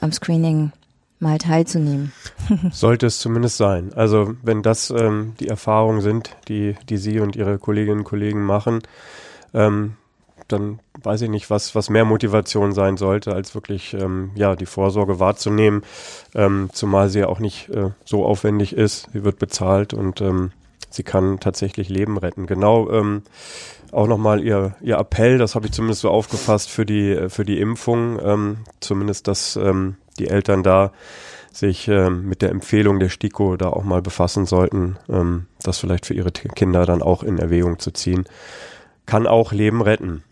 am 0.00 0.10
Screening 0.10 0.72
mal 1.20 1.38
teilzunehmen. 1.38 2.12
Sollte 2.70 3.06
es 3.06 3.18
zumindest 3.18 3.56
sein. 3.56 3.92
Also 3.94 4.34
wenn 4.42 4.62
das 4.62 4.90
ähm, 4.90 5.34
die 5.40 5.48
Erfahrungen 5.48 6.00
sind, 6.00 6.36
die, 6.48 6.76
die 6.88 6.96
Sie 6.96 7.20
und 7.20 7.36
Ihre 7.36 7.58
Kolleginnen 7.58 8.00
und 8.00 8.04
Kollegen 8.04 8.44
machen, 8.44 8.80
ähm, 9.54 9.94
dann 10.46 10.80
weiß 11.02 11.22
ich 11.22 11.30
nicht, 11.30 11.50
was, 11.50 11.74
was 11.74 11.90
mehr 11.90 12.04
Motivation 12.04 12.72
sein 12.72 12.96
sollte, 12.96 13.34
als 13.34 13.54
wirklich 13.54 13.94
ähm, 13.94 14.30
ja, 14.34 14.56
die 14.56 14.66
Vorsorge 14.66 15.20
wahrzunehmen, 15.20 15.82
ähm, 16.34 16.70
zumal 16.72 17.10
sie 17.10 17.20
ja 17.20 17.26
auch 17.26 17.38
nicht 17.38 17.68
äh, 17.68 17.90
so 18.04 18.24
aufwendig 18.24 18.72
ist. 18.72 19.08
Sie 19.12 19.24
wird 19.24 19.38
bezahlt 19.38 19.92
und 19.92 20.20
ähm, 20.20 20.52
sie 20.90 21.02
kann 21.02 21.38
tatsächlich 21.38 21.88
Leben 21.88 22.16
retten. 22.16 22.46
Genau 22.46 22.90
ähm, 22.90 23.22
auch 23.92 24.06
nochmal 24.06 24.42
ihr, 24.42 24.74
ihr 24.80 24.96
Appell, 24.96 25.38
das 25.38 25.54
habe 25.54 25.66
ich 25.66 25.72
zumindest 25.72 26.02
so 26.02 26.10
aufgefasst 26.10 26.70
für 26.70 26.86
die, 26.86 27.28
für 27.28 27.44
die 27.44 27.60
Impfung, 27.60 28.18
ähm, 28.22 28.58
zumindest, 28.80 29.28
dass 29.28 29.56
ähm, 29.56 29.96
die 30.18 30.28
Eltern 30.28 30.62
da 30.62 30.92
sich 31.52 31.88
ähm, 31.88 32.28
mit 32.28 32.42
der 32.42 32.50
Empfehlung 32.50 32.98
der 32.98 33.08
STIKO 33.08 33.56
da 33.56 33.70
auch 33.70 33.84
mal 33.84 34.02
befassen 34.02 34.46
sollten, 34.46 34.96
ähm, 35.08 35.46
das 35.62 35.78
vielleicht 35.78 36.06
für 36.06 36.14
ihre 36.14 36.30
Kinder 36.30 36.86
dann 36.86 37.02
auch 37.02 37.22
in 37.22 37.38
Erwägung 37.38 37.78
zu 37.78 37.90
ziehen. 37.90 38.24
Kann 39.06 39.26
auch 39.26 39.52
Leben 39.52 39.80
retten. 39.82 40.22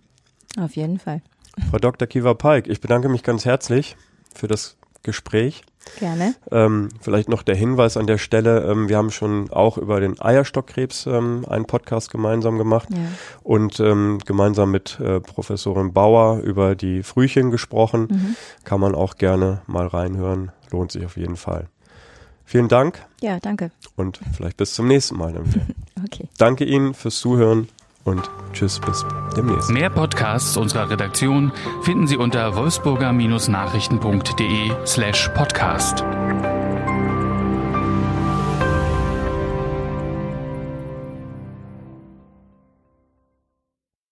Auf 0.59 0.77
jeden 0.77 0.99
Fall. 0.99 1.23
Frau 1.71 1.79
Dr. 1.79 2.07
Kiva 2.07 2.35
Pike, 2.35 2.71
ich 2.71 2.81
bedanke 2.81 3.09
mich 3.09 3.23
ganz 3.23 3.45
herzlich 3.45 3.97
für 4.35 4.47
das 4.47 4.77
Gespräch. 5.03 5.63
Gerne. 5.99 6.35
Ähm, 6.51 6.89
vielleicht 7.01 7.29
noch 7.29 7.43
der 7.43 7.55
Hinweis 7.55 7.97
an 7.97 8.07
der 8.07 8.19
Stelle, 8.19 8.71
ähm, 8.71 8.89
wir 8.89 8.97
haben 8.97 9.11
schon 9.11 9.51
auch 9.51 9.79
über 9.79 10.01
den 10.01 10.21
Eierstockkrebs 10.21 11.07
ähm, 11.07 11.45
einen 11.49 11.67
Podcast 11.67 12.11
gemeinsam 12.11 12.59
gemacht 12.59 12.89
ja. 12.93 12.99
und 13.43 13.81
ähm, 13.81 14.19
gemeinsam 14.25 14.71
mit 14.71 15.01
äh, 15.01 15.21
Professorin 15.21 15.93
Bauer 15.93 16.41
über 16.41 16.75
die 16.75 17.03
Frühchen 17.03 17.51
gesprochen. 17.51 18.09
Mhm. 18.11 18.37
Kann 18.65 18.81
man 18.81 18.95
auch 18.95 19.17
gerne 19.17 19.63
mal 19.67 19.87
reinhören, 19.87 20.53
lohnt 20.71 20.93
sich 20.93 21.05
auf 21.05 21.17
jeden 21.17 21.37
Fall. 21.37 21.69
Vielen 22.45 22.69
Dank. 22.69 23.05
Ja, 23.21 23.41
danke. 23.41 23.73
Und 23.97 24.21
vielleicht 24.33 24.57
bis 24.57 24.75
zum 24.75 24.87
nächsten 24.87 25.17
Mal. 25.17 25.35
okay. 26.05 26.29
Danke 26.39 26.65
Ihnen 26.65 26.95
fürs 26.95 27.19
Zuhören 27.19 27.69
und 28.07 28.31
tschüss 28.53 28.81
bis 28.81 29.05
demnächst. 29.37 29.71
Mehr 29.71 29.91
Podcasts 29.91 30.57
unserer 30.57 30.89
Redaktion 30.89 31.53
finden 31.83 32.07
Sie 32.07 32.17
unter 32.17 32.57
wolfsburger-nachrichten.de 32.57 34.73
slash 34.87 35.29
podcast. 35.35 36.03